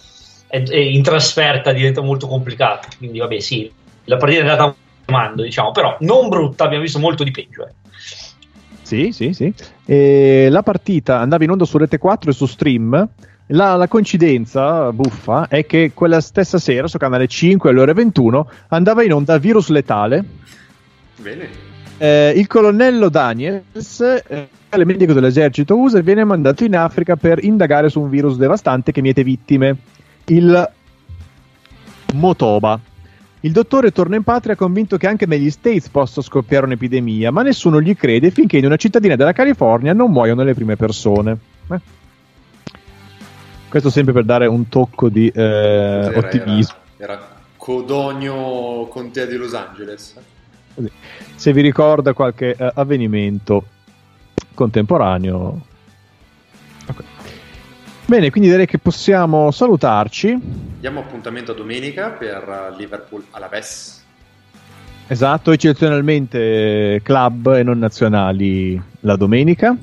[0.48, 2.88] e, e in trasferta diventa molto complicato.
[2.98, 3.70] Quindi, vabbè, sì,
[4.04, 4.74] la partita è andata a
[5.04, 7.66] comando, diciamo, però non brutta, abbiamo visto molto di peggio.
[7.66, 7.72] eh.
[8.82, 9.52] Sì, sì, sì.
[9.86, 13.08] E la partita andava in onda su Rete 4 e su Stream.
[13.48, 18.48] La, la coincidenza buffa è che quella stessa sera su canale 5 alle ore 21
[18.68, 20.24] andava in onda Virus Letale.
[21.16, 21.48] Bene.
[21.98, 27.88] Eh, il colonnello Daniels, eh, il medico dell'esercito USA, viene mandato in Africa per indagare
[27.88, 29.76] su un virus devastante che miete vittime,
[30.26, 30.70] il
[32.14, 32.80] Motoba.
[33.44, 37.80] Il dottore torna in patria convinto che anche negli States possa scoppiare un'epidemia, ma nessuno
[37.80, 41.38] gli crede finché in una cittadina della California non muoiono le prime persone.
[41.70, 41.80] Eh.
[43.68, 46.18] Questo sempre per dare un tocco di eh, Cos'era?
[46.18, 46.74] ottimismo.
[46.96, 50.14] Era, era Codogno Contea di Los Angeles.
[50.74, 50.90] Così.
[51.34, 53.64] Se vi ricorda qualche eh, avvenimento
[54.54, 55.66] contemporaneo.
[56.88, 57.02] Ok.
[58.06, 60.36] Bene, quindi direi che possiamo salutarci.
[60.80, 64.04] Diamo appuntamento a domenica per eh, Liverpool Alaves.
[65.06, 69.76] Esatto, eccezionalmente club e non nazionali la domenica.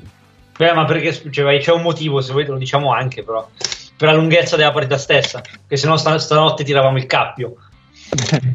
[0.58, 3.48] Eh, ma perché cioè, c'è un motivo, se volete lo diciamo anche, però.
[3.96, 7.56] per la lunghezza della partita stessa, che se no sta- stanotte tiravamo il cappio.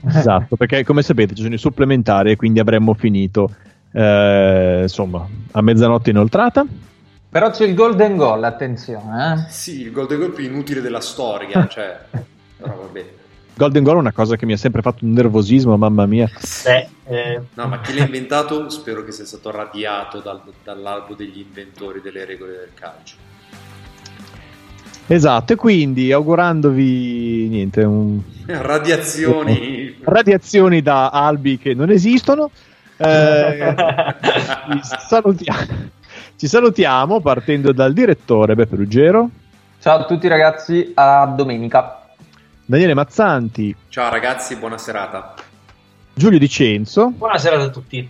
[0.08, 3.50] Esatto, perché come sapete ci sono i supplementari e quindi avremmo finito
[3.92, 6.66] eh, insomma a mezzanotte inoltrata.
[7.30, 9.34] Però c'è il golden goal, attenzione.
[9.34, 9.52] Eh?
[9.52, 12.00] Sì, il golden goal più inutile della storia, cioè...
[12.58, 13.06] Però vabbè.
[13.58, 16.30] Golden Goal è una cosa che mi ha sempre fatto un nervosismo, mamma mia.
[16.64, 21.40] Beh, eh, No, ma chi l'ha inventato spero che sia stato radiato dal- dall'albo degli
[21.40, 23.16] inventori delle regole del calcio.
[25.08, 28.20] Esatto, e quindi augurandovi niente, un...
[28.48, 29.98] Radiazioni.
[30.04, 32.50] radiazioni da albi che non esistono.
[32.98, 33.76] eh,
[34.82, 35.68] ci, salutiamo,
[36.36, 39.30] ci salutiamo partendo dal direttore Beppe Ruggero,
[39.80, 42.02] Ciao a tutti ragazzi, a domenica.
[42.66, 45.36] Daniele Mazzanti, Ciao ragazzi, buona serata.
[46.16, 48.10] Giulio Di Cenzo, buonasera a tutti.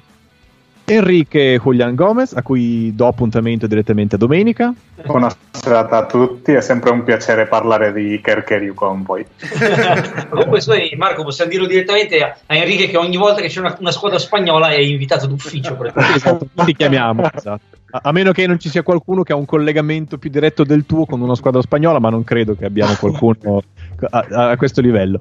[0.88, 4.72] Enrique Julian Gomez, a cui do appuntamento direttamente a domenica.
[5.04, 9.26] Buona serata a tutti, è sempre un piacere parlare di Kerkeriu con voi.
[10.30, 10.62] Comunque,
[10.96, 14.70] Marco, possiamo dirlo direttamente a Enrique che ogni volta che c'è una, una squadra spagnola
[14.70, 15.76] è invitato d'ufficio.
[15.76, 17.24] per- Esatto, ti chiamiamo.
[17.34, 17.78] esatto.
[17.90, 20.86] A, a meno che non ci sia qualcuno che ha un collegamento più diretto del
[20.86, 23.64] tuo con una squadra spagnola, ma non credo che abbiamo qualcuno
[24.12, 25.20] a, a questo livello.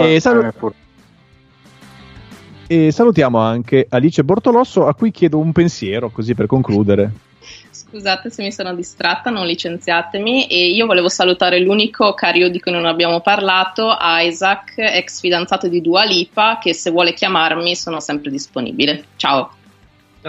[0.00, 0.52] E, salu-
[2.68, 7.10] e salutiamo anche Alice Bortolosso, a cui chiedo un pensiero, così per concludere.
[7.70, 10.46] Scusate se mi sono distratta, non licenziatemi.
[10.46, 15.80] E io volevo salutare l'unico cario di cui non abbiamo parlato, Isaac, ex fidanzato di
[15.80, 19.04] Dua Lipa, che se vuole chiamarmi sono sempre disponibile.
[19.16, 19.52] Ciao.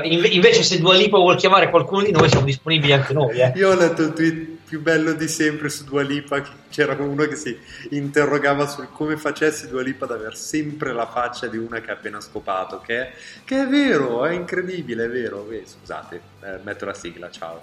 [0.04, 3.38] Inve- invece, se Dua Lipa vuol chiamare qualcuno di noi, siamo disponibili anche noi.
[3.40, 3.52] Eh.
[3.56, 6.42] Io ho letto il tweet più bello di sempre su Dua Lipa,
[6.80, 7.58] c'era uno che si
[7.90, 11.96] interrogava sul come facesse Dua Lipa ad avere sempre la faccia di una che ha
[11.96, 13.12] appena scopato, che è,
[13.44, 15.46] che è vero, è incredibile, è vero.
[15.52, 17.62] Eh, scusate, eh, metto la sigla, ciao.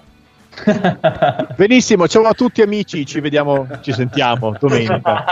[1.57, 5.25] Benissimo, ciao a tutti amici, ci vediamo, ci sentiamo domenica.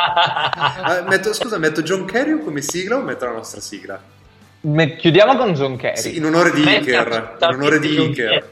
[1.00, 4.00] Eh, metto- scusa, metto John Kerry come sigla o metto la nostra sigla?
[4.62, 5.98] Me- chiudiamo con John Kerry.
[5.98, 8.48] Sì, in onore di Iker, in onore di Iker.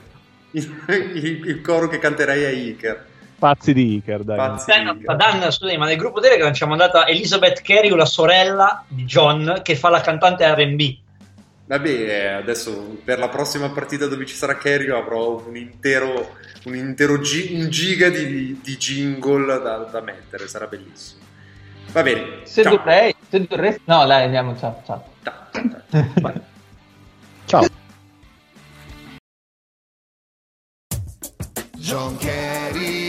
[0.51, 0.83] Il,
[1.15, 3.07] il- il coro che canterei è Iker.
[3.43, 4.37] Pazzi di Iker, dai.
[4.37, 7.91] Pazzi Eh, no, ma Dan, scusami, ma nel gruppo Telegram ci ha mandata Elizabeth Carey,
[7.91, 10.81] la sorella di John, che fa la cantante RB.
[11.67, 17.19] Vabbè, adesso per la prossima partita dove ci sarà Kerry avrò un intero, un intero
[17.19, 21.23] gi- un giga di, di jingle da, da mettere, sarà bellissimo.
[21.91, 22.77] Va bene, Se ciao.
[22.77, 23.77] dovrei, se dovrei...
[23.87, 25.05] No, dai, andiamo, ciao, ciao.
[27.47, 27.67] Ciao.
[31.79, 33.02] John Kerry,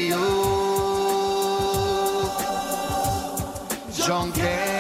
[4.14, 4.73] John Kerry,